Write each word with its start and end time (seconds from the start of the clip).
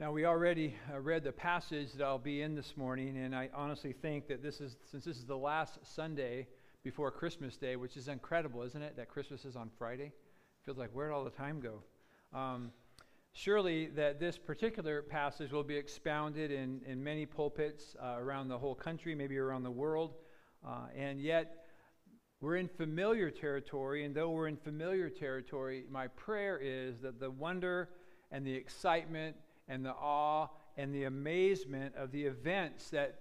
Now, 0.00 0.12
we 0.12 0.26
already 0.26 0.76
uh, 0.94 1.00
read 1.00 1.24
the 1.24 1.32
passage 1.32 1.94
that 1.94 2.04
I'll 2.04 2.20
be 2.20 2.42
in 2.42 2.54
this 2.54 2.76
morning, 2.76 3.18
and 3.18 3.34
I 3.34 3.50
honestly 3.52 3.92
think 3.92 4.28
that 4.28 4.44
this 4.44 4.60
is, 4.60 4.76
since 4.88 5.04
this 5.04 5.16
is 5.16 5.24
the 5.24 5.36
last 5.36 5.80
Sunday 5.82 6.46
before 6.84 7.10
Christmas 7.10 7.56
Day, 7.56 7.74
which 7.74 7.96
is 7.96 8.06
incredible, 8.06 8.62
isn't 8.62 8.80
it? 8.80 8.96
That 8.96 9.08
Christmas 9.08 9.44
is 9.44 9.56
on 9.56 9.70
Friday. 9.76 10.12
Feels 10.64 10.78
like 10.78 10.90
where'd 10.92 11.10
all 11.10 11.24
the 11.24 11.30
time 11.30 11.60
go? 11.60 11.82
Um, 12.32 12.70
surely, 13.32 13.86
that 13.88 14.20
this 14.20 14.38
particular 14.38 15.02
passage 15.02 15.50
will 15.50 15.64
be 15.64 15.74
expounded 15.76 16.52
in, 16.52 16.80
in 16.86 17.02
many 17.02 17.26
pulpits 17.26 17.96
uh, 18.00 18.18
around 18.20 18.46
the 18.46 18.58
whole 18.58 18.76
country, 18.76 19.16
maybe 19.16 19.36
around 19.36 19.64
the 19.64 19.70
world, 19.72 20.14
uh, 20.64 20.86
and 20.96 21.20
yet 21.20 21.64
we're 22.40 22.54
in 22.54 22.68
familiar 22.68 23.32
territory, 23.32 24.04
and 24.04 24.14
though 24.14 24.30
we're 24.30 24.46
in 24.46 24.58
familiar 24.58 25.10
territory, 25.10 25.86
my 25.90 26.06
prayer 26.06 26.56
is 26.62 27.00
that 27.00 27.18
the 27.18 27.32
wonder 27.32 27.88
and 28.30 28.46
the 28.46 28.54
excitement 28.54 29.34
and 29.68 29.84
the 29.84 29.92
awe 29.92 30.48
and 30.76 30.94
the 30.94 31.04
amazement 31.04 31.94
of 31.96 32.10
the 32.12 32.24
events 32.24 32.90
that 32.90 33.18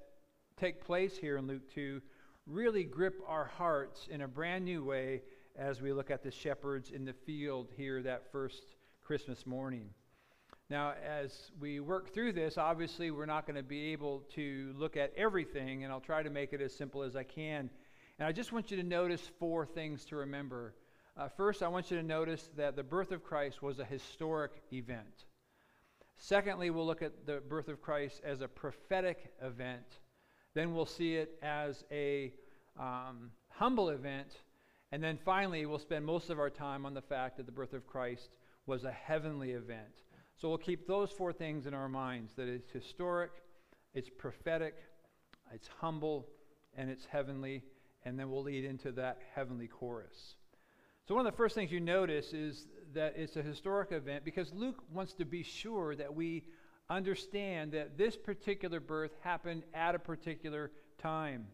take 0.58 0.84
place 0.84 1.18
here 1.18 1.38
in 1.38 1.48
Luke 1.48 1.70
2 1.74 2.02
really 2.46 2.84
grip 2.84 3.22
our 3.28 3.46
hearts 3.46 4.08
in 4.10 4.22
a 4.22 4.28
brand 4.28 4.66
new 4.66 4.84
way 4.84 5.22
as 5.58 5.82
we 5.82 5.92
look 5.92 6.10
at 6.10 6.24
the 6.24 6.32
shepherds 6.32 6.92
in 6.92 7.04
the 7.04 7.14
field 7.14 7.68
here 7.76 8.02
that 8.02 8.32
first 8.32 8.76
Christmas 9.02 9.46
morning. 9.46 9.90
Now, 10.70 10.94
as 11.06 11.52
we 11.60 11.80
work 11.80 12.14
through 12.14 12.34
this, 12.34 12.58
obviously 12.58 13.10
we're 13.12 13.26
not 13.26 13.46
going 13.46 13.56
to 13.56 13.64
be 13.64 13.94
able 13.94 14.24
to 14.36 14.74
look 14.78 14.98
at 14.98 15.14
everything, 15.16 15.84
and 15.84 15.94
I'll 15.94 16.02
try 16.02 16.24
to 16.24 16.30
make 16.30 16.52
it 16.52 16.62
as 16.62 16.76
simple 16.76 17.04
as 17.04 17.16
I 17.16 17.24
can. 17.24 17.70
And 18.20 18.28
I 18.28 18.32
just 18.32 18.52
want 18.52 18.72
you 18.72 18.78
to 18.78 18.84
notice 18.84 19.22
four 19.40 19.66
things 19.66 20.04
to 20.06 20.18
remember. 20.18 20.76
Uh, 21.16 21.30
first, 21.30 21.64
I 21.64 21.68
want 21.70 21.90
you 21.90 21.98
to 21.98 22.04
notice 22.04 22.50
that 22.58 22.76
the 22.76 22.84
birth 22.84 23.12
of 23.12 23.24
Christ 23.24 23.62
was 23.62 23.80
a 23.80 23.86
historic 23.86 24.52
event. 24.74 25.26
Secondly, 26.18 26.70
we'll 26.70 26.86
look 26.86 27.02
at 27.02 27.26
the 27.26 27.42
birth 27.48 27.68
of 27.68 27.82
Christ 27.82 28.22
as 28.24 28.42
a 28.42 28.48
prophetic 28.48 29.34
event. 29.42 30.00
Then 30.54 30.74
we'll 30.74 30.86
see 30.86 31.16
it 31.16 31.38
as 31.44 31.84
a 31.92 32.34
um, 32.80 33.32
humble 33.50 33.90
event. 33.90 34.30
And 34.92 35.04
then 35.04 35.18
finally, 35.24 35.66
we'll 35.66 35.80
spend 35.80 36.06
most 36.06 36.30
of 36.30 36.40
our 36.40 36.50
time 36.50 36.86
on 36.86 36.94
the 36.94 37.02
fact 37.02 37.38
that 37.38 37.46
the 37.46 37.52
birth 37.52 37.74
of 37.74 37.86
Christ 37.86 38.30
was 38.66 38.84
a 38.84 38.92
heavenly 38.92 39.52
event. 39.52 40.04
So 40.36 40.50
we'll 40.50 40.58
keep 40.58 40.88
those 40.88 41.12
four 41.12 41.34
things 41.34 41.66
in 41.66 41.74
our 41.74 41.90
minds 41.90 42.34
that 42.36 42.48
it's 42.48 42.70
historic, 42.72 43.32
it's 43.94 44.10
prophetic, 44.10 44.76
it's 45.54 45.68
humble, 45.80 46.28
and 46.76 46.90
it's 46.90 47.06
heavenly. 47.06 47.64
And 48.06 48.20
then 48.20 48.30
we'll 48.30 48.44
lead 48.44 48.64
into 48.64 48.92
that 48.94 49.20
heavenly 49.34 49.68
chorus. 49.68 50.36
So, 51.08 51.16
one 51.16 51.26
of 51.26 51.32
the 51.32 51.38
first 51.38 51.56
things 51.56 51.72
you 51.72 51.80
notice 51.80 52.34
is 52.34 52.68
that 52.94 53.16
it's 53.18 53.36
a 53.36 53.42
historic 53.42 53.92
event 53.92 54.24
because 54.24 54.54
Luke 54.54 54.84
wants 54.94 55.14
to 55.14 55.26
be 55.26 55.44
sure 55.44 55.96
that 55.96 56.14
we 56.14 56.44
understand 56.90 57.74
that 57.74 57.98
this 57.98 58.16
particular 58.16 58.80
birth 58.80 59.12
happened 59.22 59.64
at 59.74 59.96
a 59.96 60.00
particular 60.00 60.72
time. 60.98 61.48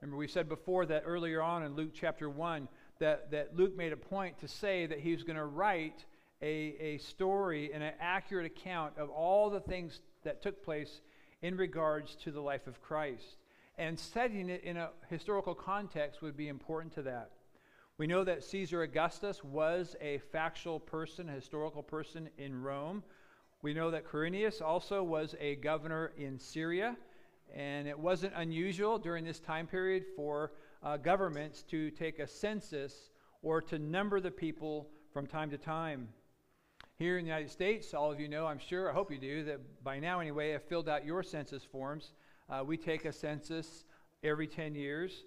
Remember, 0.00 0.16
we 0.16 0.28
said 0.28 0.48
before 0.48 0.86
that 0.86 1.04
earlier 1.06 1.42
on 1.42 1.62
in 1.62 1.74
Luke 1.74 1.90
chapter 1.94 2.28
1 2.28 2.68
that, 2.98 3.30
that 3.30 3.56
Luke 3.56 3.76
made 3.76 3.92
a 3.92 3.96
point 3.96 4.38
to 4.40 4.48
say 4.48 4.86
that 4.86 5.00
he 5.00 5.12
was 5.12 5.22
going 5.22 5.36
to 5.36 5.44
write 5.44 6.04
a, 6.40 6.76
a 6.80 6.98
story 6.98 7.72
and 7.72 7.82
an 7.82 7.92
accurate 8.00 8.46
account 8.46 8.94
of 8.98 9.10
all 9.10 9.48
the 9.50 9.60
things 9.60 10.00
that 10.24 10.42
took 10.42 10.64
place 10.64 11.00
in 11.40 11.56
regards 11.56 12.16
to 12.16 12.30
the 12.30 12.40
life 12.40 12.66
of 12.66 12.80
Christ. 12.80 13.36
And 13.78 13.98
setting 13.98 14.48
it 14.48 14.64
in 14.64 14.76
a 14.76 14.90
historical 15.08 15.54
context 15.54 16.20
would 16.22 16.36
be 16.36 16.48
important 16.48 16.94
to 16.94 17.02
that. 17.02 17.30
We 17.98 18.06
know 18.06 18.24
that 18.24 18.42
Caesar 18.44 18.82
Augustus 18.82 19.44
was 19.44 19.96
a 20.00 20.18
factual 20.32 20.80
person, 20.80 21.28
a 21.28 21.32
historical 21.32 21.82
person 21.82 22.30
in 22.38 22.62
Rome. 22.62 23.02
We 23.60 23.74
know 23.74 23.90
that 23.90 24.10
Quirinius 24.10 24.62
also 24.62 25.02
was 25.02 25.34
a 25.38 25.56
governor 25.56 26.12
in 26.16 26.38
Syria, 26.38 26.96
and 27.54 27.86
it 27.86 27.98
wasn't 27.98 28.32
unusual 28.34 28.98
during 28.98 29.26
this 29.26 29.40
time 29.40 29.66
period 29.66 30.04
for 30.16 30.52
uh, 30.82 30.96
governments 30.96 31.62
to 31.64 31.90
take 31.90 32.18
a 32.18 32.26
census 32.26 33.10
or 33.42 33.60
to 33.60 33.78
number 33.78 34.20
the 34.20 34.30
people 34.30 34.88
from 35.12 35.26
time 35.26 35.50
to 35.50 35.58
time. 35.58 36.08
Here 36.98 37.18
in 37.18 37.24
the 37.24 37.30
United 37.30 37.50
States, 37.50 37.92
all 37.92 38.10
of 38.10 38.18
you 38.18 38.26
know, 38.26 38.46
I'm 38.46 38.58
sure, 38.58 38.90
I 38.90 38.94
hope 38.94 39.12
you 39.12 39.18
do, 39.18 39.44
that 39.44 39.60
by 39.84 39.98
now 39.98 40.20
anyway, 40.20 40.52
have 40.52 40.64
filled 40.64 40.88
out 40.88 41.04
your 41.04 41.22
census 41.22 41.62
forms. 41.62 42.12
Uh, 42.48 42.64
we 42.64 42.78
take 42.78 43.04
a 43.04 43.12
census 43.12 43.84
every 44.24 44.46
10 44.46 44.74
years. 44.74 45.24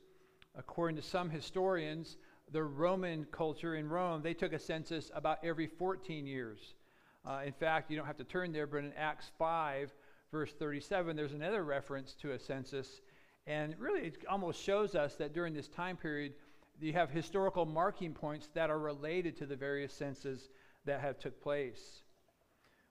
According 0.57 0.95
to 0.95 1.03
some 1.03 1.29
historians, 1.29 2.17
the 2.51 2.63
Roman 2.63 3.25
culture 3.31 3.75
in 3.75 3.89
Rome, 3.89 4.21
they 4.21 4.33
took 4.33 4.53
a 4.53 4.59
census 4.59 5.11
about 5.13 5.39
every 5.43 5.67
14 5.67 6.25
years. 6.25 6.75
Uh, 7.25 7.41
in 7.45 7.53
fact, 7.53 7.89
you 7.89 7.97
don't 7.97 8.05
have 8.05 8.17
to 8.17 8.23
turn 8.23 8.51
there, 8.51 8.67
but 8.67 8.77
in 8.77 8.93
Acts 8.97 9.31
5, 9.39 9.93
verse 10.31 10.53
37, 10.53 11.15
there's 11.15 11.33
another 11.33 11.63
reference 11.63 12.13
to 12.21 12.33
a 12.33 12.39
census. 12.39 13.01
And 13.47 13.75
really, 13.79 14.01
it 14.07 14.17
almost 14.29 14.61
shows 14.61 14.95
us 14.95 15.15
that 15.15 15.33
during 15.33 15.53
this 15.53 15.67
time 15.67 15.97
period, 15.97 16.33
you 16.79 16.93
have 16.93 17.09
historical 17.09 17.65
marking 17.65 18.13
points 18.13 18.49
that 18.53 18.69
are 18.69 18.79
related 18.79 19.37
to 19.37 19.45
the 19.45 19.55
various 19.55 19.93
censuses 19.93 20.49
that 20.85 21.01
have 21.01 21.17
took 21.17 21.41
place. 21.41 22.01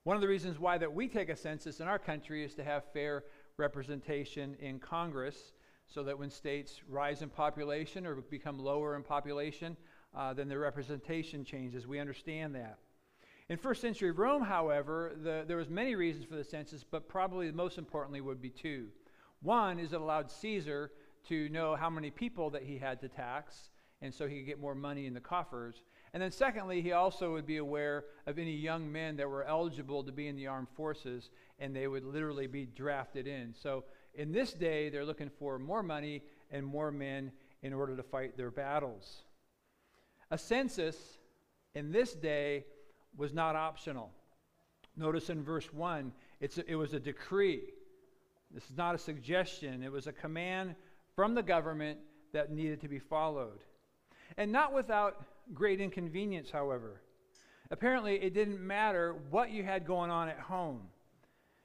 One 0.04 0.16
of 0.16 0.20
the 0.20 0.28
reasons 0.28 0.58
why 0.58 0.78
that 0.78 0.92
we 0.92 1.08
take 1.08 1.28
a 1.28 1.36
census 1.36 1.80
in 1.80 1.88
our 1.88 1.98
country 1.98 2.44
is 2.44 2.54
to 2.54 2.64
have 2.64 2.92
fair 2.92 3.24
representation 3.56 4.56
in 4.60 4.78
Congress 4.78 5.53
so 5.86 6.02
that 6.02 6.18
when 6.18 6.30
states 6.30 6.80
rise 6.88 7.22
in 7.22 7.28
population 7.28 8.06
or 8.06 8.16
become 8.16 8.58
lower 8.58 8.96
in 8.96 9.02
population, 9.02 9.76
uh, 10.16 10.32
then 10.32 10.48
their 10.48 10.60
representation 10.60 11.44
changes. 11.44 11.86
We 11.86 11.98
understand 11.98 12.54
that. 12.54 12.78
In 13.48 13.58
first 13.58 13.82
century 13.82 14.10
Rome, 14.10 14.42
however, 14.42 15.12
the, 15.22 15.44
there 15.46 15.58
was 15.58 15.68
many 15.68 15.94
reasons 15.94 16.24
for 16.24 16.36
the 16.36 16.44
census, 16.44 16.82
but 16.82 17.08
probably 17.08 17.46
the 17.50 17.56
most 17.56 17.76
importantly 17.76 18.20
would 18.20 18.40
be 18.40 18.50
two. 18.50 18.86
One 19.42 19.78
is 19.78 19.92
it 19.92 20.00
allowed 20.00 20.30
Caesar 20.30 20.92
to 21.28 21.48
know 21.50 21.76
how 21.76 21.90
many 21.90 22.10
people 22.10 22.50
that 22.50 22.62
he 22.62 22.78
had 22.78 23.00
to 23.02 23.08
tax, 23.08 23.70
and 24.00 24.12
so 24.12 24.26
he 24.26 24.38
could 24.38 24.46
get 24.46 24.60
more 24.60 24.74
money 24.74 25.06
in 25.06 25.14
the 25.14 25.20
coffers. 25.20 25.82
And 26.12 26.22
then 26.22 26.30
secondly, 26.30 26.80
he 26.80 26.92
also 26.92 27.32
would 27.32 27.46
be 27.46 27.58
aware 27.58 28.04
of 28.26 28.38
any 28.38 28.54
young 28.54 28.90
men 28.90 29.16
that 29.16 29.28
were 29.28 29.44
eligible 29.44 30.04
to 30.04 30.12
be 30.12 30.28
in 30.28 30.36
the 30.36 30.46
armed 30.46 30.68
forces, 30.74 31.30
and 31.58 31.74
they 31.74 31.86
would 31.86 32.04
literally 32.04 32.46
be 32.46 32.66
drafted 32.66 33.26
in. 33.26 33.54
So 33.54 33.84
in 34.16 34.32
this 34.32 34.52
day, 34.52 34.88
they're 34.88 35.04
looking 35.04 35.30
for 35.38 35.58
more 35.58 35.82
money 35.82 36.22
and 36.50 36.64
more 36.64 36.90
men 36.90 37.32
in 37.62 37.72
order 37.72 37.96
to 37.96 38.02
fight 38.02 38.36
their 38.36 38.50
battles. 38.50 39.22
A 40.30 40.38
census 40.38 41.18
in 41.74 41.90
this 41.90 42.14
day 42.14 42.64
was 43.16 43.32
not 43.32 43.56
optional. 43.56 44.10
Notice 44.96 45.30
in 45.30 45.42
verse 45.42 45.72
1, 45.72 46.12
it's 46.40 46.58
a, 46.58 46.70
it 46.70 46.76
was 46.76 46.94
a 46.94 47.00
decree. 47.00 47.62
This 48.50 48.64
is 48.70 48.76
not 48.76 48.94
a 48.94 48.98
suggestion, 48.98 49.82
it 49.82 49.90
was 49.90 50.06
a 50.06 50.12
command 50.12 50.76
from 51.16 51.34
the 51.34 51.42
government 51.42 51.98
that 52.32 52.52
needed 52.52 52.80
to 52.82 52.88
be 52.88 52.98
followed. 52.98 53.60
And 54.36 54.52
not 54.52 54.72
without 54.72 55.24
great 55.52 55.80
inconvenience, 55.80 56.50
however. 56.50 57.00
Apparently, 57.70 58.16
it 58.16 58.34
didn't 58.34 58.60
matter 58.60 59.16
what 59.30 59.50
you 59.50 59.64
had 59.64 59.86
going 59.86 60.10
on 60.10 60.28
at 60.28 60.38
home. 60.38 60.82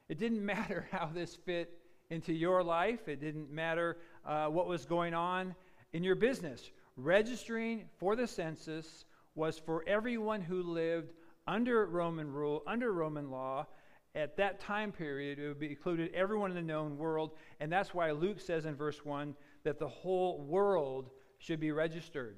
It 0.07 0.17
didn't 0.17 0.43
matter 0.45 0.87
how 0.91 1.09
this 1.13 1.35
fit 1.35 1.78
into 2.09 2.33
your 2.33 2.63
life. 2.63 3.07
It 3.07 3.21
didn't 3.21 3.51
matter 3.51 3.97
uh, 4.25 4.47
what 4.47 4.67
was 4.67 4.83
going 4.83 5.13
on 5.13 5.53
in 5.93 6.03
your 6.03 6.15
business. 6.15 6.71
Registering 6.97 7.85
for 7.99 8.15
the 8.15 8.25
census 8.25 9.05
was 9.35 9.59
for 9.59 9.83
everyone 9.87 10.41
who 10.41 10.63
lived 10.63 11.13
under 11.45 11.85
Roman 11.85 12.31
rule, 12.31 12.63
under 12.65 12.91
Roman 12.93 13.29
law. 13.29 13.67
At 14.15 14.37
that 14.37 14.59
time 14.59 14.91
period, 14.91 15.37
it 15.37 15.47
would 15.47 15.59
be 15.59 15.69
included 15.69 16.11
everyone 16.15 16.49
in 16.49 16.55
the 16.55 16.63
known 16.63 16.97
world, 16.97 17.33
and 17.59 17.71
that's 17.71 17.93
why 17.93 18.09
Luke 18.09 18.39
says 18.39 18.65
in 18.65 18.75
verse 18.75 19.05
1 19.05 19.35
that 19.63 19.77
the 19.77 19.87
whole 19.87 20.41
world 20.41 21.11
should 21.37 21.59
be 21.59 21.71
registered. 21.71 22.37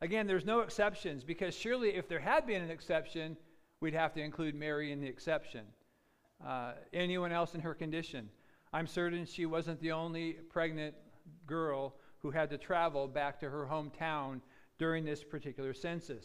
Again, 0.00 0.28
there's 0.28 0.44
no 0.44 0.60
exceptions 0.60 1.24
because 1.24 1.52
surely 1.52 1.96
if 1.96 2.08
there 2.08 2.20
had 2.20 2.46
been 2.46 2.62
an 2.62 2.70
exception, 2.70 3.36
we'd 3.80 3.94
have 3.94 4.14
to 4.14 4.20
include 4.20 4.54
Mary 4.54 4.92
in 4.92 5.00
the 5.00 5.08
exception. 5.08 5.62
Uh, 6.46 6.74
anyone 6.92 7.32
else 7.32 7.56
in 7.56 7.60
her 7.60 7.74
condition. 7.74 8.28
I'm 8.72 8.86
certain 8.86 9.26
she 9.26 9.46
wasn't 9.46 9.80
the 9.80 9.92
only 9.92 10.32
pregnant 10.32 10.94
girl 11.46 11.94
who 12.20 12.30
had 12.30 12.50
to 12.50 12.58
travel 12.58 13.06
back 13.06 13.38
to 13.40 13.50
her 13.50 13.66
hometown 13.70 14.40
during 14.78 15.04
this 15.04 15.22
particular 15.22 15.74
census. 15.74 16.24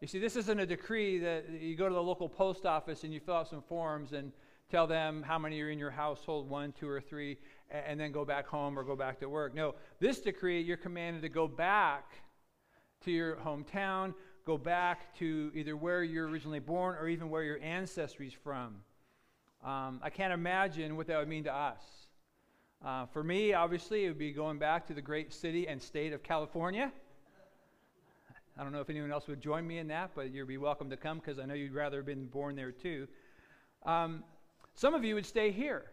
You 0.00 0.06
see, 0.06 0.18
this 0.18 0.36
isn't 0.36 0.60
a 0.60 0.66
decree 0.66 1.18
that 1.18 1.50
you 1.60 1.76
go 1.76 1.88
to 1.88 1.94
the 1.94 2.02
local 2.02 2.28
post 2.28 2.64
office 2.64 3.04
and 3.04 3.12
you 3.12 3.20
fill 3.20 3.34
out 3.34 3.48
some 3.48 3.62
forms 3.62 4.12
and 4.12 4.32
tell 4.70 4.86
them 4.86 5.22
how 5.22 5.38
many 5.38 5.60
are 5.60 5.70
in 5.70 5.78
your 5.78 5.90
household 5.90 6.48
one, 6.48 6.72
two, 6.72 6.88
or 6.88 7.00
three 7.00 7.36
and 7.70 7.98
then 7.98 8.12
go 8.12 8.24
back 8.24 8.46
home 8.46 8.78
or 8.78 8.84
go 8.84 8.96
back 8.96 9.18
to 9.20 9.28
work. 9.28 9.54
No, 9.54 9.74
this 9.98 10.20
decree, 10.20 10.60
you're 10.60 10.76
commanded 10.76 11.22
to 11.22 11.28
go 11.28 11.48
back 11.48 12.12
to 13.04 13.10
your 13.10 13.36
hometown, 13.36 14.14
go 14.46 14.56
back 14.56 15.14
to 15.18 15.50
either 15.54 15.76
where 15.76 16.02
you're 16.02 16.28
originally 16.28 16.60
born 16.60 16.96
or 16.96 17.08
even 17.08 17.28
where 17.28 17.42
your 17.42 17.60
ancestry's 17.60 18.32
from. 18.32 18.76
Um, 19.64 20.00
I 20.02 20.08
can't 20.08 20.32
imagine 20.32 20.96
what 20.96 21.06
that 21.08 21.18
would 21.18 21.28
mean 21.28 21.44
to 21.44 21.54
us. 21.54 21.82
Uh, 22.82 23.04
for 23.12 23.22
me, 23.22 23.52
obviously, 23.52 24.06
it 24.06 24.08
would 24.08 24.18
be 24.18 24.32
going 24.32 24.58
back 24.58 24.86
to 24.86 24.94
the 24.94 25.02
great 25.02 25.34
city 25.34 25.68
and 25.68 25.82
state 25.82 26.14
of 26.14 26.22
California. 26.22 26.90
I 28.58 28.62
don't 28.62 28.72
know 28.72 28.80
if 28.80 28.88
anyone 28.88 29.12
else 29.12 29.26
would 29.26 29.40
join 29.40 29.66
me 29.66 29.78
in 29.78 29.88
that, 29.88 30.12
but 30.14 30.32
you'd 30.32 30.48
be 30.48 30.56
welcome 30.56 30.88
to 30.88 30.96
come 30.96 31.18
because 31.18 31.38
I 31.38 31.44
know 31.44 31.52
you'd 31.52 31.74
rather 31.74 31.98
have 31.98 32.06
been 32.06 32.26
born 32.26 32.56
there 32.56 32.72
too. 32.72 33.06
Um, 33.84 34.24
some 34.74 34.94
of 34.94 35.04
you 35.04 35.14
would 35.14 35.26
stay 35.26 35.50
here. 35.50 35.84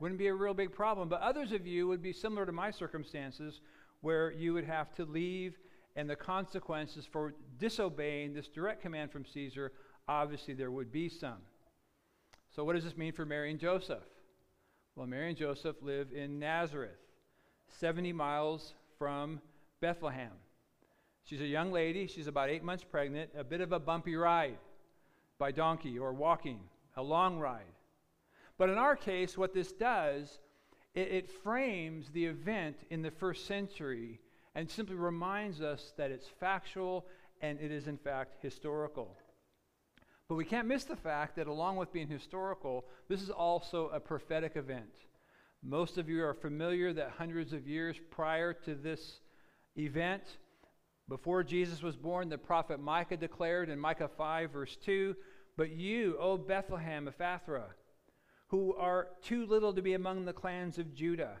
Wouldn't 0.00 0.18
be 0.18 0.26
a 0.26 0.34
real 0.34 0.54
big 0.54 0.72
problem. 0.72 1.08
But 1.08 1.20
others 1.20 1.52
of 1.52 1.64
you 1.64 1.86
would 1.86 2.02
be 2.02 2.12
similar 2.12 2.44
to 2.44 2.52
my 2.52 2.72
circumstances 2.72 3.60
where 4.00 4.32
you 4.32 4.52
would 4.52 4.64
have 4.64 4.92
to 4.96 5.04
leave 5.04 5.54
and 5.94 6.10
the 6.10 6.16
consequences 6.16 7.06
for 7.10 7.34
disobeying 7.58 8.34
this 8.34 8.48
direct 8.48 8.82
command 8.82 9.10
from 9.10 9.24
Caesar, 9.24 9.72
obviously 10.08 10.54
there 10.54 10.70
would 10.70 10.92
be 10.92 11.08
some. 11.08 11.38
So, 12.56 12.64
what 12.64 12.74
does 12.74 12.84
this 12.84 12.96
mean 12.96 13.12
for 13.12 13.26
Mary 13.26 13.50
and 13.50 13.60
Joseph? 13.60 14.02
Well, 14.94 15.06
Mary 15.06 15.28
and 15.28 15.36
Joseph 15.36 15.76
live 15.82 16.08
in 16.14 16.38
Nazareth, 16.38 16.96
70 17.80 18.14
miles 18.14 18.72
from 18.98 19.42
Bethlehem. 19.82 20.30
She's 21.24 21.42
a 21.42 21.46
young 21.46 21.70
lady. 21.70 22.06
She's 22.06 22.28
about 22.28 22.48
eight 22.48 22.64
months 22.64 22.82
pregnant, 22.82 23.28
a 23.36 23.44
bit 23.44 23.60
of 23.60 23.72
a 23.72 23.78
bumpy 23.78 24.16
ride 24.16 24.56
by 25.38 25.52
donkey 25.52 25.98
or 25.98 26.14
walking, 26.14 26.60
a 26.96 27.02
long 27.02 27.38
ride. 27.38 27.74
But 28.56 28.70
in 28.70 28.78
our 28.78 28.96
case, 28.96 29.36
what 29.36 29.52
this 29.52 29.72
does, 29.72 30.38
it, 30.94 31.08
it 31.08 31.30
frames 31.42 32.08
the 32.08 32.24
event 32.24 32.78
in 32.88 33.02
the 33.02 33.10
first 33.10 33.44
century 33.44 34.18
and 34.54 34.70
simply 34.70 34.96
reminds 34.96 35.60
us 35.60 35.92
that 35.98 36.10
it's 36.10 36.28
factual 36.40 37.04
and 37.42 37.60
it 37.60 37.70
is, 37.70 37.86
in 37.86 37.98
fact, 37.98 38.36
historical. 38.40 39.14
But 40.28 40.34
we 40.34 40.44
can't 40.44 40.66
miss 40.66 40.84
the 40.84 40.96
fact 40.96 41.36
that, 41.36 41.46
along 41.46 41.76
with 41.76 41.92
being 41.92 42.08
historical, 42.08 42.84
this 43.08 43.22
is 43.22 43.30
also 43.30 43.88
a 43.88 44.00
prophetic 44.00 44.56
event. 44.56 44.92
Most 45.62 45.98
of 45.98 46.08
you 46.08 46.24
are 46.24 46.34
familiar 46.34 46.92
that 46.92 47.14
hundreds 47.16 47.52
of 47.52 47.66
years 47.66 47.96
prior 48.10 48.52
to 48.52 48.74
this 48.74 49.20
event, 49.76 50.22
before 51.08 51.44
Jesus 51.44 51.82
was 51.82 51.96
born, 51.96 52.28
the 52.28 52.38
prophet 52.38 52.80
Micah 52.80 53.16
declared 53.16 53.68
in 53.68 53.78
Micah 53.78 54.10
5, 54.16 54.50
verse 54.50 54.76
2 54.84 55.14
But 55.56 55.70
you, 55.70 56.16
O 56.18 56.36
Bethlehem 56.36 57.06
of 57.06 57.16
Ephrathah, 57.18 57.74
who 58.48 58.74
are 58.74 59.08
too 59.22 59.46
little 59.46 59.72
to 59.72 59.82
be 59.82 59.94
among 59.94 60.24
the 60.24 60.32
clans 60.32 60.78
of 60.78 60.94
Judah, 60.94 61.36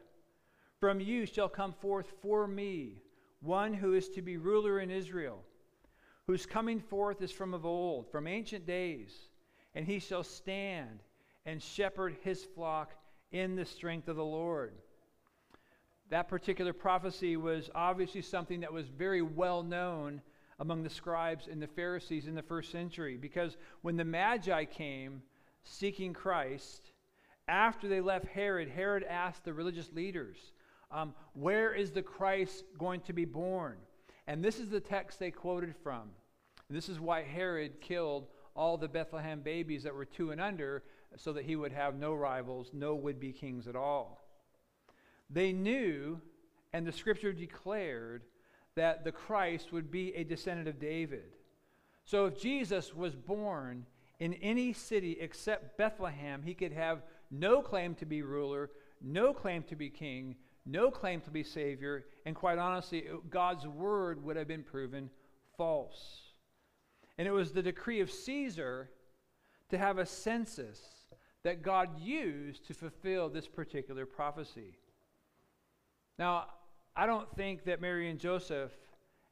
from 0.78 1.00
you 1.00 1.26
shall 1.26 1.48
come 1.48 1.72
forth 1.72 2.12
for 2.22 2.46
me 2.46 3.02
one 3.40 3.74
who 3.74 3.94
is 3.94 4.08
to 4.10 4.22
be 4.22 4.36
ruler 4.36 4.80
in 4.80 4.90
Israel, 4.90 5.42
whose 6.26 6.46
coming 6.46 6.80
forth 6.80 7.22
is 7.22 7.30
from 7.30 7.54
of 7.54 7.64
old, 7.64 8.10
from 8.10 8.26
ancient 8.26 8.66
days, 8.66 9.12
and 9.74 9.86
he 9.86 9.98
shall 9.98 10.24
stand 10.24 11.00
and 11.44 11.62
shepherd 11.62 12.16
his 12.22 12.44
flock 12.44 12.94
in 13.30 13.54
the 13.54 13.64
strength 13.64 14.08
of 14.08 14.16
the 14.16 14.24
Lord. 14.24 14.72
That 16.10 16.28
particular 16.28 16.72
prophecy 16.72 17.36
was 17.36 17.70
obviously 17.74 18.22
something 18.22 18.60
that 18.60 18.72
was 18.72 18.86
very 18.88 19.22
well 19.22 19.62
known 19.62 20.20
among 20.58 20.82
the 20.82 20.90
scribes 20.90 21.48
and 21.48 21.60
the 21.60 21.66
Pharisees 21.66 22.26
in 22.26 22.34
the 22.34 22.42
first 22.42 22.72
century 22.72 23.16
because 23.16 23.56
when 23.82 23.96
the 23.96 24.04
Magi 24.04 24.64
came 24.64 25.22
seeking 25.64 26.12
Christ, 26.12 26.92
after 27.48 27.88
they 27.88 28.00
left 28.00 28.26
Herod, 28.26 28.68
Herod 28.68 29.04
asked 29.04 29.44
the 29.44 29.52
religious 29.52 29.92
leaders, 29.92 30.36
um, 30.90 31.14
Where 31.34 31.74
is 31.74 31.90
the 31.90 32.02
Christ 32.02 32.64
going 32.78 33.00
to 33.02 33.12
be 33.12 33.24
born? 33.24 33.76
And 34.26 34.44
this 34.44 34.58
is 34.58 34.68
the 34.68 34.80
text 34.80 35.18
they 35.18 35.30
quoted 35.30 35.74
from. 35.82 36.10
And 36.68 36.76
this 36.76 36.88
is 36.88 36.98
why 36.98 37.22
Herod 37.22 37.80
killed 37.80 38.26
all 38.54 38.76
the 38.76 38.88
Bethlehem 38.88 39.40
babies 39.40 39.82
that 39.84 39.94
were 39.94 40.04
two 40.04 40.30
and 40.30 40.40
under 40.40 40.82
so 41.16 41.32
that 41.32 41.44
he 41.44 41.56
would 41.56 41.72
have 41.72 41.94
no 41.96 42.14
rivals, 42.14 42.70
no 42.72 42.94
would 42.94 43.20
be 43.20 43.32
kings 43.32 43.68
at 43.68 43.76
all. 43.76 44.24
They 45.30 45.52
knew, 45.52 46.20
and 46.72 46.86
the 46.86 46.92
scripture 46.92 47.32
declared, 47.32 48.22
that 48.74 49.04
the 49.04 49.12
Christ 49.12 49.72
would 49.72 49.90
be 49.90 50.14
a 50.14 50.24
descendant 50.24 50.68
of 50.68 50.78
David. 50.78 51.36
So 52.04 52.26
if 52.26 52.38
Jesus 52.38 52.94
was 52.94 53.14
born 53.14 53.86
in 54.20 54.34
any 54.34 54.72
city 54.72 55.16
except 55.20 55.76
Bethlehem, 55.76 56.42
he 56.42 56.54
could 56.54 56.72
have 56.72 57.02
no 57.30 57.62
claim 57.62 57.94
to 57.96 58.06
be 58.06 58.22
ruler, 58.22 58.70
no 59.00 59.32
claim 59.32 59.62
to 59.64 59.76
be 59.76 59.90
king, 59.90 60.36
no 60.66 60.90
claim 60.90 61.20
to 61.22 61.30
be 61.30 61.42
Savior, 61.42 62.04
and 62.24 62.34
quite 62.34 62.58
honestly, 62.58 63.04
God's 63.30 63.66
word 63.66 64.22
would 64.24 64.36
have 64.36 64.48
been 64.48 64.64
proven 64.64 65.08
false. 65.56 66.22
And 67.18 67.26
it 67.26 67.30
was 67.30 67.52
the 67.52 67.62
decree 67.62 68.00
of 68.00 68.10
Caesar 68.10 68.90
to 69.70 69.78
have 69.78 69.98
a 69.98 70.06
census 70.06 70.80
that 71.44 71.62
God 71.62 72.00
used 72.00 72.66
to 72.66 72.74
fulfill 72.74 73.28
this 73.28 73.46
particular 73.46 74.04
prophecy. 74.04 74.76
Now, 76.18 76.46
I 76.96 77.06
don't 77.06 77.30
think 77.36 77.64
that 77.64 77.80
Mary 77.80 78.10
and 78.10 78.18
Joseph 78.18 78.72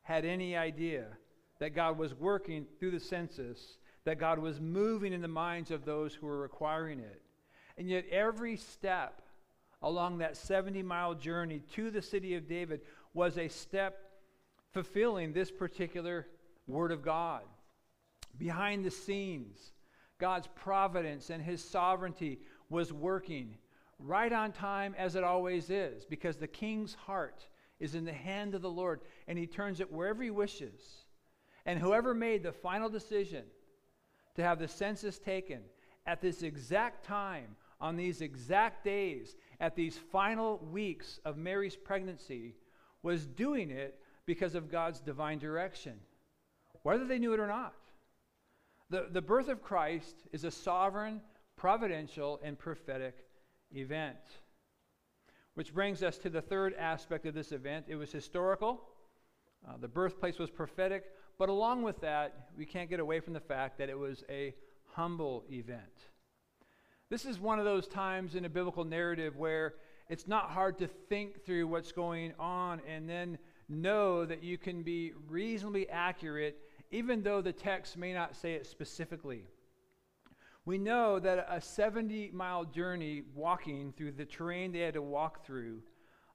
had 0.02 0.24
any 0.24 0.56
idea 0.56 1.06
that 1.58 1.74
God 1.74 1.98
was 1.98 2.14
working 2.14 2.66
through 2.78 2.92
the 2.92 3.00
census, 3.00 3.78
that 4.04 4.18
God 4.18 4.38
was 4.38 4.60
moving 4.60 5.12
in 5.12 5.22
the 5.22 5.28
minds 5.28 5.70
of 5.70 5.84
those 5.84 6.14
who 6.14 6.26
were 6.26 6.40
requiring 6.40 7.00
it. 7.00 7.22
And 7.76 7.88
yet, 7.88 8.04
every 8.10 8.56
step 8.56 9.22
along 9.84 10.18
that 10.18 10.36
70 10.36 10.82
mile 10.82 11.14
journey 11.14 11.60
to 11.74 11.90
the 11.90 12.02
city 12.02 12.34
of 12.34 12.48
David 12.48 12.80
was 13.12 13.36
a 13.36 13.48
step 13.48 14.12
fulfilling 14.72 15.32
this 15.32 15.50
particular 15.50 16.26
word 16.66 16.90
of 16.90 17.02
God. 17.02 17.42
Behind 18.38 18.84
the 18.84 18.90
scenes, 18.90 19.72
God's 20.18 20.48
providence 20.56 21.28
and 21.28 21.42
his 21.42 21.62
sovereignty 21.62 22.40
was 22.70 22.92
working 22.92 23.58
right 23.98 24.32
on 24.32 24.52
time 24.52 24.94
as 24.98 25.16
it 25.16 25.22
always 25.22 25.68
is, 25.68 26.04
because 26.06 26.38
the 26.38 26.48
king's 26.48 26.94
heart 26.94 27.46
is 27.78 27.94
in 27.94 28.06
the 28.06 28.12
hand 28.12 28.54
of 28.54 28.62
the 28.62 28.70
Lord, 28.70 29.00
and 29.28 29.38
he 29.38 29.46
turns 29.46 29.80
it 29.80 29.92
wherever 29.92 30.22
he 30.22 30.30
wishes. 30.30 31.04
And 31.66 31.78
whoever 31.78 32.14
made 32.14 32.42
the 32.42 32.52
final 32.52 32.88
decision 32.88 33.44
to 34.34 34.42
have 34.42 34.58
the 34.58 34.66
census 34.66 35.18
taken 35.18 35.60
at 36.06 36.22
this 36.22 36.42
exact 36.42 37.04
time, 37.04 37.56
on 37.80 37.96
these 37.96 38.22
exact 38.22 38.82
days, 38.82 39.36
at 39.64 39.74
these 39.74 39.96
final 40.12 40.58
weeks 40.70 41.20
of 41.24 41.38
Mary's 41.38 41.74
pregnancy, 41.74 42.54
was 43.02 43.24
doing 43.24 43.70
it 43.70 43.98
because 44.26 44.54
of 44.54 44.70
God's 44.70 45.00
divine 45.00 45.38
direction, 45.38 45.94
whether 46.82 47.06
they 47.06 47.18
knew 47.18 47.32
it 47.32 47.40
or 47.40 47.46
not. 47.46 47.72
The, 48.90 49.06
the 49.10 49.22
birth 49.22 49.48
of 49.48 49.62
Christ 49.62 50.16
is 50.32 50.44
a 50.44 50.50
sovereign, 50.50 51.22
providential, 51.56 52.40
and 52.44 52.58
prophetic 52.58 53.14
event. 53.74 54.18
Which 55.54 55.72
brings 55.72 56.02
us 56.02 56.18
to 56.18 56.28
the 56.28 56.42
third 56.42 56.74
aspect 56.74 57.24
of 57.24 57.32
this 57.32 57.50
event. 57.50 57.86
It 57.88 57.96
was 57.96 58.12
historical, 58.12 58.82
uh, 59.66 59.78
the 59.80 59.88
birthplace 59.88 60.38
was 60.38 60.50
prophetic, 60.50 61.04
but 61.38 61.48
along 61.48 61.80
with 61.84 62.02
that, 62.02 62.50
we 62.58 62.66
can't 62.66 62.90
get 62.90 63.00
away 63.00 63.18
from 63.20 63.32
the 63.32 63.40
fact 63.40 63.78
that 63.78 63.88
it 63.88 63.98
was 63.98 64.24
a 64.28 64.54
humble 64.92 65.42
event. 65.50 66.10
This 67.10 67.26
is 67.26 67.38
one 67.38 67.58
of 67.58 67.64
those 67.66 67.86
times 67.86 68.34
in 68.34 68.46
a 68.46 68.48
biblical 68.48 68.84
narrative 68.84 69.36
where 69.36 69.74
it's 70.08 70.26
not 70.26 70.50
hard 70.50 70.78
to 70.78 70.86
think 70.86 71.44
through 71.44 71.66
what's 71.68 71.92
going 71.92 72.32
on 72.38 72.80
and 72.88 73.08
then 73.08 73.38
know 73.68 74.24
that 74.24 74.42
you 74.42 74.56
can 74.56 74.82
be 74.82 75.12
reasonably 75.28 75.88
accurate, 75.90 76.58
even 76.90 77.22
though 77.22 77.42
the 77.42 77.52
text 77.52 77.98
may 77.98 78.12
not 78.14 78.34
say 78.34 78.54
it 78.54 78.66
specifically. 78.66 79.44
We 80.64 80.78
know 80.78 81.18
that 81.18 81.46
a 81.50 81.60
70 81.60 82.30
mile 82.32 82.64
journey 82.64 83.22
walking 83.34 83.92
through 83.92 84.12
the 84.12 84.24
terrain 84.24 84.72
they 84.72 84.80
had 84.80 84.94
to 84.94 85.02
walk 85.02 85.44
through 85.44 85.82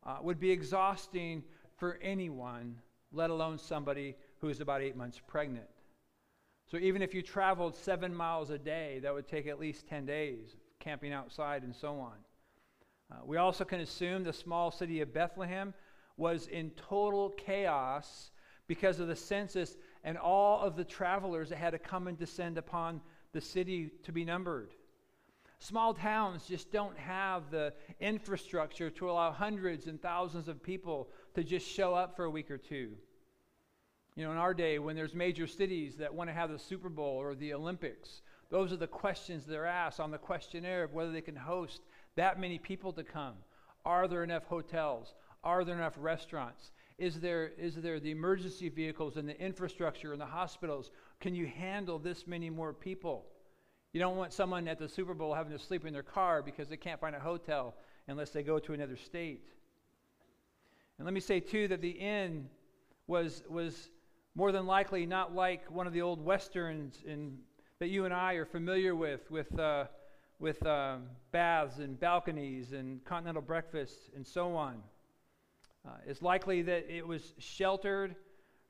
uh, 0.05 0.17
would 0.21 0.39
be 0.39 0.51
exhausting 0.51 1.43
for 1.77 1.97
anyone, 2.01 2.75
let 3.11 3.31
alone 3.31 3.57
somebody 3.57 4.15
who 4.39 4.49
is 4.49 4.61
about 4.61 4.81
eight 4.81 4.95
months 4.95 5.19
pregnant. 5.25 5.65
So 6.69 6.77
even 6.77 7.01
if 7.01 7.13
you 7.13 7.21
traveled 7.21 7.75
seven 7.75 8.13
miles 8.13 8.51
a 8.51 8.57
day, 8.57 8.99
that 9.01 9.13
would 9.13 9.27
take 9.27 9.47
at 9.47 9.59
least 9.59 9.87
10 9.87 10.05
days, 10.05 10.55
camping 10.79 11.13
outside 11.13 11.63
and 11.63 11.75
so 11.75 11.99
on. 11.99 12.13
Uh, 13.11 13.15
we 13.25 13.37
also 13.37 13.65
can 13.65 13.79
assume 13.79 14.23
the 14.23 14.31
small 14.33 14.69
city 14.69 15.01
of 15.01 15.11
Bethlehem 15.11 15.73
was 16.15 16.47
in 16.47 16.69
total 16.71 17.31
chaos 17.31 18.29
because 18.67 18.99
of 18.99 19.07
the 19.07 19.15
census 19.15 19.77
and 20.03 20.15
all 20.15 20.61
of 20.61 20.75
the 20.75 20.83
travelers 20.83 21.49
that 21.49 21.57
had 21.57 21.71
to 21.71 21.79
come 21.79 22.07
and 22.07 22.19
descend 22.19 22.57
upon 22.57 23.01
the 23.31 23.41
city 23.41 23.89
to 24.03 24.11
be 24.11 24.23
numbered. 24.23 24.73
Small 25.57 25.93
towns 25.93 26.45
just 26.45 26.71
don't 26.71 26.97
have 26.97 27.49
the 27.49 27.73
infrastructure 27.99 28.89
to 28.91 29.09
allow 29.09 29.31
hundreds 29.31 29.87
and 29.87 29.99
thousands 30.01 30.47
of 30.47 30.61
people 30.61 31.09
to 31.33 31.43
just 31.43 31.67
show 31.67 31.95
up 31.95 32.15
for 32.15 32.25
a 32.25 32.29
week 32.29 32.51
or 32.51 32.57
two. 32.57 32.91
You 34.19 34.25
know, 34.25 34.33
in 34.33 34.37
our 34.37 34.53
day, 34.53 34.79
when 34.79 34.97
there's 34.97 35.13
major 35.13 35.47
cities 35.47 35.95
that 35.95 36.13
want 36.13 36.29
to 36.29 36.33
have 36.33 36.51
the 36.51 36.59
Super 36.59 36.89
Bowl 36.89 37.15
or 37.15 37.35
the 37.35 37.53
Olympics, 37.53 38.21
those 38.49 38.73
are 38.73 38.75
the 38.75 38.85
questions 38.85 39.45
they're 39.45 39.65
asked 39.65 40.01
on 40.01 40.11
the 40.11 40.17
questionnaire 40.17 40.83
of 40.83 40.93
whether 40.93 41.13
they 41.13 41.21
can 41.21 41.37
host 41.37 41.83
that 42.17 42.37
many 42.37 42.57
people 42.57 42.91
to 42.91 43.03
come. 43.05 43.35
Are 43.85 44.09
there 44.09 44.25
enough 44.25 44.43
hotels? 44.43 45.13
Are 45.41 45.63
there 45.63 45.75
enough 45.75 45.93
restaurants? 45.95 46.73
Is 46.97 47.21
there, 47.21 47.53
is 47.57 47.75
there 47.75 47.97
the 48.01 48.11
emergency 48.11 48.67
vehicles 48.67 49.15
and 49.15 49.25
the 49.25 49.39
infrastructure 49.39 50.11
and 50.11 50.19
the 50.19 50.25
hospitals? 50.25 50.91
Can 51.21 51.33
you 51.33 51.47
handle 51.47 51.97
this 51.97 52.27
many 52.27 52.49
more 52.49 52.73
people? 52.73 53.25
You 53.93 54.01
don't 54.01 54.17
want 54.17 54.33
someone 54.33 54.67
at 54.67 54.79
the 54.79 54.89
Super 54.89 55.13
Bowl 55.13 55.33
having 55.33 55.57
to 55.57 55.63
sleep 55.63 55.85
in 55.85 55.93
their 55.93 56.03
car 56.03 56.41
because 56.41 56.67
they 56.67 56.75
can't 56.75 56.99
find 56.99 57.15
a 57.15 57.21
hotel 57.21 57.73
unless 58.09 58.31
they 58.31 58.43
go 58.43 58.59
to 58.59 58.73
another 58.73 58.97
state. 58.97 59.45
And 60.97 61.05
let 61.05 61.13
me 61.13 61.21
say, 61.21 61.39
too, 61.39 61.69
that 61.69 61.79
the 61.79 61.91
inn 61.91 62.49
was, 63.07 63.43
was 63.47 63.89
more 64.39 64.53
than 64.53 64.65
likely 64.65 65.05
not 65.05 65.35
like 65.35 65.69
one 65.69 65.85
of 65.85 65.91
the 65.91 66.01
old 66.01 66.23
westerns 66.23 67.03
in, 67.05 67.37
that 67.79 67.89
you 67.89 68.05
and 68.05 68.13
I 68.13 68.35
are 68.35 68.45
familiar 68.45 68.95
with, 68.95 69.29
with 69.29 69.59
uh, 69.59 69.83
with 70.39 70.65
um, 70.65 71.07
baths 71.33 71.79
and 71.79 71.99
balconies 71.99 72.71
and 72.71 73.03
continental 73.03 73.41
breakfasts 73.41 74.09
and 74.15 74.25
so 74.25 74.55
on. 74.55 74.81
Uh, 75.85 75.97
it's 76.07 76.21
likely 76.21 76.61
that 76.61 76.89
it 76.89 77.05
was 77.05 77.33
sheltered 77.37 78.15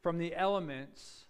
from 0.01 0.17
the 0.17 0.35
elements, 0.35 1.25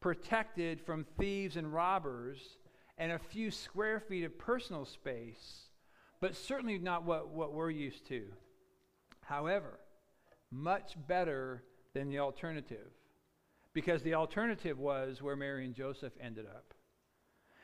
protected 0.00 0.80
from 0.80 1.04
thieves 1.18 1.56
and 1.56 1.70
robbers, 1.70 2.56
and 2.96 3.12
a 3.12 3.18
few 3.18 3.50
square 3.50 4.00
feet 4.00 4.24
of 4.24 4.38
personal 4.38 4.86
space, 4.86 5.68
but 6.22 6.34
certainly 6.34 6.78
not 6.78 7.04
what, 7.04 7.28
what 7.28 7.52
we're 7.52 7.68
used 7.68 8.06
to. 8.06 8.22
However, 9.20 9.78
much 10.50 10.94
better 11.06 11.62
than 11.92 12.08
the 12.08 12.20
alternative, 12.20 12.90
because 13.74 14.02
the 14.02 14.14
alternative 14.14 14.78
was 14.78 15.20
where 15.20 15.36
Mary 15.36 15.64
and 15.64 15.74
Joseph 15.74 16.12
ended 16.20 16.46
up. 16.46 16.72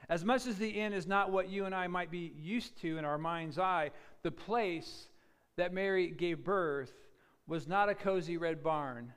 As 0.09 0.25
much 0.25 0.47
as 0.47 0.57
the 0.57 0.69
inn 0.69 0.93
is 0.93 1.07
not 1.07 1.31
what 1.31 1.49
you 1.49 1.67
and 1.67 1.75
I 1.75 1.87
might 1.87 2.11
be 2.11 2.33
used 2.37 2.81
to 2.83 2.99
in 2.99 3.05
our 3.05 3.17
mind's 3.17 3.59
eye, 3.59 3.93
the 4.23 4.31
place 4.31 5.07
that 5.57 5.73
Mary 5.73 6.09
gave 6.09 6.45
birth 6.45 6.93
was 7.47 7.69
not 7.69 7.88
a 7.88 7.95
cozy 7.95 8.37
red 8.37 8.62
barn 8.62 9.12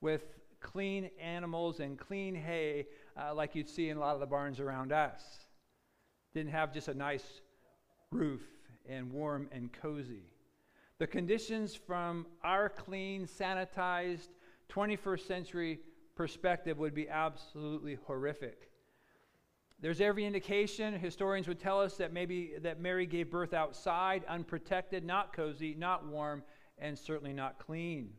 with 0.00 0.22
clean 0.60 1.10
animals 1.20 1.78
and 1.78 1.98
clean 1.98 2.34
hay 2.34 2.86
uh, 3.16 3.32
like 3.34 3.54
you'd 3.54 3.68
see 3.68 3.90
in 3.90 3.96
a 3.96 4.00
lot 4.00 4.14
of 4.14 4.20
the 4.20 4.26
barns 4.26 4.58
around 4.58 4.92
us. 4.92 5.22
Didn't 6.34 6.52
have 6.52 6.72
just 6.72 6.88
a 6.88 6.94
nice 6.94 7.42
roof 8.10 8.42
and 8.88 9.12
warm 9.12 9.48
and 9.52 9.72
cozy. 9.72 10.24
The 10.98 11.06
conditions 11.06 11.74
from 11.74 12.26
our 12.42 12.68
clean, 12.68 13.26
sanitized 13.26 14.28
21st 14.70 15.26
century 15.26 15.80
perspective 16.14 16.78
would 16.78 16.94
be 16.94 17.08
absolutely 17.08 17.98
horrific. 18.06 18.70
There's 19.80 20.00
every 20.00 20.24
indication, 20.24 20.98
historians 20.98 21.46
would 21.48 21.60
tell 21.60 21.80
us, 21.80 21.96
that 21.96 22.12
maybe 22.12 22.54
that 22.62 22.80
Mary 22.80 23.06
gave 23.06 23.30
birth 23.30 23.52
outside, 23.52 24.24
unprotected, 24.28 25.04
not 25.04 25.34
cozy, 25.34 25.74
not 25.74 26.06
warm, 26.06 26.42
and 26.78 26.98
certainly 26.98 27.32
not 27.32 27.58
clean. 27.58 28.10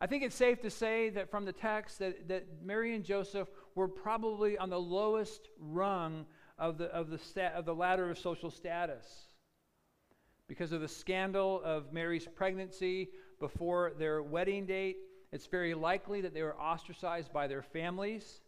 I 0.00 0.06
think 0.06 0.22
it's 0.22 0.36
safe 0.36 0.60
to 0.62 0.70
say 0.70 1.10
that 1.10 1.30
from 1.30 1.44
the 1.44 1.52
text 1.52 1.98
that, 1.98 2.28
that 2.28 2.46
Mary 2.62 2.94
and 2.94 3.04
Joseph 3.04 3.48
were 3.74 3.88
probably 3.88 4.58
on 4.58 4.70
the 4.70 4.80
lowest 4.80 5.48
rung 5.58 6.26
of 6.58 6.78
the, 6.78 6.86
of, 6.86 7.10
the 7.10 7.18
sta- 7.18 7.52
of 7.54 7.64
the 7.64 7.74
ladder 7.74 8.10
of 8.10 8.18
social 8.18 8.50
status. 8.50 9.06
Because 10.48 10.72
of 10.72 10.80
the 10.80 10.88
scandal 10.88 11.60
of 11.64 11.92
Mary's 11.92 12.26
pregnancy 12.26 13.10
before 13.40 13.92
their 13.98 14.22
wedding 14.22 14.64
date, 14.64 14.98
it's 15.36 15.44
very 15.44 15.74
likely 15.74 16.22
that 16.22 16.32
they 16.32 16.42
were 16.42 16.56
ostracized 16.56 17.30
by 17.30 17.46
their 17.46 17.60
families. 17.60 18.40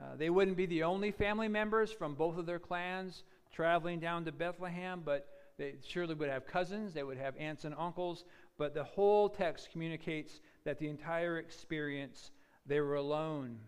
Uh, 0.00 0.14
they 0.16 0.30
wouldn't 0.30 0.56
be 0.56 0.66
the 0.66 0.84
only 0.84 1.10
family 1.10 1.48
members 1.48 1.90
from 1.90 2.14
both 2.14 2.38
of 2.38 2.46
their 2.46 2.60
clans 2.60 3.24
traveling 3.52 3.98
down 3.98 4.24
to 4.24 4.30
Bethlehem, 4.30 5.02
but 5.04 5.26
they 5.58 5.74
surely 5.84 6.14
would 6.14 6.28
have 6.28 6.46
cousins, 6.46 6.94
they 6.94 7.02
would 7.02 7.18
have 7.18 7.36
aunts 7.38 7.64
and 7.64 7.74
uncles. 7.76 8.22
But 8.56 8.72
the 8.72 8.84
whole 8.84 9.28
text 9.28 9.72
communicates 9.72 10.40
that 10.62 10.78
the 10.78 10.88
entire 10.88 11.38
experience, 11.38 12.30
they 12.66 12.80
were 12.80 12.94
alone. 12.94 13.58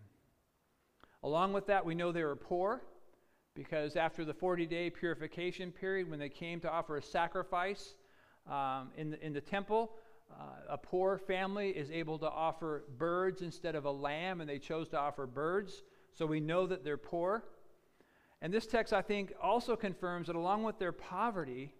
Along 1.23 1.51
with 1.51 1.67
that, 1.67 1.85
we 1.85 1.93
know 1.93 2.13
they 2.13 2.23
were 2.23 2.37
poor 2.37 2.81
because 3.53 3.97
after 3.97 4.23
the 4.23 4.33
40 4.33 4.65
day 4.65 4.89
purification 4.89 5.73
period, 5.73 6.09
when 6.09 6.19
they 6.19 6.29
came 6.29 6.61
to 6.61 6.71
offer 6.71 6.95
a 6.95 7.01
sacrifice 7.01 7.95
um, 8.49 8.91
in, 8.95 9.11
the, 9.11 9.25
in 9.25 9.33
the 9.33 9.41
temple, 9.41 9.91
uh, 10.31 10.43
a 10.69 10.77
poor 10.77 11.17
family 11.17 11.69
is 11.69 11.91
able 11.91 12.17
to 12.19 12.29
offer 12.29 12.83
birds 12.97 13.41
instead 13.41 13.75
of 13.75 13.85
a 13.85 13.91
lamb, 13.91 14.41
and 14.41 14.49
they 14.49 14.59
chose 14.59 14.89
to 14.89 14.99
offer 14.99 15.25
birds. 15.25 15.83
So 16.13 16.25
we 16.25 16.39
know 16.39 16.67
that 16.67 16.83
they're 16.83 16.97
poor. 16.97 17.43
And 18.41 18.53
this 18.53 18.67
text, 18.67 18.93
I 18.93 19.01
think, 19.01 19.33
also 19.41 19.75
confirms 19.75 20.27
that 20.27 20.35
along 20.35 20.63
with 20.63 20.77
their 20.79 20.91
poverty, 20.91 21.73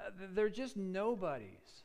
uh, 0.00 0.10
they're 0.32 0.48
just 0.48 0.76
nobodies. 0.76 1.84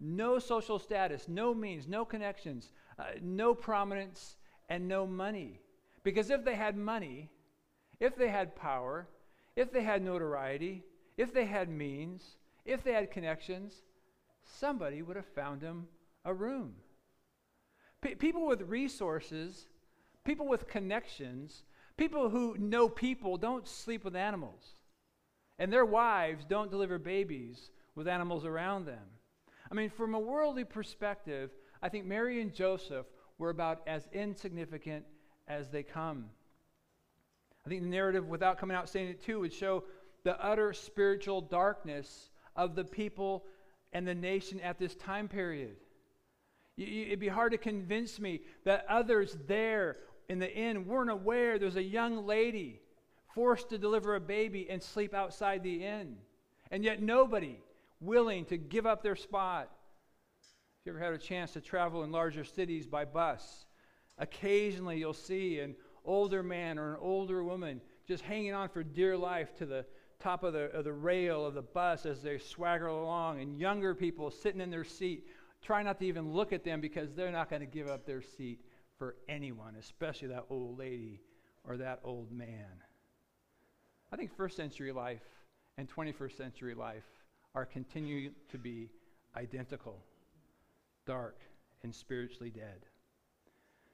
No 0.00 0.38
social 0.38 0.78
status, 0.78 1.26
no 1.28 1.54
means, 1.54 1.88
no 1.88 2.04
connections, 2.04 2.72
uh, 2.98 3.04
no 3.22 3.54
prominence, 3.54 4.36
and 4.68 4.86
no 4.86 5.06
money. 5.06 5.60
Because 6.02 6.30
if 6.30 6.44
they 6.44 6.54
had 6.54 6.76
money, 6.76 7.30
if 8.00 8.16
they 8.16 8.28
had 8.28 8.54
power, 8.54 9.08
if 9.56 9.72
they 9.72 9.82
had 9.82 10.02
notoriety, 10.02 10.84
if 11.16 11.32
they 11.34 11.46
had 11.46 11.68
means, 11.68 12.36
if 12.64 12.84
they 12.84 12.92
had 12.92 13.10
connections, 13.10 13.82
somebody 14.58 15.02
would 15.02 15.16
have 15.16 15.26
found 15.26 15.60
them 15.60 15.86
a 16.24 16.32
room. 16.32 16.74
P- 18.00 18.14
people 18.14 18.46
with 18.46 18.62
resources, 18.62 19.68
people 20.24 20.46
with 20.46 20.68
connections, 20.68 21.64
people 21.96 22.28
who 22.30 22.56
know 22.58 22.88
people 22.88 23.36
don't 23.36 23.66
sleep 23.66 24.04
with 24.04 24.16
animals. 24.16 24.74
And 25.58 25.72
their 25.72 25.84
wives 25.84 26.44
don't 26.44 26.70
deliver 26.70 26.98
babies 26.98 27.70
with 27.94 28.06
animals 28.06 28.44
around 28.44 28.86
them. 28.86 29.04
I 29.70 29.74
mean, 29.74 29.90
from 29.90 30.14
a 30.14 30.20
worldly 30.20 30.64
perspective, 30.64 31.50
I 31.82 31.88
think 31.88 32.06
Mary 32.06 32.40
and 32.40 32.54
Joseph 32.54 33.06
were 33.38 33.50
about 33.50 33.82
as 33.86 34.08
insignificant 34.12 35.04
as 35.48 35.68
they 35.68 35.82
come. 35.82 36.26
I 37.66 37.68
think 37.68 37.82
the 37.82 37.88
narrative, 37.88 38.28
without 38.28 38.58
coming 38.58 38.76
out 38.76 38.88
saying 38.88 39.08
it 39.08 39.22
too, 39.22 39.40
would 39.40 39.52
show 39.52 39.84
the 40.24 40.42
utter 40.42 40.72
spiritual 40.72 41.40
darkness 41.40 42.30
of 42.56 42.74
the 42.74 42.84
people 42.84 43.44
and 43.92 44.06
the 44.06 44.14
nation 44.14 44.60
at 44.60 44.78
this 44.78 44.94
time 44.94 45.28
period. 45.28 45.76
It'd 46.76 47.18
be 47.18 47.28
hard 47.28 47.52
to 47.52 47.58
convince 47.58 48.20
me 48.20 48.42
that 48.64 48.84
others 48.88 49.36
there 49.46 49.96
in 50.28 50.38
the 50.38 50.52
inn 50.52 50.86
weren't 50.86 51.10
aware 51.10 51.58
there's 51.58 51.76
a 51.76 51.82
young 51.82 52.26
lady 52.26 52.80
forced 53.34 53.70
to 53.70 53.78
deliver 53.78 54.14
a 54.14 54.20
baby 54.20 54.68
and 54.70 54.82
sleep 54.82 55.14
outside 55.14 55.62
the 55.62 55.84
inn. 55.84 56.16
And 56.70 56.84
yet 56.84 57.02
nobody 57.02 57.58
willing 58.00 58.44
to 58.46 58.56
give 58.56 58.86
up 58.86 59.02
their 59.02 59.16
spot. 59.16 59.70
If 60.80 60.86
you 60.86 60.92
ever 60.92 61.00
had 61.00 61.14
a 61.14 61.18
chance 61.18 61.52
to 61.52 61.60
travel 61.60 62.04
in 62.04 62.12
larger 62.12 62.44
cities 62.44 62.86
by 62.86 63.04
bus, 63.04 63.66
occasionally 64.18 64.98
you'll 64.98 65.14
see 65.14 65.58
an 65.60 65.74
older 66.04 66.42
man 66.42 66.78
or 66.78 66.94
an 66.94 66.98
older 67.00 67.42
woman 67.42 67.80
just 68.06 68.22
hanging 68.22 68.54
on 68.54 68.68
for 68.68 68.82
dear 68.82 69.16
life 69.16 69.54
to 69.56 69.66
the 69.66 69.84
top 70.20 70.42
of 70.42 70.52
the, 70.52 70.70
of 70.72 70.84
the 70.84 70.92
rail 70.92 71.46
of 71.46 71.54
the 71.54 71.62
bus 71.62 72.04
as 72.06 72.22
they 72.22 72.38
swagger 72.38 72.88
along, 72.88 73.40
and 73.40 73.58
younger 73.58 73.94
people 73.94 74.30
sitting 74.30 74.60
in 74.60 74.70
their 74.70 74.84
seat 74.84 75.26
try 75.62 75.82
not 75.82 75.98
to 75.98 76.06
even 76.06 76.32
look 76.32 76.52
at 76.52 76.64
them 76.64 76.80
because 76.80 77.12
they're 77.12 77.30
not 77.30 77.50
going 77.50 77.60
to 77.60 77.66
give 77.66 77.88
up 77.88 78.04
their 78.04 78.22
seat 78.22 78.60
for 78.98 79.16
anyone, 79.28 79.76
especially 79.78 80.28
that 80.28 80.44
old 80.50 80.78
lady 80.78 81.20
or 81.64 81.76
that 81.76 82.00
old 82.04 82.32
man. 82.32 82.66
I 84.12 84.16
think 84.16 84.34
first 84.36 84.56
century 84.56 84.92
life 84.92 85.22
and 85.76 85.88
21st 85.88 86.36
century 86.36 86.74
life 86.74 87.04
are 87.54 87.66
continuing 87.66 88.32
to 88.50 88.58
be 88.58 88.90
identical, 89.36 90.02
dark, 91.06 91.38
and 91.82 91.94
spiritually 91.94 92.50
dead. 92.50 92.86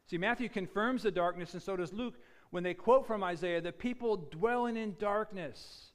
See, 0.06 0.18
Matthew 0.18 0.48
confirms 0.48 1.02
the 1.02 1.10
darkness, 1.10 1.54
and 1.54 1.62
so 1.62 1.76
does 1.76 1.92
Luke 1.92 2.14
when 2.50 2.62
they 2.62 2.74
quote 2.74 3.06
from 3.06 3.24
Isaiah 3.24 3.60
the 3.60 3.72
people 3.72 4.16
dwelling 4.16 4.76
in 4.76 4.94
darkness 4.98 5.92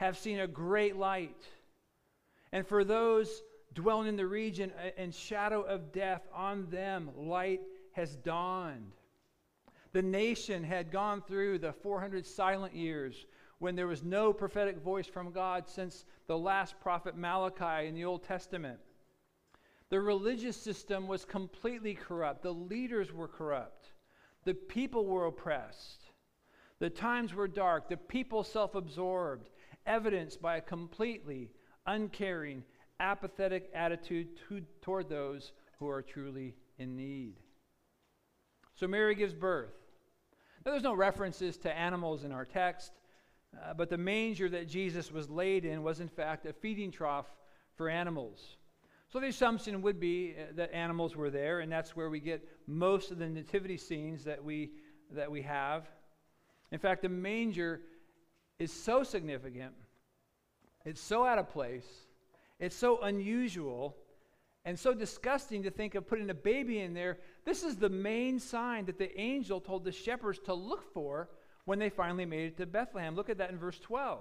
have 0.00 0.16
seen 0.16 0.40
a 0.40 0.46
great 0.46 0.96
light. 0.96 1.44
And 2.52 2.66
for 2.66 2.84
those 2.84 3.42
dwelling 3.74 4.08
in 4.08 4.16
the 4.16 4.26
region 4.26 4.72
and 4.96 5.14
shadow 5.14 5.60
of 5.60 5.92
death, 5.92 6.22
on 6.34 6.70
them 6.70 7.10
light 7.14 7.60
has 7.92 8.16
dawned. 8.16 8.92
The 9.92 10.00
nation 10.00 10.64
had 10.64 10.90
gone 10.90 11.20
through 11.20 11.58
the 11.58 11.74
400 11.74 12.26
silent 12.26 12.74
years 12.74 13.26
when 13.58 13.76
there 13.76 13.86
was 13.86 14.02
no 14.02 14.32
prophetic 14.32 14.78
voice 14.78 15.06
from 15.06 15.32
God 15.32 15.68
since 15.68 16.06
the 16.28 16.38
last 16.38 16.80
prophet 16.80 17.14
Malachi 17.14 17.86
in 17.86 17.94
the 17.94 18.06
Old 18.06 18.24
Testament. 18.24 18.78
The 19.90 20.00
religious 20.00 20.56
system 20.56 21.08
was 21.08 21.26
completely 21.26 21.92
corrupt. 21.94 22.42
The 22.42 22.54
leaders 22.54 23.12
were 23.12 23.28
corrupt. 23.28 23.92
The 24.46 24.54
people 24.54 25.04
were 25.04 25.26
oppressed. 25.26 26.04
The 26.78 26.88
times 26.88 27.34
were 27.34 27.48
dark. 27.48 27.90
The 27.90 27.98
people 27.98 28.42
self 28.42 28.74
absorbed, 28.74 29.50
evidenced 29.86 30.40
by 30.40 30.56
a 30.56 30.60
completely 30.60 31.50
uncaring, 31.86 32.62
apathetic 32.98 33.70
attitude 33.74 34.28
to, 34.48 34.62
toward 34.82 35.08
those 35.08 35.52
who 35.78 35.88
are 35.88 36.02
truly 36.02 36.54
in 36.78 36.96
need. 36.96 37.34
So 38.76 38.86
Mary 38.86 39.14
gives 39.14 39.34
birth. 39.34 39.74
Now, 40.64 40.72
there's 40.72 40.82
no 40.82 40.94
references 40.94 41.56
to 41.58 41.72
animals 41.72 42.24
in 42.24 42.32
our 42.32 42.44
text, 42.44 42.92
uh, 43.54 43.74
but 43.74 43.88
the 43.88 43.98
manger 43.98 44.48
that 44.50 44.68
Jesus 44.68 45.10
was 45.10 45.28
laid 45.30 45.64
in 45.64 45.82
was, 45.82 46.00
in 46.00 46.08
fact, 46.08 46.46
a 46.46 46.52
feeding 46.52 46.90
trough 46.90 47.26
for 47.76 47.88
animals. 47.88 48.56
So 49.08 49.18
the 49.18 49.28
assumption 49.28 49.82
would 49.82 49.98
be 49.98 50.34
uh, 50.38 50.52
that 50.56 50.72
animals 50.72 51.16
were 51.16 51.30
there, 51.30 51.60
and 51.60 51.72
that's 51.72 51.96
where 51.96 52.10
we 52.10 52.20
get 52.20 52.46
most 52.66 53.10
of 53.10 53.18
the 53.18 53.28
nativity 53.28 53.76
scenes 53.76 54.24
that 54.24 54.44
we, 54.44 54.70
that 55.12 55.30
we 55.30 55.42
have. 55.42 55.88
In 56.70 56.78
fact, 56.78 57.02
the 57.02 57.08
manger 57.08 57.80
is 58.60 58.72
so 58.72 59.02
significant, 59.02 59.72
it's 60.84 61.00
so 61.00 61.26
out 61.26 61.38
of 61.38 61.48
place, 61.48 61.86
it's 62.60 62.76
so 62.76 63.00
unusual, 63.00 63.96
and 64.66 64.78
so 64.78 64.92
disgusting 64.92 65.62
to 65.62 65.70
think 65.70 65.94
of 65.94 66.06
putting 66.06 66.28
a 66.28 66.34
baby 66.34 66.80
in 66.80 66.92
there. 66.92 67.18
This 67.46 67.62
is 67.62 67.76
the 67.76 67.88
main 67.88 68.38
sign 68.38 68.84
that 68.84 68.98
the 68.98 69.18
angel 69.18 69.60
told 69.60 69.84
the 69.84 69.92
shepherds 69.92 70.38
to 70.40 70.54
look 70.54 70.92
for 70.92 71.30
when 71.64 71.78
they 71.78 71.88
finally 71.88 72.26
made 72.26 72.48
it 72.48 72.56
to 72.58 72.66
Bethlehem. 72.66 73.16
Look 73.16 73.30
at 73.30 73.38
that 73.38 73.50
in 73.50 73.58
verse 73.58 73.78
12. 73.78 74.20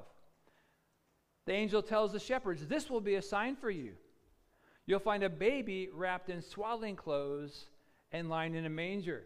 the 1.46 1.54
angel 1.54 1.82
tells 1.82 2.14
the 2.14 2.20
shepherds, 2.20 2.66
This 2.66 2.90
will 2.90 3.02
be 3.02 3.16
a 3.16 3.22
sign 3.22 3.58
for 3.58 3.70
you. 3.70 3.94
You'll 4.86 5.00
find 5.00 5.24
a 5.24 5.30
baby 5.30 5.90
wrapped 5.94 6.30
in 6.30 6.42
swaddling 6.42 6.96
clothes 6.96 7.66
and 8.14 8.30
lying 8.30 8.56
in 8.56 8.66
a 8.66 8.70
manger. 8.70 9.24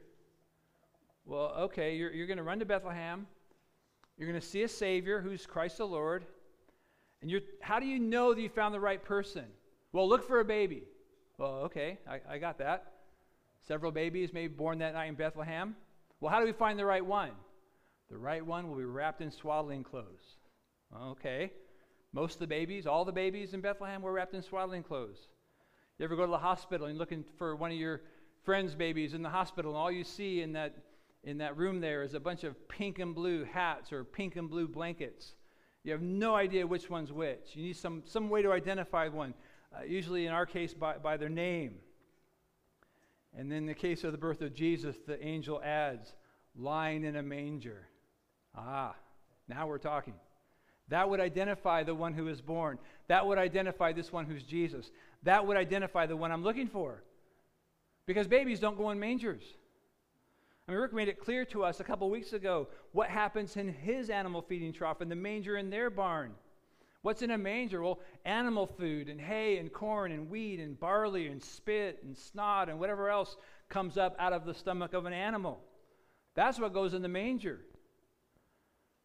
Well, 1.26 1.54
okay, 1.60 1.96
you're, 1.96 2.12
you're 2.12 2.28
going 2.28 2.38
to 2.38 2.44
run 2.44 2.60
to 2.60 2.66
Bethlehem. 2.66 3.28
You're 4.18 4.28
going 4.30 4.40
to 4.40 4.46
see 4.46 4.64
a 4.64 4.68
Savior 4.68 5.22
who's 5.22 5.46
Christ 5.46 5.78
the 5.78 5.86
Lord. 5.86 6.26
And 7.22 7.32
you're, 7.32 7.42
how 7.62 7.80
do 7.80 7.86
you 7.86 8.00
know 8.00 8.34
that 8.34 8.42
you 8.42 8.50
found 8.50 8.74
the 8.74 8.80
right 8.80 9.04
person? 9.04 9.46
Well, 9.92 10.08
look 10.08 10.28
for 10.28 10.40
a 10.40 10.46
baby. 10.46 10.84
Well, 11.38 11.62
okay, 11.66 11.98
I, 12.08 12.20
I 12.30 12.38
got 12.38 12.58
that. 12.60 12.92
Several 13.68 13.92
babies 13.92 14.34
may 14.34 14.48
be 14.48 14.54
born 14.54 14.80
that 14.80 14.94
night 14.94 15.06
in 15.08 15.16
Bethlehem. 15.16 15.76
Well, 16.20 16.32
how 16.32 16.40
do 16.40 16.46
we 16.46 16.52
find 16.52 16.78
the 16.78 16.86
right 16.86 17.06
one? 17.06 17.32
The 18.10 18.18
right 18.18 18.46
one 18.46 18.70
will 18.70 18.78
be 18.78 18.84
wrapped 18.84 19.22
in 19.22 19.32
swaddling 19.32 19.84
clothes. 19.84 20.38
Okay. 20.96 21.52
Most 22.12 22.36
of 22.36 22.40
the 22.40 22.48
babies, 22.48 22.86
all 22.86 23.06
the 23.06 23.12
babies 23.12 23.54
in 23.54 23.62
Bethlehem 23.62 24.02
were 24.02 24.12
wrapped 24.12 24.36
in 24.36 24.44
swaddling 24.44 24.84
clothes. 24.84 25.18
You 25.98 26.06
ever 26.06 26.16
go 26.16 26.26
to 26.26 26.32
the 26.32 26.38
hospital 26.38 26.86
and 26.86 26.96
you're 26.96 27.00
looking 27.00 27.24
for 27.38 27.56
one 27.56 27.72
of 27.72 27.78
your 27.78 28.02
friends' 28.44 28.76
babies 28.76 29.14
in 29.14 29.22
the 29.22 29.30
hospital, 29.30 29.72
and 29.72 29.78
all 29.78 29.92
you 29.92 30.04
see 30.04 30.42
in 30.42 30.54
that 30.54 30.76
in 31.24 31.38
that 31.38 31.58
room 31.58 31.80
there 31.80 32.04
is 32.04 32.14
a 32.14 32.20
bunch 32.20 32.44
of 32.44 32.68
pink 32.68 33.00
and 33.00 33.16
blue 33.16 33.46
hats 33.46 33.92
or 33.92 34.04
pink 34.04 34.36
and 34.36 34.50
blue 34.50 34.68
blankets. 34.68 35.36
You 35.84 35.92
have 35.92 36.02
no 36.02 36.36
idea 36.36 36.66
which 36.66 36.90
one's 36.90 37.12
which. 37.12 37.52
You 37.54 37.64
need 37.64 37.78
some, 37.78 38.04
some 38.06 38.30
way 38.30 38.42
to 38.42 38.52
identify 38.52 39.08
one, 39.10 39.34
uh, 39.76 39.84
usually 39.84 40.26
in 40.26 40.34
our 40.34 40.46
case 40.46 40.74
by, 40.74 40.98
by 40.98 41.18
their 41.18 41.30
name. 41.30 41.76
And 43.38 43.52
then 43.52 43.60
in 43.60 43.66
the 43.66 43.74
case 43.74 44.04
of 44.04 44.12
the 44.12 44.18
birth 44.18 44.42
of 44.42 44.54
Jesus, 44.54 44.96
the 45.06 45.24
angel 45.26 45.62
adds, 45.64 46.14
lying 46.56 47.04
in 47.04 47.16
a 47.16 47.24
manger. 47.24 47.88
Ah, 48.56 48.96
now 49.48 49.68
we're 49.68 49.80
talking. 49.80 50.14
That 50.90 51.10
would 51.10 51.20
identify 51.20 51.84
the 51.84 51.96
one 51.96 52.14
who 52.14 52.28
is 52.28 52.42
born. 52.42 52.78
That 53.08 53.26
would 53.26 53.38
identify 53.38 53.94
this 53.94 54.12
one 54.12 54.26
who's 54.26 54.44
Jesus. 54.44 54.92
That 55.24 55.48
would 55.48 55.58
identify 55.58 56.06
the 56.06 56.16
one 56.16 56.32
I'm 56.32 56.44
looking 56.44 56.68
for. 56.68 57.04
Because 58.06 58.28
babies 58.28 58.60
don't 58.60 58.78
go 58.78 58.92
in 58.92 59.00
mangers. 59.00 59.44
I 60.68 60.72
mean, 60.72 60.80
Rick 60.80 60.94
made 60.94 61.10
it 61.10 61.20
clear 61.20 61.44
to 61.46 61.64
us 61.64 61.80
a 61.80 61.84
couple 61.84 62.10
weeks 62.10 62.32
ago 62.32 62.68
what 62.94 63.10
happens 63.10 63.58
in 63.58 63.68
his 63.68 64.10
animal 64.10 64.42
feeding 64.42 64.72
trough 64.72 65.02
and 65.02 65.12
the 65.12 65.16
manger 65.16 65.58
in 65.58 65.70
their 65.70 65.90
barn. 65.90 66.34
What's 67.02 67.22
in 67.22 67.32
a 67.32 67.38
manger? 67.38 67.82
Well, 67.82 68.00
animal 68.24 68.66
food 68.66 69.10
and 69.10 69.20
hay 69.20 69.58
and 69.58 69.74
corn 69.74 70.14
and 70.14 70.30
wheat 70.30 70.62
and 70.62 70.80
barley 70.80 71.28
and 71.28 71.44
spit 71.44 72.00
and 72.04 72.18
snot 72.18 72.70
and 72.70 72.80
whatever 72.80 73.10
else 73.10 73.36
comes 73.68 73.98
up 73.98 74.16
out 74.20 74.32
of 74.32 74.46
the 74.46 74.54
stomach 74.54 74.94
of 74.94 75.06
an 75.06 75.12
animal. 75.12 75.60
That's 76.34 76.60
what 76.60 76.74
goes 76.74 76.94
in 76.94 77.02
the 77.02 77.10
manger. 77.10 77.60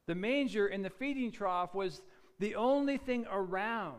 The 0.06 0.14
manger 0.14 0.68
in 0.68 0.82
the 0.82 0.90
feeding 0.90 1.32
trough 1.32 1.74
was 1.74 2.02
the 2.38 2.54
only 2.54 2.98
thing 2.98 3.26
around 3.28 3.96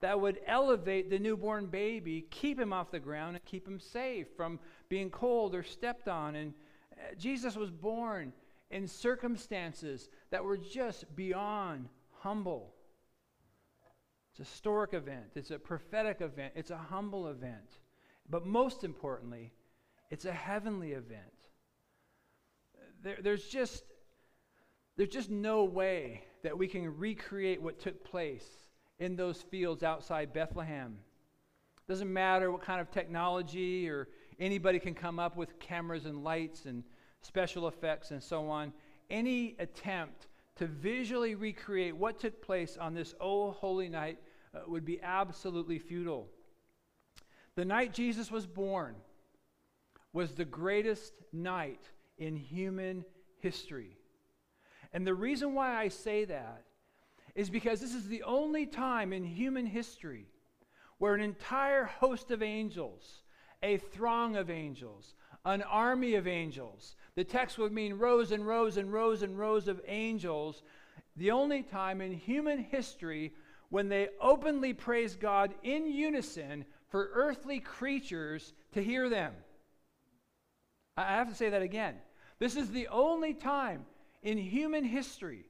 that 0.00 0.20
would 0.20 0.38
elevate 0.46 1.10
the 1.10 1.18
newborn 1.18 1.66
baby, 1.66 2.26
keep 2.30 2.60
him 2.60 2.72
off 2.72 2.92
the 2.92 3.00
ground, 3.00 3.34
and 3.34 3.44
keep 3.44 3.66
him 3.66 3.80
safe 3.80 4.28
from 4.36 4.60
being 4.88 5.10
cold 5.10 5.54
or 5.54 5.64
stepped 5.64 6.06
on. 6.06 6.36
And 6.36 6.54
Jesus 7.18 7.56
was 7.56 7.70
born 7.70 8.32
in 8.70 8.86
circumstances 8.86 10.08
that 10.30 10.44
were 10.44 10.56
just 10.56 11.14
beyond 11.14 11.88
humble. 12.20 12.74
It's 14.30 14.40
a 14.40 14.42
historic 14.52 14.92
event, 14.92 15.32
it's 15.34 15.50
a 15.50 15.58
prophetic 15.58 16.20
event, 16.20 16.52
it's 16.56 16.70
a 16.70 16.76
humble 16.76 17.28
event. 17.28 17.78
But 18.28 18.44
most 18.44 18.84
importantly, 18.84 19.52
it's 20.10 20.24
a 20.24 20.32
heavenly 20.32 20.92
event. 20.92 21.22
There, 23.02 23.18
there's, 23.22 23.46
just, 23.46 23.84
there's 24.96 25.10
just 25.10 25.30
no 25.30 25.64
way 25.64 26.24
that 26.42 26.56
we 26.56 26.66
can 26.68 26.98
recreate 26.98 27.62
what 27.62 27.78
took 27.78 28.04
place 28.04 28.46
in 28.98 29.16
those 29.16 29.42
fields 29.42 29.82
outside 29.82 30.32
Bethlehem. 30.32 30.98
Doesn't 31.88 32.12
matter 32.12 32.50
what 32.50 32.62
kind 32.62 32.80
of 32.80 32.90
technology 32.90 33.88
or 33.88 34.08
anybody 34.38 34.78
can 34.78 34.94
come 34.94 35.18
up 35.18 35.36
with 35.36 35.58
cameras 35.58 36.06
and 36.06 36.24
lights 36.24 36.66
and 36.66 36.84
special 37.22 37.68
effects 37.68 38.10
and 38.10 38.22
so 38.22 38.48
on. 38.48 38.72
Any 39.10 39.56
attempt 39.58 40.28
to 40.56 40.66
visually 40.66 41.34
recreate 41.34 41.96
what 41.96 42.18
took 42.18 42.42
place 42.42 42.76
on 42.76 42.94
this 42.94 43.14
oh 43.20 43.52
holy 43.52 43.88
night 43.88 44.18
uh, 44.54 44.60
would 44.66 44.84
be 44.84 45.00
absolutely 45.02 45.78
futile. 45.78 46.28
The 47.54 47.64
night 47.64 47.92
Jesus 47.92 48.30
was 48.30 48.46
born 48.46 48.96
was 50.12 50.34
the 50.34 50.44
greatest 50.44 51.12
night 51.32 51.90
in 52.18 52.36
human 52.36 53.04
history. 53.38 53.98
And 54.92 55.06
the 55.06 55.14
reason 55.14 55.54
why 55.54 55.76
I 55.76 55.88
say 55.88 56.24
that 56.24 56.62
is 57.34 57.50
because 57.50 57.80
this 57.80 57.94
is 57.94 58.08
the 58.08 58.22
only 58.22 58.64
time 58.64 59.12
in 59.12 59.24
human 59.24 59.66
history 59.66 60.26
where 60.98 61.14
an 61.14 61.20
entire 61.20 61.84
host 61.84 62.30
of 62.30 62.42
angels, 62.42 63.22
a 63.66 63.78
throng 63.78 64.36
of 64.36 64.48
angels, 64.48 65.14
an 65.44 65.60
army 65.62 66.14
of 66.14 66.28
angels, 66.28 66.94
the 67.16 67.24
text 67.24 67.58
would 67.58 67.72
mean 67.72 67.94
rows 67.94 68.30
and 68.30 68.46
rows 68.46 68.76
and 68.76 68.92
rows 68.92 69.22
and 69.22 69.36
rows 69.36 69.66
of 69.66 69.80
angels, 69.88 70.62
the 71.16 71.32
only 71.32 71.64
time 71.64 72.00
in 72.00 72.12
human 72.12 72.60
history 72.60 73.32
when 73.68 73.88
they 73.88 74.08
openly 74.20 74.72
praise 74.72 75.16
God 75.16 75.52
in 75.64 75.88
unison 75.88 76.64
for 76.88 77.10
earthly 77.12 77.58
creatures 77.58 78.52
to 78.72 78.82
hear 78.82 79.08
them. 79.08 79.32
I 80.96 81.16
have 81.16 81.28
to 81.28 81.34
say 81.34 81.50
that 81.50 81.62
again. 81.62 81.96
This 82.38 82.54
is 82.54 82.70
the 82.70 82.86
only 82.88 83.34
time 83.34 83.84
in 84.22 84.38
human 84.38 84.84
history 84.84 85.46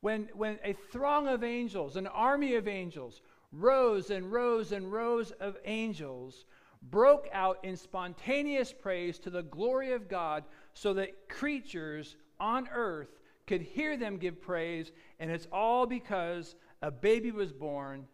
when, 0.00 0.28
when 0.34 0.58
a 0.64 0.72
throng 0.72 1.28
of 1.28 1.44
angels, 1.44 1.94
an 1.94 2.08
army 2.08 2.56
of 2.56 2.66
angels, 2.66 3.20
rows 3.52 4.10
and 4.10 4.32
rows 4.32 4.72
and 4.72 4.92
rows 4.92 5.30
of 5.32 5.56
angels 5.64 6.44
broke 6.82 7.28
out 7.32 7.58
in 7.62 7.76
spontaneous 7.76 8.72
praise 8.72 9.18
to 9.20 9.30
the 9.30 9.42
glory 9.42 9.92
of 9.92 10.08
God 10.08 10.44
so 10.74 10.94
that 10.94 11.28
creatures 11.28 12.16
on 12.40 12.68
earth 12.72 13.18
could 13.46 13.62
hear 13.62 13.96
them 13.96 14.18
give 14.18 14.40
praise, 14.40 14.92
and 15.18 15.30
it's 15.30 15.48
all 15.52 15.86
because 15.86 16.54
a 16.82 16.90
baby 16.90 17.30
was 17.30 17.52
born 17.52 18.06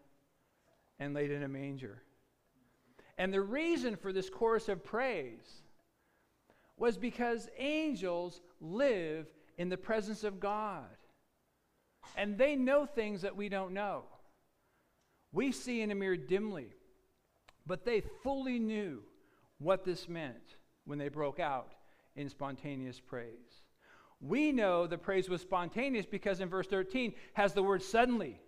and 0.98 1.12
laid 1.12 1.30
in 1.30 1.42
a 1.42 1.48
manger. 1.48 2.02
And 3.18 3.32
the 3.32 3.40
reason 3.40 3.96
for 3.96 4.12
this 4.12 4.30
chorus 4.30 4.68
of 4.68 4.82
praise 4.82 5.62
was 6.76 6.96
because 6.96 7.48
angels 7.58 8.40
live 8.60 9.26
in 9.58 9.68
the 9.68 9.76
presence 9.76 10.24
of 10.24 10.40
God. 10.40 10.86
And 12.16 12.36
they 12.36 12.56
know 12.56 12.86
things 12.86 13.22
that 13.22 13.36
we 13.36 13.48
don't 13.48 13.72
know. 13.72 14.04
We 15.32 15.52
see 15.52 15.82
in 15.82 15.90
a 15.90 15.94
mirror 15.94 16.16
dimly, 16.16 16.68
but 17.66 17.84
they 17.84 18.02
fully 18.22 18.58
knew 18.58 19.02
what 19.58 19.84
this 19.84 20.08
meant 20.08 20.56
when 20.84 20.98
they 20.98 21.08
broke 21.08 21.40
out 21.40 21.74
in 22.16 22.28
spontaneous 22.28 23.00
praise. 23.00 23.62
We 24.20 24.52
know 24.52 24.86
the 24.86 24.98
praise 24.98 25.28
was 25.28 25.42
spontaneous 25.42 26.06
because 26.06 26.40
in 26.40 26.48
verse 26.48 26.66
13 26.66 27.14
has 27.34 27.52
the 27.52 27.62
word 27.62 27.82
suddenly. 27.82 28.40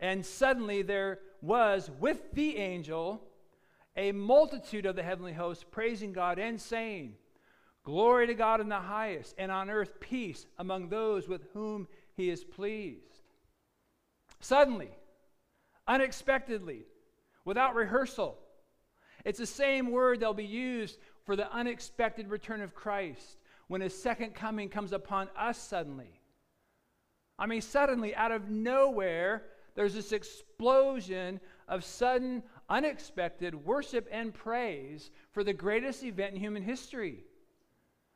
And 0.00 0.24
suddenly 0.24 0.82
there 0.82 1.20
was 1.40 1.90
with 2.00 2.32
the 2.32 2.56
angel 2.56 3.22
a 3.96 4.12
multitude 4.12 4.86
of 4.86 4.96
the 4.96 5.02
heavenly 5.02 5.32
hosts 5.32 5.64
praising 5.70 6.12
God 6.12 6.38
and 6.38 6.60
saying, 6.60 7.14
Glory 7.84 8.26
to 8.28 8.34
God 8.34 8.60
in 8.60 8.68
the 8.68 8.76
highest, 8.76 9.34
and 9.38 9.50
on 9.50 9.68
earth 9.68 9.98
peace 10.00 10.46
among 10.58 10.88
those 10.88 11.28
with 11.28 11.42
whom 11.52 11.88
he 12.14 12.30
is 12.30 12.44
pleased. 12.44 13.22
Suddenly, 14.40 14.90
unexpectedly, 15.86 16.84
without 17.44 17.74
rehearsal. 17.74 18.38
It's 19.24 19.38
the 19.38 19.46
same 19.46 19.90
word 19.90 20.20
that'll 20.20 20.34
be 20.34 20.44
used 20.44 20.98
for 21.24 21.36
the 21.36 21.52
unexpected 21.52 22.28
return 22.28 22.60
of 22.60 22.74
Christ 22.74 23.38
when 23.68 23.80
his 23.80 24.00
second 24.00 24.34
coming 24.34 24.68
comes 24.68 24.92
upon 24.92 25.28
us 25.36 25.58
suddenly. 25.58 26.20
I 27.38 27.46
mean, 27.46 27.60
suddenly, 27.60 28.14
out 28.14 28.32
of 28.32 28.50
nowhere, 28.50 29.44
there's 29.74 29.94
this 29.94 30.12
explosion 30.12 31.40
of 31.68 31.84
sudden, 31.84 32.42
unexpected 32.68 33.54
worship 33.54 34.08
and 34.10 34.34
praise 34.34 35.10
for 35.32 35.42
the 35.42 35.52
greatest 35.52 36.04
event 36.04 36.34
in 36.34 36.40
human 36.40 36.62
history. 36.62 37.24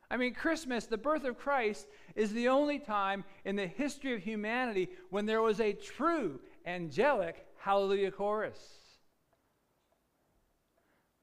I 0.09 0.17
mean, 0.17 0.33
Christmas, 0.33 0.85
the 0.85 0.97
birth 0.97 1.25
of 1.25 1.37
Christ, 1.37 1.87
is 2.15 2.31
the 2.31 2.47
only 2.47 2.79
time 2.79 3.25
in 3.43 3.55
the 3.55 3.67
history 3.67 4.13
of 4.13 4.23
humanity 4.23 4.89
when 5.09 5.25
there 5.25 5.41
was 5.41 5.59
a 5.59 5.73
true 5.73 6.39
angelic 6.65 7.45
hallelujah 7.57 8.11
chorus. 8.11 8.59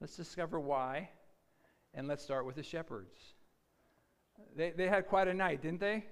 Let's 0.01 0.15
discover 0.15 0.59
why, 0.59 1.09
and 1.93 2.07
let's 2.07 2.23
start 2.23 2.45
with 2.45 2.55
the 2.55 2.63
shepherds. 2.63 3.17
They, 4.55 4.71
they 4.71 4.87
had 4.87 5.07
quite 5.07 5.27
a 5.27 5.33
night, 5.33 5.61
didn't 5.61 5.79
they? 5.79 6.05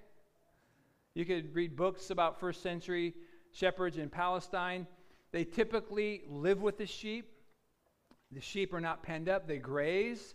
You 1.13 1.25
could 1.25 1.53
read 1.53 1.75
books 1.75 2.09
about 2.09 2.39
first 2.39 2.63
century 2.63 3.13
shepherds 3.51 3.97
in 3.97 4.09
Palestine. 4.09 4.87
They 5.31 5.43
typically 5.43 6.23
live 6.27 6.61
with 6.61 6.77
the 6.77 6.85
sheep. 6.85 7.29
The 8.31 8.41
sheep 8.41 8.73
are 8.73 8.81
not 8.81 9.03
penned 9.03 9.29
up, 9.29 9.47
they 9.47 9.59
graze. 9.59 10.33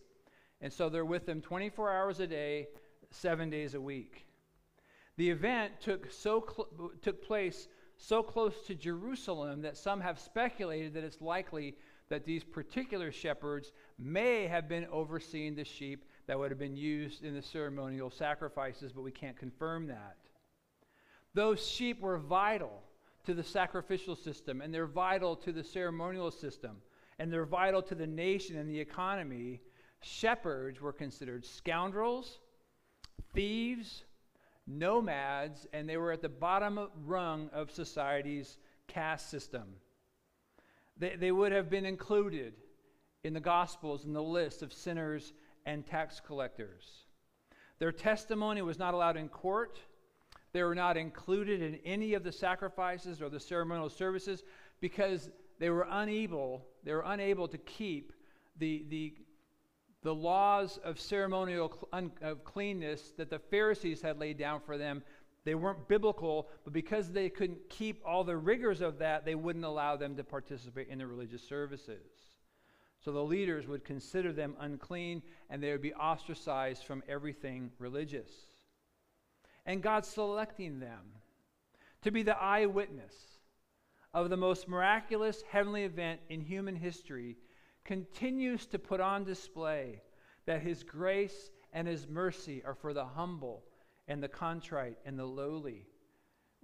And 0.60 0.72
so 0.72 0.88
they're 0.88 1.04
with 1.04 1.26
them 1.26 1.40
24 1.40 1.90
hours 1.90 2.20
a 2.20 2.26
day, 2.26 2.68
seven 3.10 3.50
days 3.50 3.74
a 3.74 3.80
week. 3.80 4.26
The 5.16 5.30
event 5.30 5.72
took, 5.80 6.12
so 6.12 6.44
cl- 6.46 6.92
took 7.02 7.24
place 7.24 7.68
so 7.96 8.22
close 8.22 8.54
to 8.66 8.74
Jerusalem 8.74 9.62
that 9.62 9.76
some 9.76 10.00
have 10.00 10.20
speculated 10.20 10.94
that 10.94 11.02
it's 11.02 11.20
likely 11.20 11.74
that 12.08 12.24
these 12.24 12.44
particular 12.44 13.12
shepherds 13.12 13.72
may 13.98 14.46
have 14.46 14.68
been 14.68 14.86
overseeing 14.90 15.54
the 15.54 15.64
sheep 15.64 16.04
that 16.26 16.38
would 16.38 16.50
have 16.50 16.58
been 16.58 16.76
used 16.76 17.24
in 17.24 17.34
the 17.34 17.42
ceremonial 17.42 18.10
sacrifices, 18.10 18.92
but 18.92 19.02
we 19.02 19.10
can't 19.10 19.36
confirm 19.36 19.86
that. 19.86 20.16
Those 21.34 21.66
sheep 21.66 22.00
were 22.00 22.18
vital 22.18 22.82
to 23.24 23.34
the 23.34 23.42
sacrificial 23.42 24.16
system, 24.16 24.60
and 24.60 24.72
they're 24.72 24.86
vital 24.86 25.36
to 25.36 25.52
the 25.52 25.64
ceremonial 25.64 26.30
system, 26.30 26.78
and 27.18 27.32
they're 27.32 27.44
vital 27.44 27.82
to 27.82 27.94
the 27.94 28.06
nation 28.06 28.56
and 28.56 28.68
the 28.68 28.80
economy. 28.80 29.60
Shepherds 30.00 30.80
were 30.80 30.92
considered 30.92 31.44
scoundrels, 31.44 32.38
thieves, 33.34 34.04
nomads, 34.66 35.66
and 35.72 35.88
they 35.88 35.96
were 35.96 36.12
at 36.12 36.22
the 36.22 36.28
bottom 36.28 36.88
rung 37.04 37.50
of 37.52 37.70
society's 37.70 38.58
caste 38.86 39.30
system. 39.30 39.64
They, 40.98 41.16
they 41.16 41.32
would 41.32 41.52
have 41.52 41.70
been 41.70 41.86
included 41.86 42.54
in 43.24 43.34
the 43.34 43.40
Gospels 43.40 44.04
in 44.04 44.12
the 44.12 44.22
list 44.22 44.62
of 44.62 44.72
sinners 44.72 45.32
and 45.66 45.86
tax 45.86 46.20
collectors. 46.20 47.04
Their 47.78 47.92
testimony 47.92 48.62
was 48.62 48.78
not 48.78 48.94
allowed 48.94 49.16
in 49.16 49.28
court. 49.28 49.78
They 50.52 50.62
were 50.62 50.74
not 50.74 50.96
included 50.96 51.62
in 51.62 51.76
any 51.84 52.14
of 52.14 52.24
the 52.24 52.32
sacrifices 52.32 53.20
or 53.20 53.28
the 53.28 53.40
ceremonial 53.40 53.88
services 53.88 54.42
because 54.80 55.30
they 55.58 55.70
were 55.70 55.86
unable, 55.90 56.66
they 56.84 56.92
were 56.92 57.04
unable 57.06 57.48
to 57.48 57.58
keep 57.58 58.12
the, 58.58 58.84
the, 58.88 59.14
the 60.02 60.14
laws 60.14 60.78
of 60.84 60.98
ceremonial 60.98 61.88
cl- 61.92 62.10
of 62.22 62.44
cleanness 62.44 63.12
that 63.16 63.30
the 63.30 63.38
Pharisees 63.38 64.00
had 64.00 64.18
laid 64.18 64.38
down 64.38 64.60
for 64.60 64.78
them. 64.78 65.02
They 65.48 65.54
weren't 65.54 65.88
biblical, 65.88 66.46
but 66.64 66.74
because 66.74 67.10
they 67.10 67.30
couldn't 67.30 67.70
keep 67.70 68.02
all 68.04 68.22
the 68.22 68.36
rigors 68.36 68.82
of 68.82 68.98
that, 68.98 69.24
they 69.24 69.34
wouldn't 69.34 69.64
allow 69.64 69.96
them 69.96 70.14
to 70.16 70.22
participate 70.22 70.88
in 70.88 70.98
the 70.98 71.06
religious 71.06 71.42
services. 71.42 72.04
So 73.02 73.12
the 73.12 73.24
leaders 73.24 73.66
would 73.66 73.82
consider 73.82 74.30
them 74.30 74.56
unclean 74.60 75.22
and 75.48 75.62
they 75.62 75.72
would 75.72 75.80
be 75.80 75.94
ostracized 75.94 76.84
from 76.84 77.02
everything 77.08 77.70
religious. 77.78 78.30
And 79.64 79.82
God 79.82 80.04
selecting 80.04 80.80
them 80.80 81.00
to 82.02 82.10
be 82.10 82.22
the 82.22 82.36
eyewitness 82.36 83.14
of 84.12 84.28
the 84.28 84.36
most 84.36 84.68
miraculous 84.68 85.42
heavenly 85.50 85.84
event 85.84 86.20
in 86.28 86.42
human 86.42 86.76
history 86.76 87.38
continues 87.86 88.66
to 88.66 88.78
put 88.78 89.00
on 89.00 89.24
display 89.24 90.02
that 90.44 90.60
his 90.60 90.82
grace 90.82 91.50
and 91.72 91.88
his 91.88 92.06
mercy 92.06 92.62
are 92.66 92.74
for 92.74 92.92
the 92.92 93.06
humble 93.06 93.64
and 94.08 94.22
the 94.22 94.28
contrite 94.28 94.98
and 95.04 95.18
the 95.18 95.24
lowly. 95.24 95.86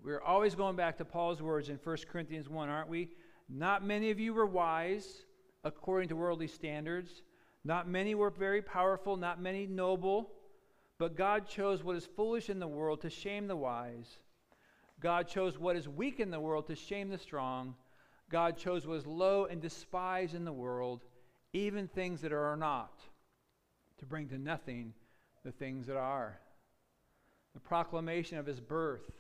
We're 0.03 0.23
always 0.23 0.55
going 0.55 0.77
back 0.77 0.99
to 0.99 1.05
Paul's 1.05 1.41
words 1.41 1.69
in 1.69 1.79
1 1.83 1.97
Corinthians 2.11 2.49
1, 2.49 2.69
aren't 2.69 2.89
we? 2.89 3.11
Not 3.49 3.85
many 3.85 4.11
of 4.11 4.19
you 4.19 4.35
were 4.35 4.47
wise 4.47 5.25
according 5.63 6.09
to 6.09 6.17
worldly 6.17 6.49
standards. 6.49 7.23
Not 7.65 7.89
many 7.89 8.15
were 8.15 8.31
very 8.31 8.61
powerful, 8.61 9.17
not 9.17 9.41
many 9.41 9.67
noble, 9.67 10.31
but 10.99 11.17
God 11.17 11.49
chose 11.49 11.83
what 11.83 11.97
is 11.97 12.07
foolish 12.07 12.51
in 12.51 12.59
the 12.59 12.69
world 12.69 13.01
to 13.03 13.11
shame 13.11 13.47
the 13.47 13.57
wise. 13.57 14.19
God 15.01 15.29
chose 15.29 15.59
what 15.59 15.77
is 15.77 15.89
weak 15.89 16.21
in 16.21 16.31
the 16.31 16.41
world 16.41 16.67
to 16.67 16.75
shame 16.75 17.09
the 17.09 17.19
strong. 17.19 17.75
God 18.31 18.57
chose 18.57 18.87
what 18.87 18.99
is 18.99 19.07
low 19.07 19.47
and 19.47 19.61
despised 19.61 20.35
in 20.35 20.45
the 20.45 20.53
world, 20.53 21.05
even 21.53 21.89
things 21.89 22.21
that 22.23 22.33
are 22.33 22.57
not, 22.57 23.01
to 23.99 24.07
bring 24.07 24.29
to 24.29 24.39
nothing 24.39 24.93
the 25.45 25.53
things 25.53 25.87
that 25.87 25.97
are. 25.97 26.39
The 27.55 27.61
proclamation 27.61 28.39
of 28.39 28.47
his 28.47 28.61
birth 28.61 29.11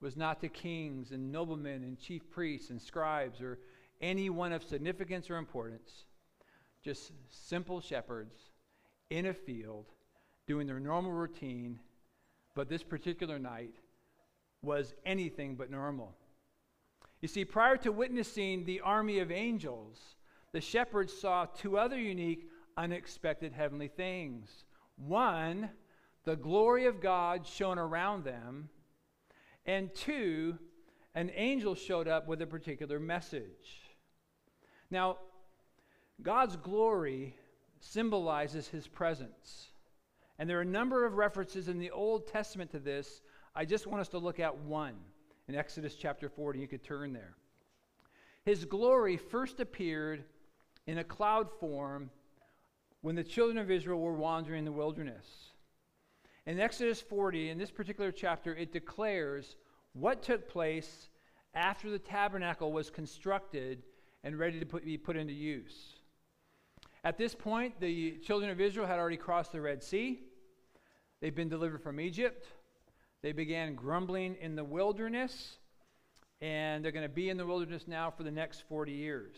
was 0.00 0.16
not 0.16 0.40
to 0.40 0.48
kings 0.48 1.12
and 1.12 1.32
noblemen 1.32 1.82
and 1.84 1.98
chief 1.98 2.28
priests 2.30 2.70
and 2.70 2.80
scribes 2.80 3.40
or 3.40 3.58
anyone 4.00 4.52
of 4.52 4.62
significance 4.62 5.30
or 5.30 5.36
importance, 5.36 6.04
just 6.82 7.12
simple 7.30 7.80
shepherds 7.80 8.36
in 9.10 9.26
a 9.26 9.34
field 9.34 9.86
doing 10.46 10.66
their 10.66 10.80
normal 10.80 11.12
routine, 11.12 11.78
but 12.54 12.68
this 12.68 12.82
particular 12.82 13.38
night 13.38 13.74
was 14.62 14.94
anything 15.04 15.54
but 15.54 15.70
normal. 15.70 16.14
You 17.20 17.28
see, 17.28 17.44
prior 17.44 17.76
to 17.78 17.92
witnessing 17.92 18.64
the 18.64 18.80
army 18.80 19.18
of 19.18 19.30
angels, 19.30 19.98
the 20.52 20.60
shepherds 20.60 21.12
saw 21.12 21.46
two 21.46 21.78
other 21.78 21.98
unique, 21.98 22.48
unexpected 22.76 23.52
heavenly 23.52 23.88
things. 23.88 24.64
One, 24.96 25.70
the 26.28 26.36
glory 26.36 26.84
of 26.84 27.00
God 27.00 27.46
shone 27.46 27.78
around 27.78 28.22
them, 28.22 28.68
and 29.64 29.94
two, 29.94 30.58
an 31.14 31.30
angel 31.34 31.74
showed 31.74 32.06
up 32.06 32.28
with 32.28 32.42
a 32.42 32.46
particular 32.46 33.00
message. 33.00 33.88
Now, 34.90 35.16
God's 36.20 36.56
glory 36.56 37.34
symbolizes 37.80 38.68
his 38.68 38.86
presence. 38.86 39.70
And 40.38 40.50
there 40.50 40.58
are 40.58 40.62
a 40.62 40.66
number 40.66 41.06
of 41.06 41.14
references 41.14 41.68
in 41.68 41.78
the 41.78 41.90
Old 41.92 42.26
Testament 42.26 42.72
to 42.72 42.78
this. 42.78 43.22
I 43.54 43.64
just 43.64 43.86
want 43.86 44.02
us 44.02 44.08
to 44.08 44.18
look 44.18 44.38
at 44.38 44.54
one 44.54 44.96
in 45.48 45.54
Exodus 45.54 45.94
chapter 45.94 46.28
40. 46.28 46.58
You 46.58 46.68
could 46.68 46.84
turn 46.84 47.14
there. 47.14 47.36
His 48.44 48.66
glory 48.66 49.16
first 49.16 49.60
appeared 49.60 50.24
in 50.86 50.98
a 50.98 51.04
cloud 51.04 51.48
form 51.58 52.10
when 53.00 53.14
the 53.14 53.24
children 53.24 53.56
of 53.56 53.70
Israel 53.70 54.00
were 54.00 54.12
wandering 54.12 54.58
in 54.58 54.64
the 54.66 54.72
wilderness. 54.72 55.52
In 56.48 56.58
Exodus 56.58 56.98
40, 57.02 57.50
in 57.50 57.58
this 57.58 57.70
particular 57.70 58.10
chapter, 58.10 58.54
it 58.54 58.72
declares 58.72 59.56
what 59.92 60.22
took 60.22 60.48
place 60.48 61.10
after 61.52 61.90
the 61.90 61.98
tabernacle 61.98 62.72
was 62.72 62.88
constructed 62.88 63.82
and 64.24 64.38
ready 64.38 64.58
to 64.58 64.64
put, 64.64 64.82
be 64.82 64.96
put 64.96 65.14
into 65.14 65.34
use. 65.34 65.96
At 67.04 67.18
this 67.18 67.34
point, 67.34 67.78
the 67.80 68.12
children 68.24 68.50
of 68.50 68.62
Israel 68.62 68.86
had 68.86 68.98
already 68.98 69.18
crossed 69.18 69.52
the 69.52 69.60
Red 69.60 69.82
Sea. 69.82 70.20
They'd 71.20 71.34
been 71.34 71.50
delivered 71.50 71.82
from 71.82 72.00
Egypt. 72.00 72.46
They 73.20 73.32
began 73.32 73.74
grumbling 73.74 74.34
in 74.40 74.56
the 74.56 74.64
wilderness, 74.64 75.58
and 76.40 76.82
they're 76.82 76.92
going 76.92 77.06
to 77.06 77.14
be 77.14 77.28
in 77.28 77.36
the 77.36 77.44
wilderness 77.44 77.86
now 77.86 78.10
for 78.10 78.22
the 78.22 78.30
next 78.30 78.62
40 78.70 78.92
years. 78.92 79.36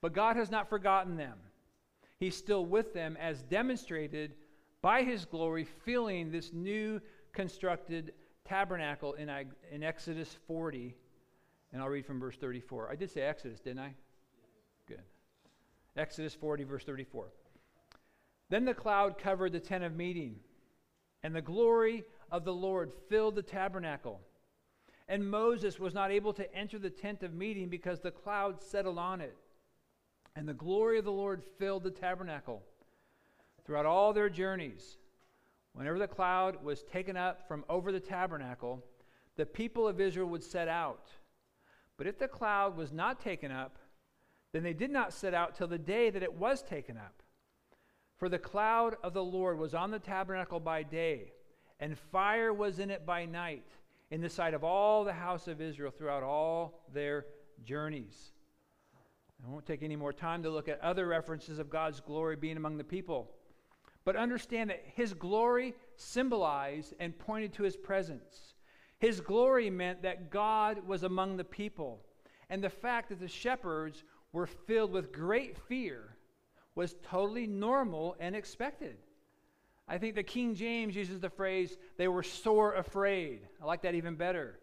But 0.00 0.12
God 0.12 0.34
has 0.34 0.50
not 0.50 0.68
forgotten 0.68 1.16
them. 1.16 1.38
He's 2.18 2.36
still 2.36 2.66
with 2.66 2.92
them, 2.94 3.16
as 3.20 3.42
demonstrated 3.42 4.34
by 4.82 5.02
his 5.02 5.24
glory, 5.24 5.64
filling 5.84 6.30
this 6.30 6.52
new 6.52 7.00
constructed 7.32 8.12
tabernacle 8.44 9.14
in, 9.14 9.30
in 9.70 9.82
Exodus 9.82 10.36
40 10.46 10.96
and 11.72 11.82
I'll 11.82 11.88
read 11.88 12.06
from 12.06 12.18
verse 12.18 12.36
34. 12.36 12.90
I 12.90 12.96
did 12.96 13.10
say 13.10 13.22
Exodus, 13.22 13.60
didn't 13.60 13.80
I? 13.80 13.94
Good. 14.86 15.02
Exodus 15.96 16.34
40, 16.34 16.64
verse 16.64 16.84
34. 16.84 17.28
Then 18.48 18.64
the 18.64 18.74
cloud 18.74 19.18
covered 19.18 19.52
the 19.52 19.60
tent 19.60 19.84
of 19.84 19.94
meeting, 19.94 20.36
and 21.22 21.34
the 21.34 21.42
glory 21.42 22.04
of 22.32 22.44
the 22.44 22.52
Lord 22.52 22.92
filled 23.08 23.36
the 23.36 23.42
tabernacle. 23.42 24.20
And 25.08 25.28
Moses 25.28 25.78
was 25.78 25.94
not 25.94 26.10
able 26.10 26.32
to 26.34 26.54
enter 26.54 26.78
the 26.78 26.90
tent 26.90 27.22
of 27.22 27.34
meeting 27.34 27.68
because 27.68 28.00
the 28.00 28.10
cloud 28.10 28.62
settled 28.62 28.98
on 28.98 29.20
it. 29.20 29.36
And 30.36 30.48
the 30.48 30.54
glory 30.54 30.98
of 30.98 31.04
the 31.04 31.12
Lord 31.12 31.42
filled 31.58 31.82
the 31.82 31.90
tabernacle. 31.90 32.62
Throughout 33.64 33.86
all 33.86 34.12
their 34.12 34.28
journeys, 34.28 34.96
whenever 35.72 35.98
the 35.98 36.08
cloud 36.08 36.64
was 36.64 36.82
taken 36.82 37.16
up 37.16 37.46
from 37.46 37.64
over 37.68 37.92
the 37.92 38.00
tabernacle, 38.00 38.84
the 39.36 39.46
people 39.46 39.86
of 39.86 40.00
Israel 40.00 40.28
would 40.28 40.42
set 40.42 40.68
out 40.68 41.10
but 42.00 42.06
if 42.06 42.18
the 42.18 42.28
cloud 42.28 42.78
was 42.78 42.92
not 42.92 43.20
taken 43.20 43.52
up, 43.52 43.76
then 44.52 44.62
they 44.62 44.72
did 44.72 44.90
not 44.90 45.12
set 45.12 45.34
out 45.34 45.54
till 45.54 45.68
the 45.68 45.76
day 45.76 46.08
that 46.08 46.22
it 46.22 46.32
was 46.32 46.62
taken 46.62 46.96
up. 46.96 47.22
For 48.16 48.30
the 48.30 48.38
cloud 48.38 48.96
of 49.02 49.12
the 49.12 49.22
Lord 49.22 49.58
was 49.58 49.74
on 49.74 49.90
the 49.90 49.98
tabernacle 49.98 50.60
by 50.60 50.82
day, 50.82 51.34
and 51.78 51.98
fire 51.98 52.54
was 52.54 52.78
in 52.78 52.90
it 52.90 53.04
by 53.04 53.26
night, 53.26 53.66
in 54.10 54.22
the 54.22 54.30
sight 54.30 54.54
of 54.54 54.64
all 54.64 55.04
the 55.04 55.12
house 55.12 55.46
of 55.46 55.60
Israel 55.60 55.90
throughout 55.90 56.22
all 56.22 56.86
their 56.90 57.26
journeys. 57.64 58.32
I 59.46 59.50
won't 59.50 59.66
take 59.66 59.82
any 59.82 59.96
more 59.96 60.14
time 60.14 60.42
to 60.44 60.50
look 60.50 60.70
at 60.70 60.80
other 60.80 61.06
references 61.06 61.58
of 61.58 61.68
God's 61.68 62.00
glory 62.00 62.34
being 62.34 62.56
among 62.56 62.78
the 62.78 62.82
people. 62.82 63.30
But 64.04 64.16
understand 64.16 64.70
that 64.70 64.82
his 64.94 65.14
glory 65.14 65.74
symbolized 65.96 66.94
and 66.98 67.18
pointed 67.18 67.52
to 67.54 67.62
his 67.62 67.76
presence. 67.76 68.54
His 68.98 69.20
glory 69.20 69.70
meant 69.70 70.02
that 70.02 70.30
God 70.30 70.86
was 70.86 71.02
among 71.02 71.36
the 71.36 71.44
people. 71.44 72.00
And 72.48 72.62
the 72.62 72.70
fact 72.70 73.10
that 73.10 73.20
the 73.20 73.28
shepherds 73.28 74.04
were 74.32 74.46
filled 74.46 74.92
with 74.92 75.12
great 75.12 75.56
fear 75.56 76.16
was 76.74 76.94
totally 77.02 77.46
normal 77.46 78.16
and 78.20 78.34
expected. 78.34 78.96
I 79.88 79.98
think 79.98 80.14
the 80.14 80.22
King 80.22 80.54
James 80.54 80.94
uses 80.94 81.18
the 81.18 81.30
phrase, 81.30 81.76
they 81.96 82.08
were 82.08 82.22
sore 82.22 82.74
afraid. 82.74 83.40
I 83.60 83.64
like 83.64 83.82
that 83.82 83.94
even 83.94 84.14
better. 84.14 84.58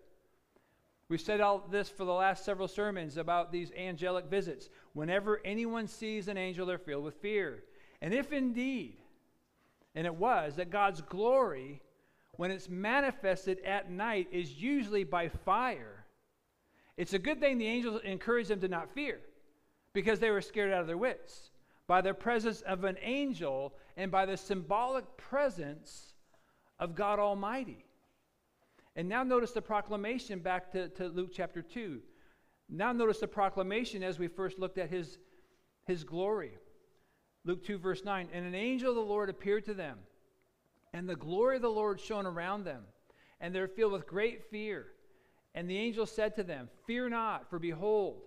We've 1.10 1.21
said 1.21 1.41
all 1.41 1.65
this 1.69 1.89
for 1.89 2.06
the 2.06 2.13
last 2.13 2.43
several 2.43 2.67
sermons 2.67 3.17
about 3.17 3.52
these 3.52 3.71
angelic 3.73 4.26
visits. 4.26 4.69
Whenever 4.93 5.41
anyone 5.45 5.88
sees 5.88 6.28
an 6.28 6.38
angel, 6.38 6.65
they're 6.65 6.78
filled 6.78 7.04
with 7.04 7.15
fear. 7.15 7.63
And 8.02 8.13
if 8.13 8.32
indeed, 8.32 8.97
and 9.98 10.06
it 10.06 10.14
was, 10.14 10.58
that 10.58 10.70
God's 10.70 11.02
glory 11.02 11.82
when 12.34 12.52
it's 12.52 12.70
manifested 12.70 13.58
at 13.66 13.90
night 13.90 14.28
is 14.32 14.62
usually 14.62 15.04
by 15.04 15.28
fire. 15.28 16.06
It's 16.98 17.14
a 17.14 17.20
good 17.20 17.40
thing 17.40 17.58
the 17.58 17.66
angels 17.66 18.02
encouraged 18.04 18.50
them 18.50 18.60
to 18.60 18.68
not 18.68 18.94
fear 18.94 19.20
because 19.94 20.20
they 20.20 20.30
were 20.30 20.42
scared 20.42 20.72
out 20.72 20.82
of 20.82 20.88
their 20.88 21.00
wits 21.00 21.50
by 21.88 22.02
the 22.02 22.14
presence 22.14 22.62
of 22.62 22.84
an 22.84 22.98
angel 23.02 23.74
and 23.98 24.12
by 24.12 24.28
the 24.28 24.38
symbolic 24.38 25.18
presence 25.18 26.14
of 26.78 26.94
God 26.94 27.18
Almighty. 27.18 27.84
And 28.96 29.10
now 29.10 29.24
notice 29.24 29.52
the 29.52 29.64
proclamation 29.64 30.38
back 30.38 30.72
to, 30.74 30.90
to 30.90 31.08
Luke 31.08 31.32
chapter 31.34 31.64
2. 31.64 32.02
Now 32.70 32.92
notice 32.92 33.18
the 33.18 33.28
proclamation 33.28 34.04
as 34.04 34.20
we 34.20 34.28
first 34.28 34.60
looked 34.60 34.78
at 34.78 34.92
his, 34.92 35.18
his 35.88 36.04
glory. 36.04 36.52
Luke 37.48 37.64
2, 37.66 37.78
verse 37.78 38.04
9. 38.04 38.28
And 38.34 38.46
an 38.46 38.54
angel 38.54 38.90
of 38.90 38.98
the 38.98 39.02
Lord 39.02 39.30
appeared 39.30 39.64
to 39.66 39.74
them, 39.74 39.98
and 40.94 41.08
the 41.08 41.16
glory 41.16 41.56
of 41.56 41.62
the 41.62 41.70
Lord 41.70 42.00
shone 42.00 42.26
around 42.26 42.66
them, 42.66 42.84
and 43.40 43.56
they 43.56 43.62
were 43.62 43.70
filled 43.70 43.94
with 43.94 44.06
great 44.06 44.52
fear. 44.52 44.88
And 45.56 45.70
the 45.70 45.78
angel 45.78 46.06
said 46.06 46.36
to 46.36 46.44
them, 46.44 46.70
Fear 46.86 47.10
not, 47.10 47.50
for 47.50 47.58
behold, 47.58 48.24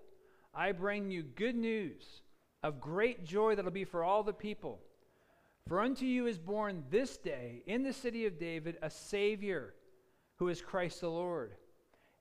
I 0.55 0.73
bring 0.73 1.11
you 1.11 1.23
good 1.23 1.55
news 1.55 2.23
of 2.63 2.81
great 2.81 3.27
joy 3.27 3.55
that'll 3.55 3.71
be 3.71 3.85
for 3.85 4.03
all 4.03 4.23
the 4.23 4.33
people. 4.33 4.81
For 5.69 5.81
unto 5.81 6.07
you 6.07 6.27
is 6.27 6.39
born 6.39 6.83
this 6.91 7.19
day 7.19 7.63
in 7.67 7.83
the 7.83 7.93
city 7.93 8.25
of 8.25 8.39
David 8.39 8.79
a 8.81 8.89
Savior 8.89 9.75
who 10.37 10.49
is 10.49 10.63
Christ 10.63 11.03
the 11.03 11.11
Lord. 11.11 11.53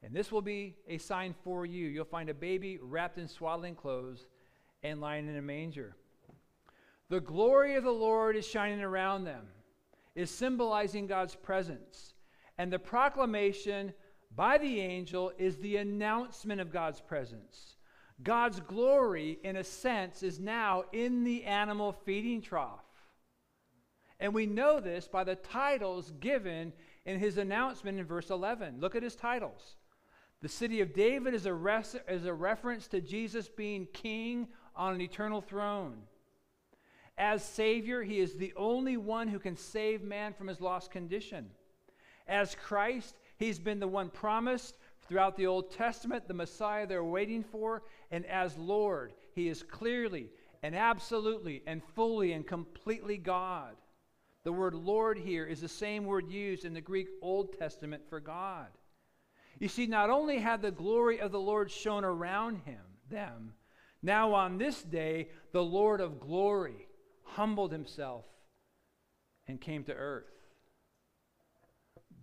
And 0.03 0.13
this 0.13 0.31
will 0.33 0.41
be 0.41 0.75
a 0.87 0.97
sign 0.97 1.33
for 1.43 1.65
you. 1.65 1.87
You'll 1.87 2.05
find 2.05 2.29
a 2.29 2.33
baby 2.33 2.77
wrapped 2.81 3.17
in 3.17 3.27
swaddling 3.29 3.75
clothes 3.75 4.27
and 4.83 4.99
lying 4.99 5.27
in 5.27 5.37
a 5.37 5.41
manger. 5.41 5.95
The 7.09 7.19
glory 7.19 7.75
of 7.75 7.83
the 7.83 7.91
Lord 7.91 8.35
is 8.35 8.45
shining 8.45 8.81
around 8.81 9.23
them, 9.23 9.47
is 10.15 10.29
symbolizing 10.29 11.07
God's 11.07 11.35
presence. 11.35 12.13
And 12.57 12.71
the 12.71 12.79
proclamation 12.79 13.93
by 14.35 14.57
the 14.57 14.79
angel 14.79 15.31
is 15.37 15.57
the 15.57 15.77
announcement 15.77 16.61
of 16.61 16.71
God's 16.71 17.01
presence. 17.01 17.77
God's 18.21 18.59
glory, 18.59 19.39
in 19.43 19.55
a 19.55 19.63
sense, 19.63 20.23
is 20.23 20.39
now 20.39 20.83
in 20.91 21.23
the 21.23 21.45
animal 21.45 21.93
feeding 21.93 22.41
trough. 22.41 22.85
And 24.19 24.33
we 24.33 24.45
know 24.45 24.79
this 24.79 25.07
by 25.07 25.23
the 25.23 25.35
titles 25.35 26.11
given 26.19 26.73
in 27.05 27.17
his 27.17 27.37
announcement 27.37 27.97
in 27.97 28.05
verse 28.05 28.29
11. 28.29 28.79
Look 28.79 28.95
at 28.95 29.03
his 29.03 29.15
titles. 29.15 29.77
The 30.41 30.49
city 30.49 30.81
of 30.81 30.93
David 30.93 31.33
is 31.33 31.45
a, 31.45 31.53
res- 31.53 31.95
is 32.07 32.25
a 32.25 32.33
reference 32.33 32.87
to 32.89 33.01
Jesus 33.01 33.47
being 33.47 33.87
king 33.93 34.49
on 34.75 34.93
an 34.93 35.01
eternal 35.01 35.41
throne. 35.41 36.01
As 37.19 37.43
Savior, 37.43 38.01
he 38.01 38.19
is 38.19 38.35
the 38.35 38.53
only 38.55 38.95
one 38.95 39.27
who 39.27 39.39
can 39.39 39.57
save 39.57 40.01
man 40.01 40.33
from 40.33 40.47
his 40.47 40.61
lost 40.61 40.89
condition. 40.89 41.49
As 42.29 42.55
Christ, 42.55 43.19
he's 43.37 43.59
been 43.59 43.81
the 43.81 43.89
one 43.89 44.09
promised 44.09 44.77
throughout 45.05 45.35
the 45.35 45.45
Old 45.45 45.69
Testament, 45.73 46.29
the 46.29 46.33
Messiah 46.33 46.87
they're 46.87 47.03
waiting 47.03 47.43
for. 47.43 47.83
And 48.09 48.25
as 48.25 48.57
Lord, 48.57 49.11
he 49.35 49.49
is 49.49 49.63
clearly 49.63 50.29
and 50.63 50.73
absolutely 50.73 51.61
and 51.67 51.83
fully 51.93 52.31
and 52.31 52.47
completely 52.47 53.17
God. 53.17 53.75
The 54.45 54.53
word 54.53 54.73
Lord 54.73 55.17
here 55.17 55.45
is 55.45 55.59
the 55.59 55.67
same 55.67 56.05
word 56.05 56.31
used 56.31 56.63
in 56.63 56.73
the 56.73 56.79
Greek 56.79 57.09
Old 57.21 57.57
Testament 57.59 58.03
for 58.09 58.21
God. 58.21 58.67
You 59.59 59.67
see, 59.67 59.87
not 59.87 60.09
only 60.09 60.37
had 60.37 60.61
the 60.61 60.71
glory 60.71 61.19
of 61.19 61.33
the 61.33 61.39
Lord 61.39 61.69
shone 61.69 62.05
around 62.05 62.59
him, 62.59 62.79
them, 63.09 63.55
now 64.01 64.33
on 64.33 64.57
this 64.57 64.81
day, 64.81 65.27
the 65.51 65.61
Lord 65.61 65.99
of 65.99 66.21
glory 66.21 66.87
humbled 67.35 67.71
himself 67.71 68.25
and 69.47 69.59
came 69.59 69.83
to 69.85 69.93
earth. 69.93 70.29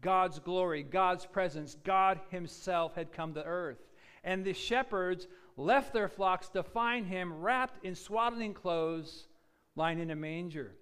God's 0.01 0.38
glory, 0.38 0.83
God's 0.83 1.27
presence, 1.27 1.77
God 1.83 2.21
Himself 2.31 2.95
had 2.95 3.12
come 3.12 3.35
to 3.35 3.45
earth. 3.45 3.79
And 4.23 4.45
the 4.45 4.53
shepherds 4.53 5.27
left 5.57 5.92
their 5.92 6.09
flocks 6.09 6.49
to 6.51 6.62
find 6.62 7.07
Him 7.07 7.40
wrapped 7.40 7.85
in 7.85 7.95
swaddling 7.95 8.55
clothes, 8.55 9.27
lying 9.75 9.99
in 9.99 10.11
a 10.11 10.16
manger. 10.16 10.75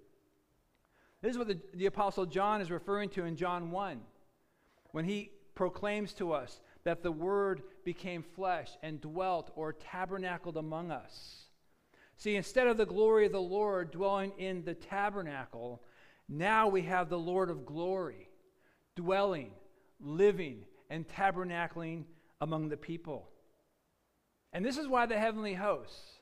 This 1.23 1.33
is 1.33 1.39
what 1.39 1.49
the, 1.49 1.59
the 1.73 1.87
Apostle 1.87 2.27
John 2.27 2.61
is 2.61 2.71
referring 2.71 3.09
to 3.11 3.25
in 3.25 3.37
John 3.37 3.71
1 3.71 4.01
when 4.93 5.07
he 5.07 5.31
proclaims 5.55 6.13
to 6.15 6.33
us 6.33 6.61
that 6.85 7.03
the 7.03 7.11
Word 7.11 7.63
became 7.85 8.23
flesh 8.23 8.71
and 8.83 9.01
dwelt 9.01 9.51
or 9.57 9.73
tabernacled 9.73 10.59
among 10.59 10.91
us. 10.91 11.47
See, 12.17 12.37
instead 12.37 12.67
of 12.67 12.77
the 12.77 12.87
glory 12.87 13.27
of 13.27 13.33
the 13.33 13.41
Lord 13.41 13.91
dwelling 13.91 14.33
in 14.39 14.65
the 14.65 14.75
tabernacle, 14.75 15.83
now 16.29 16.69
we 16.69 16.83
have 16.83 17.09
the 17.09 17.19
Lord 17.19 17.51
of 17.51 17.67
glory 17.67 18.29
dwelling, 18.97 19.51
living, 20.01 20.65
and 20.89 21.07
tabernacling 21.09 22.05
among 22.41 22.69
the 22.69 22.77
people. 22.77 23.29
And 24.53 24.65
this 24.65 24.79
is 24.79 24.87
why 24.87 25.07
the 25.07 25.19
heavenly 25.19 25.55
hosts, 25.55 26.21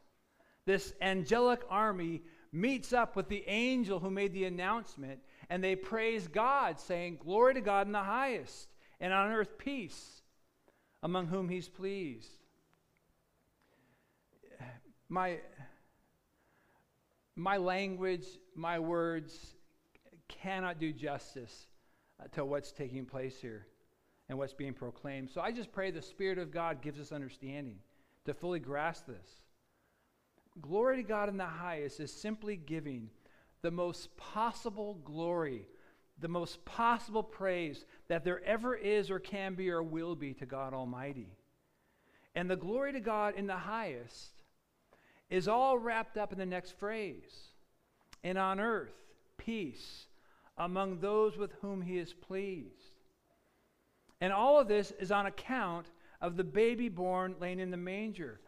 this 0.64 0.94
angelic 1.02 1.60
army, 1.68 2.22
meets 2.52 2.92
up 2.92 3.16
with 3.16 3.28
the 3.28 3.44
angel 3.46 3.98
who 3.98 4.10
made 4.10 4.32
the 4.32 4.44
announcement, 4.44 5.20
and 5.50 5.62
they 5.62 5.76
praise 5.76 6.28
God, 6.28 6.80
saying, 6.80 7.18
Glory 7.22 7.54
to 7.54 7.60
God 7.60 7.86
in 7.86 7.92
the 7.92 8.02
highest, 8.02 8.68
and 9.00 9.12
on 9.12 9.32
earth 9.32 9.58
peace, 9.58 10.22
among 11.02 11.26
whom 11.26 11.48
he's 11.48 11.68
pleased. 11.68 12.30
My, 15.08 15.40
my 17.42 17.56
language, 17.56 18.24
my 18.54 18.78
words 18.78 19.54
cannot 20.28 20.78
do 20.78 20.92
justice 20.92 21.66
uh, 22.20 22.28
to 22.32 22.44
what's 22.44 22.70
taking 22.70 23.04
place 23.04 23.40
here 23.40 23.66
and 24.28 24.38
what's 24.38 24.54
being 24.54 24.72
proclaimed. 24.72 25.28
So 25.28 25.40
I 25.40 25.50
just 25.50 25.72
pray 25.72 25.90
the 25.90 26.00
Spirit 26.00 26.38
of 26.38 26.52
God 26.52 26.80
gives 26.82 27.00
us 27.00 27.10
understanding 27.10 27.78
to 28.26 28.32
fully 28.32 28.60
grasp 28.60 29.06
this. 29.06 29.42
Glory 30.60 30.96
to 30.98 31.02
God 31.02 31.28
in 31.28 31.36
the 31.36 31.44
highest 31.44 31.98
is 31.98 32.12
simply 32.12 32.56
giving 32.56 33.10
the 33.62 33.70
most 33.70 34.16
possible 34.16 35.00
glory, 35.04 35.66
the 36.20 36.28
most 36.28 36.64
possible 36.64 37.24
praise 37.24 37.86
that 38.06 38.24
there 38.24 38.44
ever 38.44 38.76
is 38.76 39.10
or 39.10 39.18
can 39.18 39.54
be 39.54 39.68
or 39.68 39.82
will 39.82 40.14
be 40.14 40.32
to 40.34 40.46
God 40.46 40.74
Almighty. 40.74 41.34
And 42.36 42.48
the 42.48 42.56
glory 42.56 42.92
to 42.92 43.00
God 43.00 43.34
in 43.36 43.48
the 43.48 43.56
highest 43.56 44.41
is 45.32 45.48
all 45.48 45.78
wrapped 45.78 46.18
up 46.18 46.30
in 46.30 46.38
the 46.38 46.44
next 46.44 46.78
phrase. 46.78 47.48
And 48.22 48.36
on 48.36 48.60
earth, 48.60 48.92
peace 49.38 50.04
among 50.58 50.98
those 50.98 51.38
with 51.38 51.52
whom 51.62 51.80
he 51.80 51.96
is 51.96 52.12
pleased. 52.12 53.00
And 54.20 54.30
all 54.30 54.60
of 54.60 54.68
this 54.68 54.92
is 55.00 55.10
on 55.10 55.24
account 55.24 55.86
of 56.20 56.36
the 56.36 56.44
baby 56.44 56.90
born 56.90 57.34
laying 57.40 57.60
in 57.60 57.70
the 57.70 57.78
manger, 57.78 58.40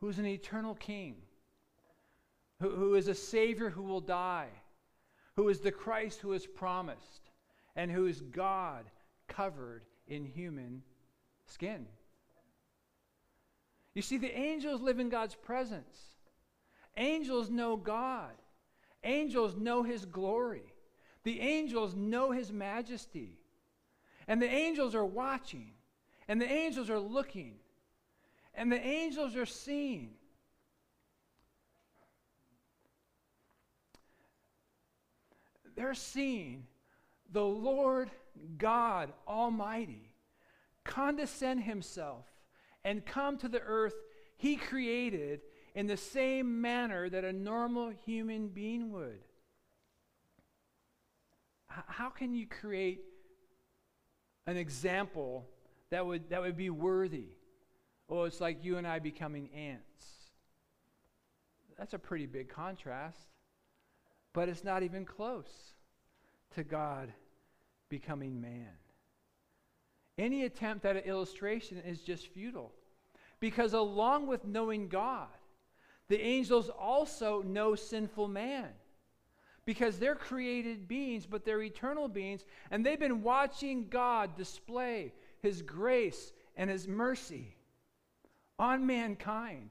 who's 0.00 0.18
an 0.18 0.26
eternal 0.26 0.74
king, 0.74 1.16
who, 2.60 2.68
who 2.68 2.94
is 2.94 3.08
a 3.08 3.14
Savior 3.14 3.70
who 3.70 3.84
will 3.84 4.02
die, 4.02 4.50
who 5.34 5.48
is 5.48 5.60
the 5.60 5.72
Christ 5.72 6.20
who 6.20 6.34
is 6.34 6.46
promised, 6.46 7.30
and 7.74 7.90
who 7.90 8.04
is 8.04 8.20
God 8.20 8.84
covered 9.28 9.84
in 10.06 10.26
human 10.26 10.82
skin. 11.46 11.86
You 13.94 14.02
see, 14.02 14.16
the 14.16 14.34
angels 14.36 14.80
live 14.80 14.98
in 14.98 15.08
God's 15.08 15.34
presence. 15.34 15.98
Angels 16.96 17.50
know 17.50 17.76
God. 17.76 18.32
Angels 19.04 19.56
know 19.56 19.82
his 19.82 20.04
glory. 20.04 20.74
The 21.24 21.40
angels 21.40 21.94
know 21.94 22.30
his 22.30 22.52
majesty. 22.52 23.38
And 24.26 24.40
the 24.40 24.48
angels 24.48 24.94
are 24.94 25.04
watching. 25.04 25.72
And 26.28 26.40
the 26.40 26.50
angels 26.50 26.88
are 26.88 26.98
looking. 26.98 27.56
And 28.54 28.70
the 28.70 28.80
angels 28.80 29.36
are 29.36 29.46
seeing. 29.46 30.10
They're 35.74 35.94
seeing 35.94 36.66
the 37.30 37.44
Lord 37.44 38.10
God 38.58 39.12
Almighty 39.26 40.14
condescend 40.84 41.62
himself 41.62 42.31
and 42.84 43.04
come 43.04 43.38
to 43.38 43.48
the 43.48 43.60
earth 43.60 43.94
he 44.36 44.56
created 44.56 45.40
in 45.74 45.86
the 45.86 45.96
same 45.96 46.60
manner 46.60 47.08
that 47.08 47.24
a 47.24 47.32
normal 47.32 47.90
human 48.04 48.48
being 48.48 48.92
would. 48.92 49.20
H- 51.70 51.84
how 51.86 52.10
can 52.10 52.34
you 52.34 52.46
create 52.46 53.02
an 54.46 54.56
example 54.56 55.46
that 55.90 56.04
would, 56.04 56.30
that 56.30 56.42
would 56.42 56.56
be 56.56 56.70
worthy? 56.70 57.28
Well, 58.08 58.24
it's 58.24 58.40
like 58.40 58.64
you 58.64 58.76
and 58.78 58.86
I 58.86 58.98
becoming 58.98 59.48
ants. 59.54 60.06
That's 61.78 61.94
a 61.94 61.98
pretty 61.98 62.26
big 62.26 62.48
contrast, 62.48 63.18
but 64.32 64.48
it's 64.48 64.64
not 64.64 64.82
even 64.82 65.04
close 65.04 65.72
to 66.54 66.64
God 66.64 67.12
becoming 67.88 68.40
man. 68.40 68.68
Any 70.22 70.44
attempt 70.44 70.84
at 70.84 70.94
an 70.94 71.02
illustration 71.02 71.82
is 71.84 72.00
just 72.00 72.28
futile 72.28 72.70
because, 73.40 73.72
along 73.72 74.28
with 74.28 74.44
knowing 74.44 74.86
God, 74.86 75.26
the 76.06 76.20
angels 76.20 76.68
also 76.68 77.42
know 77.42 77.74
sinful 77.74 78.28
man 78.28 78.68
because 79.64 79.98
they're 79.98 80.14
created 80.14 80.86
beings, 80.86 81.26
but 81.26 81.44
they're 81.44 81.60
eternal 81.62 82.06
beings, 82.06 82.44
and 82.70 82.86
they've 82.86 83.00
been 83.00 83.24
watching 83.24 83.88
God 83.88 84.36
display 84.36 85.12
his 85.40 85.60
grace 85.60 86.32
and 86.56 86.70
his 86.70 86.86
mercy 86.86 87.56
on 88.60 88.86
mankind 88.86 89.70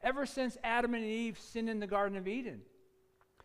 ever 0.00 0.26
since 0.26 0.56
Adam 0.62 0.94
and 0.94 1.04
Eve 1.04 1.40
sinned 1.40 1.68
in 1.68 1.80
the 1.80 1.88
Garden 1.88 2.16
of 2.16 2.28
Eden. 2.28 2.60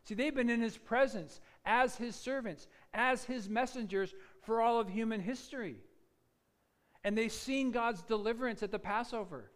See, 0.04 0.13
they've 0.13 0.36
been 0.36 0.52
in 0.52 0.62
his 0.62 0.78
presence 0.78 1.42
as 1.66 1.96
his 1.96 2.16
servants, 2.16 2.68
as 2.94 3.24
his 3.24 3.50
messengers 3.50 4.13
for 4.44 4.62
all 4.62 4.80
of 4.80 4.88
human 4.88 5.20
history. 5.20 5.78
And 7.04 7.18
they've 7.18 7.32
seen 7.32 7.72
God's 7.72 8.02
deliverance 8.02 8.63
at 8.63 8.72
the 8.72 8.80
Passover. 8.80 9.52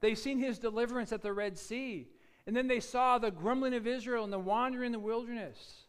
They've 0.00 0.18
seen 0.18 0.38
his 0.38 0.58
deliverance 0.58 1.12
at 1.12 1.22
the 1.22 1.32
Red 1.32 1.58
Sea. 1.58 2.08
And 2.46 2.56
then 2.56 2.66
they 2.66 2.80
saw 2.80 3.18
the 3.18 3.30
grumbling 3.30 3.74
of 3.74 3.86
Israel 3.86 4.24
and 4.24 4.32
the 4.32 4.38
wandering 4.38 4.86
in 4.86 4.92
the 4.92 4.98
wilderness. 4.98 5.84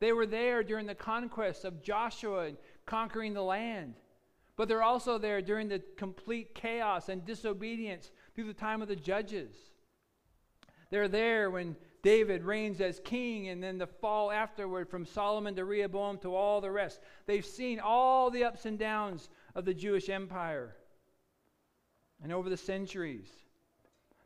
They 0.00 0.12
were 0.12 0.26
there 0.26 0.62
during 0.62 0.86
the 0.86 0.94
conquest 0.94 1.64
of 1.64 1.82
Joshua 1.82 2.46
and 2.46 2.56
conquering 2.86 3.34
the 3.34 3.42
land. 3.42 3.94
But 4.56 4.68
they're 4.68 4.82
also 4.82 5.18
there 5.18 5.42
during 5.42 5.68
the 5.68 5.82
complete 5.96 6.54
chaos 6.54 7.08
and 7.08 7.24
disobedience 7.24 8.10
through 8.34 8.46
the 8.46 8.54
time 8.54 8.82
of 8.82 8.88
the 8.88 8.96
judges. 8.96 9.54
They're 10.90 11.08
there 11.08 11.50
when 11.50 11.76
David 12.02 12.42
reigns 12.44 12.80
as 12.80 13.00
king, 13.00 13.48
and 13.48 13.62
then 13.62 13.78
the 13.78 13.86
fall 13.86 14.30
afterward 14.30 14.88
from 14.88 15.04
Solomon 15.04 15.56
to 15.56 15.64
Rehoboam 15.64 16.18
to 16.18 16.34
all 16.34 16.60
the 16.60 16.70
rest. 16.70 17.00
They've 17.26 17.44
seen 17.44 17.80
all 17.80 18.30
the 18.30 18.44
ups 18.44 18.64
and 18.64 18.78
downs 18.78 19.28
of 19.56 19.64
the 19.64 19.74
Jewish 19.74 20.08
empire. 20.08 20.76
And 22.22 22.32
over 22.32 22.48
the 22.48 22.56
centuries, 22.56 23.28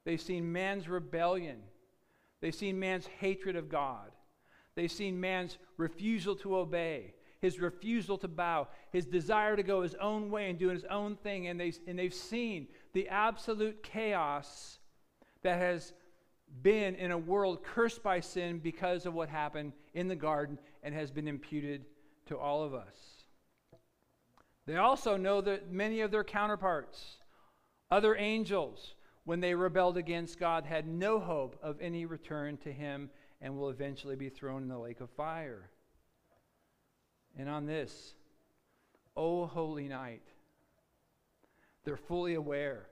they've 0.05 0.21
seen 0.21 0.53
man's 0.53 0.89
rebellion, 0.89 1.63
they've 2.43 2.55
seen 2.55 2.79
man's 2.79 3.07
hatred 3.07 3.57
of 3.57 3.71
God, 3.71 4.11
they've 4.75 4.93
seen 4.93 5.19
man's 5.19 5.57
refusal 5.79 6.37
to 6.37 6.57
obey 6.57 7.15
his 7.41 7.59
refusal 7.59 8.19
to 8.19 8.29
bow, 8.29 8.69
his 8.93 9.07
desire 9.07 9.57
to 9.57 9.63
go 9.63 9.83
his 9.83 9.95
own 9.95 10.31
way 10.31 10.51
and 10.51 10.59
do 10.59 10.69
his 10.69 10.85
own 10.85 11.17
thing. 11.17 11.49
And, 11.49 11.59
they, 11.59 11.73
and 11.87 11.99
they've 11.99 12.13
seen 12.13 12.69
the 12.93 13.09
absolute 13.09 13.83
chaos 13.83 14.79
that 15.43 15.59
has 15.59 15.95
been 16.63 16.95
in 16.97 17.13
a 17.13 17.19
world 17.19 17.63
cursed 17.65 18.03
by 18.03 18.21
sin 18.21 18.59
because 18.59 19.07
of 19.07 19.15
what 19.15 19.29
happened 19.29 19.73
in 19.95 20.07
the 20.07 20.17
garden 20.17 20.59
and 20.83 20.95
has 20.95 21.11
been 21.11 21.29
imputed 21.29 21.87
to 22.27 22.37
all 22.37 22.63
of 22.63 22.75
us. 22.75 23.20
They 24.71 24.77
also 24.77 25.17
know 25.17 25.41
that 25.41 25.73
many 25.73 26.01
of 26.01 26.13
their 26.13 26.23
counterparts, 26.23 27.17
other 27.91 28.15
angels, 28.15 28.95
when 29.25 29.41
they 29.41 29.53
rebelled 29.53 29.97
against 29.97 30.39
God, 30.39 30.65
had 30.65 30.87
no 30.87 31.19
hope 31.19 31.59
of 31.61 31.81
any 31.81 32.07
return 32.07 32.57
to 32.59 32.73
Him 32.73 33.11
and 33.41 33.59
will 33.59 33.71
eventually 33.71 34.15
be 34.15 34.29
thrown 34.29 34.63
in 34.63 34.69
the 34.69 34.79
lake 34.79 35.01
of 35.01 35.11
fire. 35.11 35.71
And 37.37 37.49
on 37.49 37.67
this, 37.67 38.15
O 39.17 39.45
holy 39.45 39.89
night, 39.89 40.23
they're 41.83 41.97
fully 41.97 42.35
aware 42.35 42.87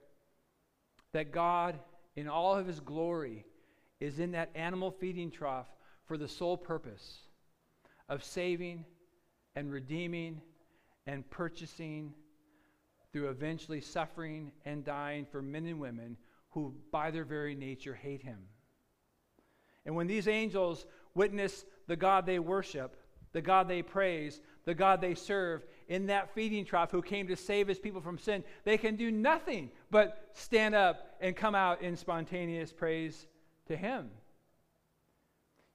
that 1.13 1.31
God, 1.31 1.79
in 2.17 2.27
all 2.27 2.57
of 2.57 2.67
his 2.67 2.81
glory, 2.81 3.45
is 4.01 4.19
in 4.19 4.31
that 4.33 4.49
animal 4.53 4.91
feeding 4.91 5.31
trough 5.31 5.67
for 6.07 6.17
the 6.17 6.27
sole 6.27 6.57
purpose 6.57 7.19
of 8.09 8.21
saving 8.21 8.83
and 9.55 9.71
redeeming 9.71 10.41
and 11.07 11.29
purchasing 11.29 12.13
through 13.11 13.29
eventually 13.29 13.81
suffering 13.81 14.51
and 14.65 14.83
dying 14.83 15.25
for 15.25 15.41
men 15.41 15.65
and 15.65 15.79
women 15.79 16.17
who, 16.51 16.73
by 16.91 17.11
their 17.11 17.25
very 17.25 17.55
nature, 17.55 17.95
hate 17.95 18.21
him. 18.21 18.39
And 19.85 19.95
when 19.95 20.07
these 20.07 20.27
angels 20.27 20.85
witness 21.15 21.65
the 21.87 21.95
God 21.95 22.25
they 22.25 22.39
worship, 22.39 22.95
the 23.31 23.41
God 23.41 23.67
they 23.67 23.81
praise, 23.81 24.41
the 24.65 24.73
God 24.73 25.01
they 25.01 25.15
serve, 25.15 25.65
in 25.87 26.07
that 26.07 26.33
feeding 26.33 26.65
trough 26.65 26.91
who 26.91 27.01
came 27.01 27.27
to 27.27 27.35
save 27.35 27.67
his 27.67 27.79
people 27.79 28.01
from 28.01 28.17
sin, 28.17 28.43
they 28.63 28.77
can 28.77 28.95
do 28.95 29.11
nothing 29.11 29.71
but 29.89 30.29
stand 30.33 30.75
up 30.75 31.15
and 31.19 31.35
come 31.35 31.55
out 31.55 31.81
in 31.81 31.95
spontaneous 31.95 32.71
praise 32.71 33.27
to 33.67 33.75
him. 33.75 34.09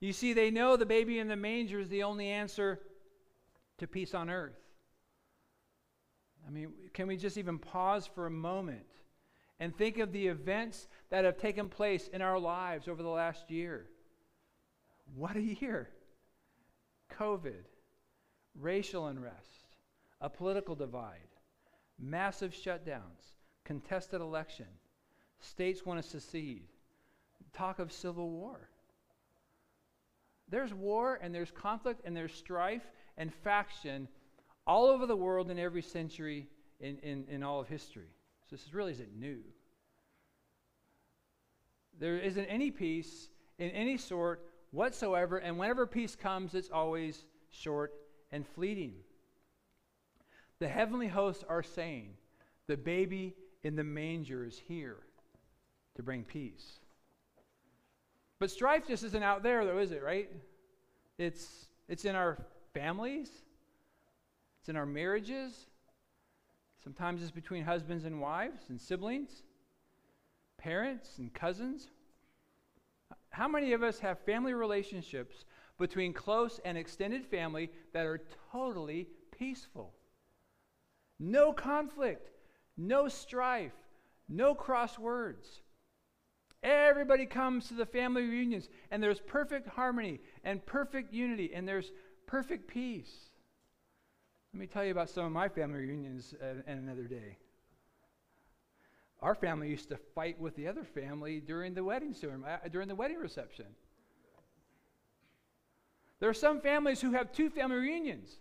You 0.01 0.13
see, 0.13 0.33
they 0.33 0.51
know 0.51 0.77
the 0.77 0.87
baby 0.87 1.19
in 1.19 1.29
the 1.29 1.37
manger 1.37 1.81
is 1.81 1.89
the 1.89 2.03
only 2.03 2.29
answer 2.29 2.81
to 3.79 3.87
peace 3.87 4.15
on 4.15 4.31
earth. 4.31 4.64
I 6.47 6.51
mean, 6.51 6.73
can 6.93 7.07
we 7.07 7.17
just 7.17 7.39
even 7.39 7.59
pause 7.59 8.07
for 8.07 8.27
a 8.27 8.31
moment 8.31 8.87
and 9.61 9.77
think 9.77 9.99
of 9.99 10.13
the 10.13 10.27
events 10.27 10.89
that 11.11 11.25
have 11.25 11.39
taken 11.39 11.69
place 11.69 12.09
in 12.09 12.21
our 12.23 12.39
lives 12.39 12.89
over 12.89 13.03
the 13.03 13.09
last 13.09 13.51
year? 13.51 13.87
What 15.15 15.37
a 15.37 15.43
year! 15.43 15.91
COVID, 17.19 17.65
racial 18.59 19.07
unrest, 19.07 19.77
a 20.21 20.29
political 20.29 20.75
divide, 20.75 21.29
massive 21.99 22.53
shutdowns, 22.53 23.35
contested 23.65 24.21
election, 24.21 24.67
states 25.41 25.85
want 25.87 26.03
to 26.03 26.09
secede, 26.09 26.67
talk 27.53 27.79
of 27.79 27.93
civil 27.93 28.31
war. 28.31 28.69
There's 30.49 30.75
war 30.75 31.19
and 31.23 31.35
there's 31.35 31.51
conflict 31.51 32.03
and 32.05 32.17
there's 32.17 32.35
strife 32.35 32.85
and 33.17 33.33
faction 33.33 34.09
all 34.67 34.87
over 34.87 35.07
the 35.07 35.17
world 35.17 35.51
in 35.51 35.59
every 35.59 35.83
century 35.83 36.49
in, 36.81 36.99
in, 36.99 37.25
in 37.29 37.43
all 37.43 37.61
of 37.61 37.69
history. 37.69 38.09
So 38.49 38.57
this 38.57 38.75
really 38.75 38.93
isn't 38.93 39.17
new. 39.17 39.41
There 41.99 42.19
isn't 42.19 42.47
any 42.47 42.71
peace 42.71 43.29
in 43.59 43.71
any 43.71 43.97
sort 43.97 44.43
whatsoever, 44.71 45.39
and 45.39 45.59
whenever 45.59 45.87
peace 45.87 46.17
comes, 46.17 46.55
it's 46.55 46.71
always 46.71 47.25
short 47.51 47.95
and 48.33 48.47
fleeting. 48.47 48.95
The 50.59 50.69
heavenly 50.69 51.09
hosts 51.09 51.45
are 51.49 51.63
saying, 51.63 52.11
The 52.67 52.77
baby 52.77 53.35
in 53.63 53.77
the 53.77 53.85
manger 53.85 54.45
is 54.45 54.61
here 54.67 54.99
to 55.97 56.03
bring 56.03 56.25
peace. 56.25 56.81
But 58.41 58.51
strife 58.51 58.87
just 58.89 59.05
isn't 59.05 59.23
out 59.23 59.43
there, 59.43 59.65
though, 59.65 59.79
is 59.79 59.93
it, 59.93 60.03
right? 60.03 60.31
It's, 61.19 61.67
it's 61.89 62.05
in 62.05 62.17
our 62.17 62.39
families, 62.73 63.31
it's 64.65 64.71
in 64.71 64.77
our 64.77 64.87
marriages. 64.87 65.67
Sometimes 66.83 67.21
it's 67.21 67.31
between 67.31 67.65
husbands 67.65 68.07
and 68.07 68.19
wives 68.19 68.63
and 68.71 68.81
siblings, 68.81 69.43
parents 70.57 71.19
and 71.19 71.31
cousins. 71.35 71.91
How 73.29 73.47
many 73.47 73.75
of 73.75 73.83
us 73.83 73.99
have 73.99 74.19
family 74.21 74.55
relationships 74.55 75.45
between 75.79 76.15
close 76.15 76.61
and 76.65 76.79
extended 76.79 77.27
family 77.27 77.71
that 77.93 78.07
are 78.07 78.23
totally 78.51 79.07
peaceful? 79.39 79.93
No 81.19 81.53
conflict, 81.53 82.31
no 82.79 83.07
strife, 83.07 83.77
no 84.31 84.55
cross 84.55 84.99
words. 84.99 85.61
Everybody 86.63 87.27
comes 87.27 87.69
to 87.69 87.75
the 87.75 87.85
family 87.85 88.23
reunions, 88.23 88.71
and 88.91 89.03
there's 89.03 89.21
perfect 89.21 89.69
harmony 89.69 90.21
and 90.43 90.65
perfect 90.65 91.13
unity, 91.13 91.51
and 91.55 91.69
there's 91.69 91.93
perfect 92.27 92.67
peace. 92.67 93.34
Let 94.55 94.61
me 94.61 94.67
tell 94.69 94.85
you 94.85 94.93
about 94.93 95.11
some 95.11 95.25
of 95.25 95.33
my 95.33 95.49
family 95.49 95.81
reunions 95.81 96.33
uh, 96.41 96.71
another 96.71 97.09
day. 97.09 97.39
Our 99.21 99.35
family 99.35 99.69
used 99.69 99.89
to 99.89 99.97
fight 100.15 100.41
with 100.41 100.55
the 100.55 100.69
other 100.69 100.85
family 100.85 101.41
during 101.41 101.75
the 101.75 101.83
wedding 101.83 102.15
ceremony, 102.15 102.53
uh, 102.53 102.69
during 102.69 102.87
the 102.87 102.95
wedding 102.95 103.19
reception. 103.19 103.67
There 106.21 106.29
are 106.31 106.35
some 106.35 106.61
families 106.61 107.01
who 107.01 107.11
have 107.11 107.33
two 107.33 107.51
family 107.51 107.79
reunions 107.79 108.37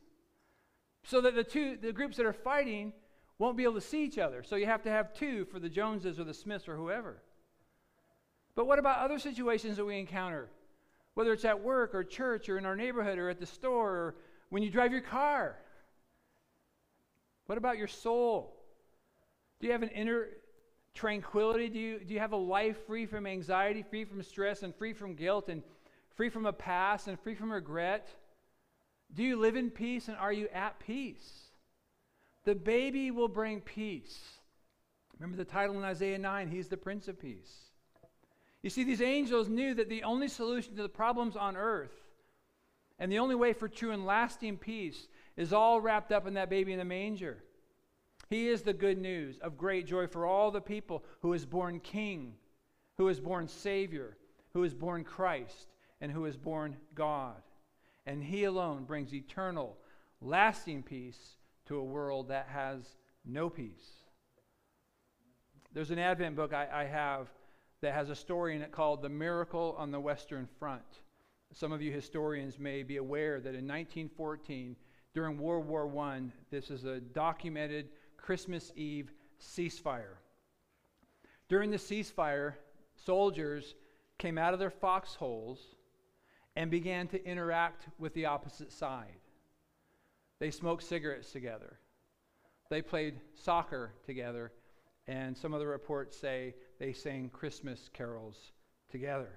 so 1.03 1.19
that 1.21 1.33
the 1.33 1.43
two 1.43 1.77
the 1.81 1.91
groups 1.91 2.17
that 2.17 2.27
are 2.27 2.31
fighting 2.31 2.93
won't 3.39 3.57
be 3.57 3.63
able 3.63 3.73
to 3.73 3.81
see 3.81 4.03
each 4.03 4.19
other. 4.19 4.43
So 4.43 4.55
you 4.55 4.67
have 4.67 4.83
to 4.83 4.91
have 4.91 5.15
two 5.15 5.45
for 5.45 5.57
the 5.57 5.67
Joneses 5.67 6.19
or 6.19 6.25
the 6.25 6.33
Smiths 6.33 6.67
or 6.67 6.75
whoever. 6.75 7.23
But 8.53 8.67
what 8.67 8.77
about 8.77 8.99
other 8.99 9.17
situations 9.17 9.77
that 9.77 9.85
we 9.85 9.97
encounter? 9.97 10.51
Whether 11.15 11.33
it's 11.33 11.43
at 11.43 11.59
work 11.59 11.95
or 11.95 12.03
church 12.03 12.49
or 12.49 12.59
in 12.59 12.67
our 12.67 12.75
neighborhood 12.75 13.17
or 13.17 13.29
at 13.29 13.39
the 13.39 13.47
store 13.47 13.89
or 13.89 14.15
when 14.49 14.61
you 14.61 14.69
drive 14.69 14.91
your 14.91 15.01
car. 15.01 15.57
What 17.45 17.57
about 17.57 17.77
your 17.77 17.87
soul? 17.87 18.55
Do 19.59 19.67
you 19.67 19.73
have 19.73 19.83
an 19.83 19.89
inner 19.89 20.27
tranquility? 20.93 21.69
Do 21.69 21.79
you, 21.79 21.99
do 21.99 22.13
you 22.13 22.19
have 22.19 22.31
a 22.31 22.37
life 22.37 22.85
free 22.85 23.05
from 23.05 23.25
anxiety, 23.25 23.83
free 23.83 24.05
from 24.05 24.21
stress, 24.23 24.63
and 24.63 24.73
free 24.75 24.93
from 24.93 25.15
guilt, 25.15 25.49
and 25.49 25.63
free 26.15 26.29
from 26.29 26.45
a 26.45 26.53
past, 26.53 27.07
and 27.07 27.19
free 27.19 27.35
from 27.35 27.51
regret? 27.51 28.07
Do 29.13 29.23
you 29.23 29.35
live 29.37 29.55
in 29.55 29.69
peace, 29.69 30.07
and 30.07 30.17
are 30.17 30.33
you 30.33 30.47
at 30.49 30.79
peace? 30.79 31.43
The 32.45 32.55
baby 32.55 33.11
will 33.11 33.27
bring 33.27 33.61
peace. 33.61 34.19
Remember 35.19 35.37
the 35.37 35.49
title 35.49 35.77
in 35.77 35.83
Isaiah 35.83 36.17
9 36.17 36.49
He's 36.49 36.67
the 36.67 36.77
Prince 36.77 37.07
of 37.07 37.19
Peace. 37.19 37.69
You 38.61 38.69
see, 38.69 38.83
these 38.83 39.01
angels 39.01 39.49
knew 39.49 39.73
that 39.73 39.89
the 39.89 40.03
only 40.03 40.27
solution 40.27 40.75
to 40.75 40.81
the 40.81 40.89
problems 40.89 41.35
on 41.35 41.57
earth 41.57 41.91
and 42.97 43.11
the 43.11 43.19
only 43.19 43.35
way 43.35 43.53
for 43.53 43.67
true 43.67 43.91
and 43.91 44.05
lasting 44.05 44.57
peace 44.57 45.07
is 45.37 45.53
all 45.53 45.81
wrapped 45.81 46.11
up 46.11 46.27
in 46.27 46.35
that 46.35 46.49
baby 46.49 46.73
in 46.73 46.79
the 46.79 46.85
manger. 46.85 47.43
He 48.29 48.47
is 48.47 48.61
the 48.61 48.73
good 48.73 48.97
news 48.97 49.37
of 49.39 49.57
great 49.57 49.85
joy 49.85 50.07
for 50.07 50.25
all 50.25 50.51
the 50.51 50.61
people 50.61 51.03
who 51.21 51.33
is 51.33 51.45
born 51.45 51.79
King, 51.79 52.33
who 52.97 53.07
is 53.07 53.19
born 53.19 53.47
Savior, 53.47 54.17
who 54.53 54.63
is 54.63 54.73
born 54.73 55.03
Christ, 55.03 55.67
and 56.01 56.11
who 56.11 56.25
is 56.25 56.37
born 56.37 56.77
God. 56.95 57.41
And 58.05 58.23
He 58.23 58.43
alone 58.43 58.85
brings 58.85 59.13
eternal, 59.13 59.77
lasting 60.21 60.83
peace 60.83 61.37
to 61.65 61.77
a 61.77 61.83
world 61.83 62.29
that 62.29 62.47
has 62.49 62.97
no 63.25 63.49
peace. 63.49 64.03
There's 65.73 65.91
an 65.91 65.99
Advent 65.99 66.35
book 66.35 66.53
I, 66.53 66.67
I 66.71 66.85
have 66.85 67.29
that 67.81 67.93
has 67.93 68.09
a 68.09 68.15
story 68.15 68.55
in 68.55 68.61
it 68.61 68.71
called 68.71 69.01
The 69.01 69.09
Miracle 69.09 69.75
on 69.77 69.91
the 69.91 69.99
Western 69.99 70.47
Front. 70.59 71.01
Some 71.53 71.71
of 71.71 71.81
you 71.81 71.91
historians 71.91 72.57
may 72.57 72.83
be 72.83 72.97
aware 72.97 73.39
that 73.39 73.49
in 73.49 73.67
1914, 73.67 74.75
during 75.13 75.37
World 75.37 75.67
War 75.67 75.91
I, 75.99 76.21
this 76.49 76.71
is 76.71 76.85
a 76.85 76.99
documented 76.99 77.89
Christmas 78.17 78.71
Eve 78.75 79.11
ceasefire. 79.39 80.17
During 81.49 81.69
the 81.69 81.77
ceasefire, 81.77 82.55
soldiers 82.95 83.75
came 84.17 84.37
out 84.37 84.53
of 84.53 84.59
their 84.59 84.71
foxholes 84.71 85.59
and 86.55 86.71
began 86.71 87.07
to 87.07 87.25
interact 87.25 87.87
with 87.99 88.13
the 88.13 88.25
opposite 88.25 88.71
side. 88.71 89.19
They 90.39 90.51
smoked 90.51 90.83
cigarettes 90.83 91.31
together. 91.31 91.79
They 92.69 92.81
played 92.81 93.19
soccer 93.35 93.91
together. 94.05 94.51
And 95.07 95.37
some 95.37 95.53
of 95.53 95.59
the 95.59 95.67
reports 95.67 96.17
say 96.17 96.55
they 96.79 96.93
sang 96.93 97.29
Christmas 97.29 97.89
carols 97.93 98.51
together. 98.89 99.29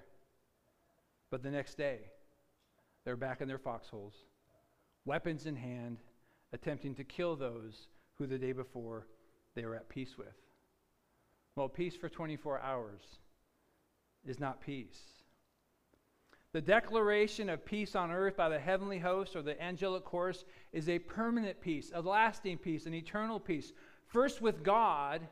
But 1.29 1.43
the 1.43 1.51
next 1.51 1.75
day, 1.75 1.99
they're 3.03 3.17
back 3.17 3.41
in 3.41 3.47
their 3.47 3.57
foxholes, 3.57 4.13
weapons 5.07 5.45
in 5.47 5.55
hand, 5.55 5.97
attempting 6.53 6.93
to 6.95 7.03
kill 7.03 7.35
those 7.35 7.87
who 8.17 8.27
the 8.27 8.37
day 8.37 8.51
before 8.51 9.07
they 9.55 9.65
were 9.65 9.75
at 9.75 9.89
peace 9.89 10.17
with. 10.17 10.35
Well, 11.55 11.69
peace 11.69 11.95
for 11.95 12.09
24 12.09 12.61
hours 12.61 13.01
is 14.27 14.39
not 14.39 14.61
peace. 14.61 14.99
The 16.53 16.61
declaration 16.61 17.49
of 17.49 17.65
peace 17.65 17.95
on 17.95 18.11
earth 18.11 18.37
by 18.37 18.49
the 18.49 18.59
heavenly 18.59 18.99
host 18.99 19.35
or 19.35 19.41
the 19.41 19.61
angelic 19.61 20.03
chorus 20.05 20.45
is 20.71 20.87
a 20.89 20.99
permanent 20.99 21.59
peace, 21.61 21.91
a 21.93 22.01
lasting 22.01 22.57
peace, 22.57 22.85
an 22.85 22.93
eternal 22.93 23.39
peace. 23.39 23.73
First 24.05 24.41
with 24.41 24.63
God, 24.63 25.27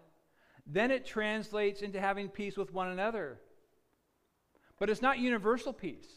then 0.65 0.91
it 0.91 1.05
translates 1.05 1.81
into 1.81 2.01
having 2.01 2.27
peace 2.29 2.57
with 2.57 2.73
one 2.73 2.89
another. 2.89 3.39
But 4.79 4.89
it's 4.89 5.01
not 5.01 5.19
universal 5.19 5.73
peace, 5.73 6.09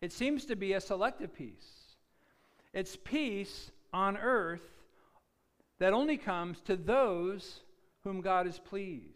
it 0.00 0.12
seems 0.12 0.44
to 0.46 0.56
be 0.56 0.72
a 0.72 0.80
selective 0.80 1.34
peace. 1.34 1.81
It's 2.72 2.96
peace 2.96 3.70
on 3.92 4.16
earth 4.16 4.62
that 5.78 5.92
only 5.92 6.16
comes 6.16 6.60
to 6.62 6.76
those 6.76 7.60
whom 8.04 8.20
God 8.20 8.46
is 8.46 8.58
pleased. 8.58 9.06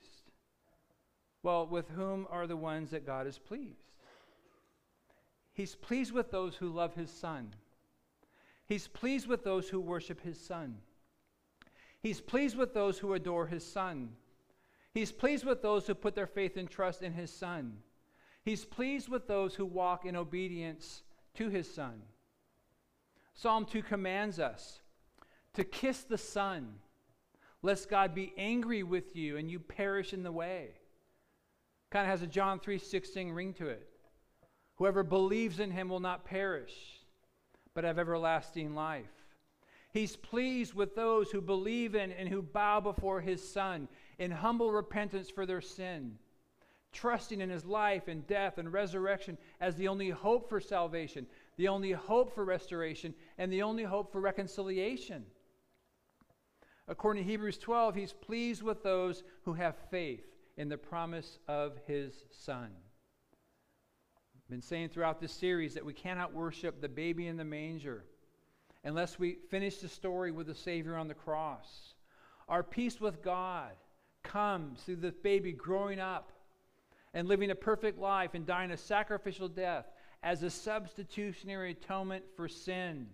Well, 1.42 1.66
with 1.66 1.88
whom 1.90 2.26
are 2.30 2.46
the 2.46 2.56
ones 2.56 2.90
that 2.90 3.06
God 3.06 3.26
is 3.26 3.38
pleased? 3.38 3.92
He's 5.52 5.74
pleased 5.74 6.12
with 6.12 6.30
those 6.30 6.56
who 6.56 6.68
love 6.68 6.94
his 6.94 7.10
son. 7.10 7.54
He's 8.66 8.88
pleased 8.88 9.26
with 9.26 9.44
those 9.44 9.68
who 9.68 9.80
worship 9.80 10.20
his 10.20 10.38
son. 10.38 10.78
He's 12.02 12.20
pleased 12.20 12.56
with 12.56 12.74
those 12.74 12.98
who 12.98 13.14
adore 13.14 13.46
his 13.46 13.64
son. 13.64 14.10
He's 14.92 15.12
pleased 15.12 15.44
with 15.44 15.62
those 15.62 15.86
who 15.86 15.94
put 15.94 16.14
their 16.14 16.26
faith 16.26 16.56
and 16.56 16.68
trust 16.68 17.02
in 17.02 17.12
his 17.12 17.32
son. 17.32 17.78
He's 18.44 18.64
pleased 18.64 19.08
with 19.08 19.26
those 19.26 19.54
who 19.54 19.66
walk 19.66 20.04
in 20.04 20.16
obedience 20.16 21.02
to 21.34 21.48
his 21.48 21.72
son. 21.72 22.02
Psalm 23.36 23.66
2 23.66 23.82
commands 23.82 24.38
us 24.40 24.80
to 25.52 25.62
kiss 25.62 26.02
the 26.02 26.18
son, 26.18 26.78
lest 27.62 27.90
God 27.90 28.14
be 28.14 28.32
angry 28.38 28.82
with 28.82 29.14
you 29.14 29.36
and 29.36 29.50
you 29.50 29.60
perish 29.60 30.14
in 30.14 30.22
the 30.22 30.32
way. 30.32 30.70
Kind 31.90 32.06
of 32.06 32.10
has 32.10 32.22
a 32.22 32.26
John 32.26 32.58
3:16 32.58 33.34
ring 33.34 33.52
to 33.54 33.68
it. 33.68 33.88
Whoever 34.76 35.02
believes 35.02 35.60
in 35.60 35.70
him 35.70 35.90
will 35.90 36.00
not 36.00 36.24
perish, 36.24 37.00
but 37.74 37.84
have 37.84 37.98
everlasting 37.98 38.74
life. 38.74 39.12
He's 39.92 40.16
pleased 40.16 40.72
with 40.72 40.94
those 40.94 41.30
who 41.30 41.40
believe 41.42 41.94
in 41.94 42.12
and 42.12 42.30
who 42.30 42.40
bow 42.40 42.80
before 42.80 43.20
his 43.20 43.46
Son 43.46 43.86
in 44.18 44.30
humble 44.30 44.72
repentance 44.72 45.28
for 45.28 45.44
their 45.44 45.60
sin, 45.60 46.18
trusting 46.92 47.42
in 47.42 47.50
his 47.50 47.66
life 47.66 48.08
and 48.08 48.26
death 48.26 48.56
and 48.56 48.72
resurrection 48.72 49.36
as 49.60 49.76
the 49.76 49.88
only 49.88 50.10
hope 50.10 50.48
for 50.48 50.60
salvation, 50.60 51.26
the 51.56 51.68
only 51.68 51.92
hope 51.92 52.34
for 52.34 52.44
restoration, 52.44 53.14
and 53.38 53.52
the 53.52 53.62
only 53.62 53.82
hope 53.82 54.12
for 54.12 54.20
reconciliation. 54.20 55.24
According 56.88 57.24
to 57.24 57.30
Hebrews 57.30 57.58
12, 57.58 57.94
he's 57.94 58.12
pleased 58.12 58.62
with 58.62 58.82
those 58.82 59.24
who 59.42 59.54
have 59.54 59.76
faith 59.90 60.26
in 60.56 60.68
the 60.68 60.78
promise 60.78 61.38
of 61.48 61.78
his 61.86 62.24
Son. 62.30 62.70
I've 64.46 64.50
been 64.50 64.62
saying 64.62 64.90
throughout 64.90 65.20
this 65.20 65.32
series 65.32 65.74
that 65.74 65.84
we 65.84 65.92
cannot 65.92 66.32
worship 66.32 66.80
the 66.80 66.88
baby 66.88 67.26
in 67.26 67.36
the 67.36 67.44
manger 67.44 68.04
unless 68.84 69.18
we 69.18 69.38
finish 69.50 69.78
the 69.78 69.88
story 69.88 70.30
with 70.30 70.46
the 70.46 70.54
Savior 70.54 70.96
on 70.96 71.08
the 71.08 71.14
cross. 71.14 71.94
Our 72.48 72.62
peace 72.62 73.00
with 73.00 73.22
God 73.22 73.72
comes 74.22 74.82
through 74.82 74.96
the 74.96 75.10
baby 75.10 75.52
growing 75.52 75.98
up 75.98 76.30
and 77.12 77.26
living 77.26 77.50
a 77.50 77.56
perfect 77.56 77.98
life 77.98 78.34
and 78.34 78.46
dying 78.46 78.70
a 78.70 78.76
sacrificial 78.76 79.48
death 79.48 79.86
as 80.26 80.42
a 80.42 80.50
substitutionary 80.50 81.70
atonement 81.70 82.24
for 82.34 82.48
sin. 82.48 83.06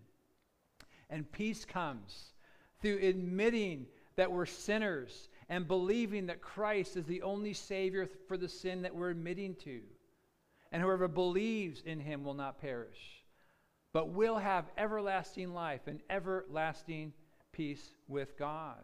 And 1.11 1.31
peace 1.31 1.63
comes 1.63 2.33
through 2.81 3.01
admitting 3.03 3.85
that 4.17 4.33
we're 4.33 4.47
sinners 4.47 5.29
and 5.51 5.69
believing 5.69 6.25
that 6.27 6.41
Christ 6.41 6.97
is 6.97 7.05
the 7.05 7.21
only 7.21 7.53
Savior 7.53 8.09
for 8.27 8.39
the 8.39 8.49
sin 8.49 8.81
that 8.81 8.95
we're 8.95 9.11
admitting 9.11 9.55
to 9.57 9.83
and 10.73 10.81
whoever 10.81 11.07
believes 11.07 11.83
in 11.83 12.01
him 12.01 12.25
will 12.25 12.33
not 12.33 12.59
perish, 12.59 13.23
but 13.93 14.09
will 14.09 14.39
have 14.39 14.71
everlasting 14.79 15.53
life 15.53 15.83
and 15.89 16.01
everlasting 16.09 17.13
peace 17.53 17.91
with 18.09 18.39
God. 18.39 18.83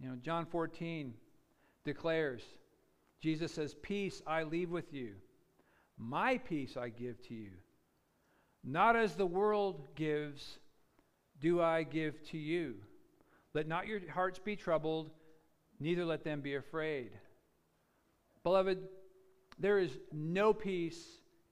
You 0.00 0.10
know, 0.10 0.16
John 0.22 0.46
14 0.46 1.12
declares, 1.84 2.42
Jesus 3.20 3.50
says, 3.50 3.74
Peace 3.82 4.22
I 4.28 4.44
leave 4.44 4.70
with 4.70 4.94
you, 4.94 5.14
my 5.98 6.38
peace 6.38 6.76
I 6.76 6.88
give 6.88 7.20
to 7.28 7.34
you. 7.34 7.50
Not 8.64 8.96
as 8.96 9.14
the 9.14 9.26
world 9.26 9.86
gives, 9.94 10.58
do 11.40 11.60
I 11.60 11.82
give 11.82 12.22
to 12.30 12.38
you. 12.38 12.76
Let 13.54 13.66
not 13.66 13.86
your 13.86 14.00
hearts 14.10 14.38
be 14.38 14.56
troubled, 14.56 15.10
neither 15.80 16.04
let 16.04 16.24
them 16.24 16.40
be 16.40 16.54
afraid. 16.54 17.10
Beloved, 18.42 18.78
there 19.58 19.78
is 19.78 19.98
no 20.12 20.52
peace 20.52 21.04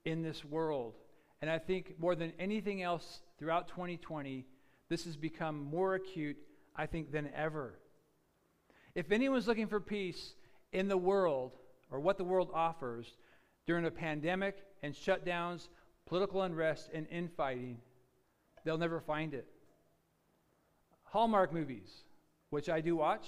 in 0.05 0.21
this 0.21 0.43
world. 0.45 0.93
And 1.41 1.51
I 1.51 1.59
think 1.59 1.99
more 1.99 2.15
than 2.15 2.33
anything 2.39 2.81
else 2.81 3.21
throughout 3.37 3.67
2020, 3.67 4.45
this 4.89 5.05
has 5.05 5.17
become 5.17 5.63
more 5.65 5.95
acute, 5.95 6.37
I 6.75 6.85
think, 6.85 7.11
than 7.11 7.29
ever. 7.35 7.73
If 8.95 9.11
anyone's 9.11 9.47
looking 9.47 9.67
for 9.67 9.79
peace 9.79 10.33
in 10.71 10.87
the 10.87 10.97
world 10.97 11.51
or 11.91 11.99
what 11.99 12.17
the 12.17 12.23
world 12.23 12.49
offers 12.53 13.05
during 13.67 13.85
a 13.85 13.91
pandemic 13.91 14.63
and 14.81 14.93
shutdowns, 14.93 15.67
political 16.05 16.41
unrest, 16.41 16.89
and 16.93 17.05
infighting, 17.11 17.77
they'll 18.63 18.77
never 18.77 18.99
find 18.99 19.33
it. 19.33 19.45
Hallmark 21.03 21.53
movies, 21.53 22.03
which 22.49 22.69
I 22.69 22.81
do 22.81 22.95
watch, 22.95 23.27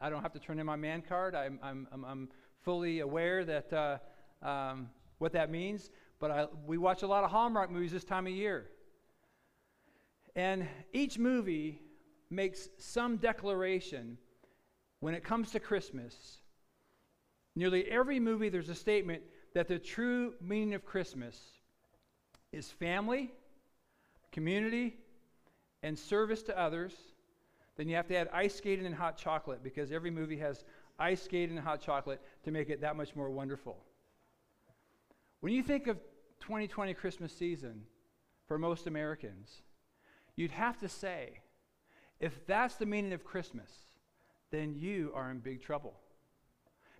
I 0.00 0.10
don't 0.10 0.22
have 0.22 0.32
to 0.34 0.38
turn 0.38 0.60
in 0.60 0.66
my 0.66 0.76
man 0.76 1.02
card. 1.02 1.34
I'm, 1.34 1.58
I'm, 1.62 1.88
I'm, 1.92 2.28
fully 2.62 3.00
aware 3.00 3.44
that 3.44 3.72
uh, 3.72 3.98
um, 4.46 4.90
what 5.18 5.32
that 5.32 5.48
means, 5.48 5.90
but 6.18 6.30
I, 6.30 6.46
we 6.66 6.76
watch 6.76 7.02
a 7.02 7.06
lot 7.06 7.24
of 7.24 7.30
Hallmark 7.30 7.70
movies 7.70 7.92
this 7.92 8.04
time 8.04 8.26
of 8.26 8.32
year. 8.32 8.66
And 10.34 10.66
each 10.92 11.18
movie 11.18 11.80
makes 12.30 12.68
some 12.76 13.16
declaration 13.16 14.18
when 15.00 15.14
it 15.14 15.24
comes 15.24 15.52
to 15.52 15.60
Christmas. 15.60 16.38
Nearly 17.56 17.84
every 17.86 18.20
movie, 18.20 18.48
there's 18.48 18.68
a 18.68 18.74
statement 18.74 19.22
that 19.58 19.66
the 19.66 19.76
true 19.76 20.34
meaning 20.40 20.72
of 20.74 20.84
Christmas 20.84 21.36
is 22.52 22.70
family, 22.70 23.32
community, 24.30 24.94
and 25.82 25.98
service 25.98 26.44
to 26.44 26.56
others. 26.56 26.92
Then 27.76 27.88
you 27.88 27.96
have 27.96 28.06
to 28.06 28.16
add 28.16 28.28
ice 28.32 28.54
skating 28.54 28.86
and 28.86 28.94
hot 28.94 29.16
chocolate 29.16 29.64
because 29.64 29.90
every 29.90 30.12
movie 30.12 30.36
has 30.36 30.62
ice 30.96 31.24
skating 31.24 31.56
and 31.56 31.66
hot 31.66 31.80
chocolate 31.80 32.20
to 32.44 32.52
make 32.52 32.70
it 32.70 32.80
that 32.82 32.96
much 32.96 33.16
more 33.16 33.30
wonderful. 33.30 33.82
When 35.40 35.52
you 35.52 35.64
think 35.64 35.88
of 35.88 35.96
2020 36.38 36.94
Christmas 36.94 37.32
season 37.32 37.82
for 38.46 38.60
most 38.60 38.86
Americans, 38.86 39.62
you'd 40.36 40.52
have 40.52 40.78
to 40.78 40.88
say, 40.88 41.40
if 42.20 42.46
that's 42.46 42.76
the 42.76 42.86
meaning 42.86 43.12
of 43.12 43.24
Christmas, 43.24 43.72
then 44.52 44.76
you 44.76 45.10
are 45.16 45.32
in 45.32 45.40
big 45.40 45.62
trouble. 45.62 45.94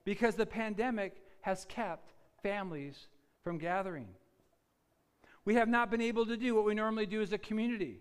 Because 0.05 0.35
the 0.35 0.45
pandemic 0.45 1.23
has 1.43 1.65
kept 1.65 2.15
families 2.43 3.09
from 3.43 3.59
gathering. 3.59 4.09
We 5.45 5.55
have 5.55 5.69
not 5.69 5.91
been 5.91 6.01
able 6.01 6.27
to 6.27 6.37
do 6.37 6.55
what 6.55 6.65
we 6.65 6.75
normally 6.75 7.07
do 7.07 7.23
as 7.23 7.33
a 7.33 7.39
community. 7.39 8.01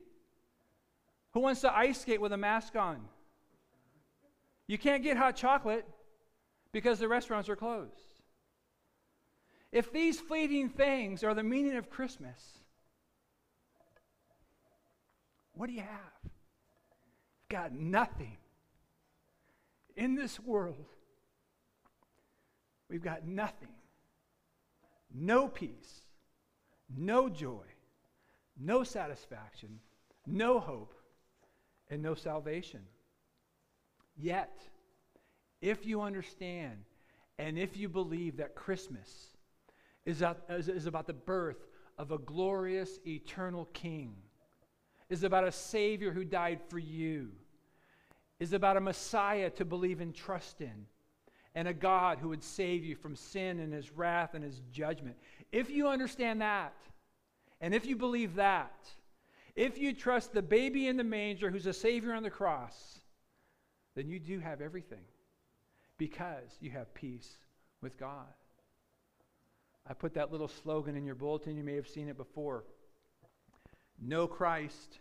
Who 1.34 1.40
wants 1.40 1.62
to 1.62 1.76
ice 1.76 2.02
skate 2.02 2.22
with 2.22 2.34
a 2.34 2.38
mask 2.38 2.76
on? 2.76 3.00
You 4.68 4.78
can't 4.78 5.04
get 5.04 5.18
hot 5.18 5.36
chocolate 5.36 5.88
because 6.72 7.00
the 7.00 7.08
restaurants 7.08 7.48
are 7.48 7.56
closed. 7.56 7.94
If 9.72 9.92
these 9.92 10.20
fleeting 10.20 10.70
things 10.70 11.24
are 11.24 11.34
the 11.34 11.44
meaning 11.44 11.76
of 11.76 11.90
Christmas, 11.90 12.40
what 15.54 15.68
do 15.68 15.74
you 15.74 15.82
have? 15.82 16.22
You've 16.24 17.50
got 17.50 17.74
nothing 17.74 18.38
in 19.96 20.16
this 20.16 20.40
world 20.40 20.86
we've 22.90 23.04
got 23.04 23.26
nothing. 23.26 23.70
No 25.20 25.48
peace, 25.48 26.02
no 26.96 27.28
joy, 27.28 27.66
no 28.60 28.84
satisfaction, 28.84 29.80
no 30.28 30.60
hope, 30.60 30.94
and 31.90 32.04
no 32.04 32.14
salvation. 32.14 32.82
Yet, 34.16 34.62
if 35.60 35.88
you 35.88 36.02
understand 36.02 36.84
and 37.40 37.58
if 37.58 37.76
you 37.76 37.90
believe 37.90 38.38
that 38.38 38.54
Christmas 38.54 39.30
is, 40.06 40.22
is 40.50 40.86
about 40.86 41.08
the 41.08 41.14
birth 41.14 41.66
of 41.98 42.12
a 42.12 42.20
glorious 42.20 43.00
eternal 43.08 43.66
King, 43.74 44.16
is 45.10 45.24
about 45.24 45.48
a 45.48 45.52
Savior 45.52 46.12
who 46.12 46.26
died 46.26 46.60
for 46.70 46.78
you, 46.78 47.32
is 48.40 48.54
about 48.54 48.78
a 48.78 48.82
Messiah 48.82 49.50
to 49.52 49.66
believe 49.66 50.00
and 50.00 50.14
trust 50.14 50.62
in, 50.62 50.86
and 51.58 51.68
a 51.68 51.74
God 51.74 52.20
who 52.20 52.30
would 52.30 52.44
save 52.44 52.86
you 52.86 52.96
from 52.96 53.16
sin 53.16 53.60
and 53.60 53.74
his 53.74 53.92
wrath 53.92 54.36
and 54.36 54.44
his 54.44 54.62
judgment. 54.72 55.16
If 55.52 55.72
you 55.72 55.88
understand 55.88 56.40
that, 56.42 56.76
and 57.60 57.74
if 57.74 57.88
you 57.88 57.96
believe 57.96 58.36
that, 58.36 58.88
if 59.56 59.80
you 59.80 59.92
trust 59.92 60.34
the 60.34 60.44
baby 60.44 60.88
in 60.88 60.98
the 60.98 61.04
manger 61.04 61.50
who's 61.50 61.66
a 61.66 61.74
Savior 61.74 62.14
on 62.14 62.22
the 62.22 62.30
cross, 62.30 63.00
then 63.96 64.08
you 64.08 64.20
do 64.20 64.38
have 64.38 64.62
everything 64.62 65.02
because 65.98 66.56
you 66.62 66.70
have 66.70 66.94
peace 66.94 67.40
with 67.82 67.98
God. 67.98 68.28
I 69.90 69.96
put 69.96 70.14
that 70.14 70.32
little 70.32 70.50
slogan 70.50 70.96
in 70.96 71.06
your 71.06 71.16
bulletin. 71.16 71.58
You 71.58 71.64
may 71.64 71.74
have 71.74 71.88
seen 71.88 72.08
it 72.08 72.18
before. 72.18 72.66
Know 74.00 74.28
Christ, 74.28 75.00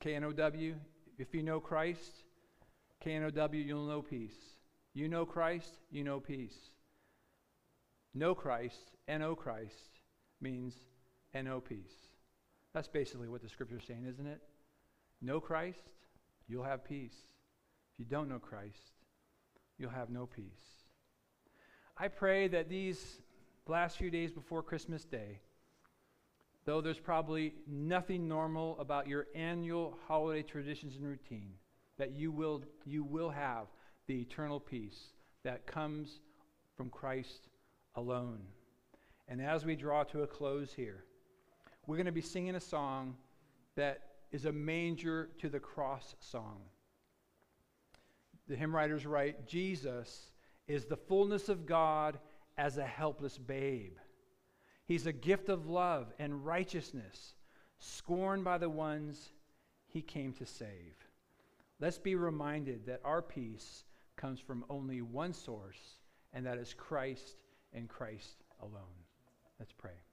K 0.00 0.14
N 0.14 0.24
O 0.24 0.32
W. 0.32 0.74
If 1.16 1.34
you 1.34 1.42
know 1.42 1.58
Christ, 1.58 2.12
K 3.00 3.14
N 3.14 3.24
O 3.24 3.30
W, 3.30 3.64
you'll 3.64 3.86
know 3.86 4.02
peace. 4.02 4.55
You 4.96 5.08
know 5.08 5.26
Christ, 5.26 5.74
you 5.90 6.02
know 6.04 6.20
peace. 6.20 6.56
Know 8.14 8.34
Christ, 8.34 8.92
N 9.06 9.20
O 9.20 9.34
Christ 9.36 9.90
means 10.40 10.72
N 11.34 11.48
O 11.48 11.60
peace. 11.60 11.92
That's 12.72 12.88
basically 12.88 13.28
what 13.28 13.42
the 13.42 13.48
scripture 13.50 13.76
is 13.76 13.84
saying, 13.86 14.06
isn't 14.08 14.26
it? 14.26 14.40
Know 15.20 15.38
Christ, 15.38 15.82
you'll 16.48 16.64
have 16.64 16.82
peace. 16.82 17.12
If 17.92 17.98
you 17.98 18.04
don't 18.06 18.26
know 18.26 18.38
Christ, 18.38 18.94
you'll 19.76 19.90
have 19.90 20.08
no 20.08 20.24
peace. 20.24 20.46
I 21.98 22.08
pray 22.08 22.48
that 22.48 22.70
these 22.70 23.18
last 23.68 23.98
few 23.98 24.10
days 24.10 24.32
before 24.32 24.62
Christmas 24.62 25.04
Day, 25.04 25.40
though 26.64 26.80
there's 26.80 26.98
probably 26.98 27.52
nothing 27.66 28.26
normal 28.26 28.80
about 28.80 29.08
your 29.08 29.26
annual 29.34 29.98
holiday 30.08 30.42
traditions 30.42 30.96
and 30.96 31.06
routine, 31.06 31.52
that 31.98 32.12
you 32.12 32.30
will, 32.32 32.62
you 32.86 33.04
will 33.04 33.28
have 33.28 33.66
the 34.06 34.20
eternal 34.20 34.60
peace 34.60 35.08
that 35.42 35.66
comes 35.66 36.20
from 36.76 36.90
Christ 36.90 37.48
alone. 37.94 38.40
And 39.28 39.40
as 39.40 39.64
we 39.64 39.76
draw 39.76 40.04
to 40.04 40.22
a 40.22 40.26
close 40.26 40.72
here, 40.72 41.04
we're 41.86 41.96
going 41.96 42.06
to 42.06 42.12
be 42.12 42.20
singing 42.20 42.54
a 42.54 42.60
song 42.60 43.16
that 43.76 44.02
is 44.32 44.44
a 44.44 44.52
manger 44.52 45.30
to 45.38 45.48
the 45.48 45.60
cross 45.60 46.14
song. 46.20 46.60
The 48.48 48.56
hymn 48.56 48.74
writers 48.74 49.06
write 49.06 49.46
Jesus 49.46 50.30
is 50.68 50.84
the 50.84 50.96
fullness 50.96 51.48
of 51.48 51.66
God 51.66 52.18
as 52.58 52.78
a 52.78 52.86
helpless 52.86 53.38
babe. 53.38 53.96
He's 54.86 55.06
a 55.06 55.12
gift 55.12 55.48
of 55.48 55.68
love 55.68 56.12
and 56.18 56.44
righteousness, 56.44 57.34
scorned 57.78 58.44
by 58.44 58.58
the 58.58 58.70
ones 58.70 59.30
he 59.88 60.00
came 60.00 60.32
to 60.34 60.46
save. 60.46 60.94
Let's 61.80 61.98
be 61.98 62.14
reminded 62.14 62.86
that 62.86 63.00
our 63.04 63.20
peace 63.20 63.84
comes 64.16 64.40
from 64.40 64.64
only 64.68 65.02
one 65.02 65.32
source, 65.32 65.98
and 66.32 66.44
that 66.46 66.58
is 66.58 66.74
Christ 66.74 67.36
and 67.72 67.88
Christ 67.88 68.44
alone. 68.60 69.04
Let's 69.58 69.72
pray. 69.72 70.05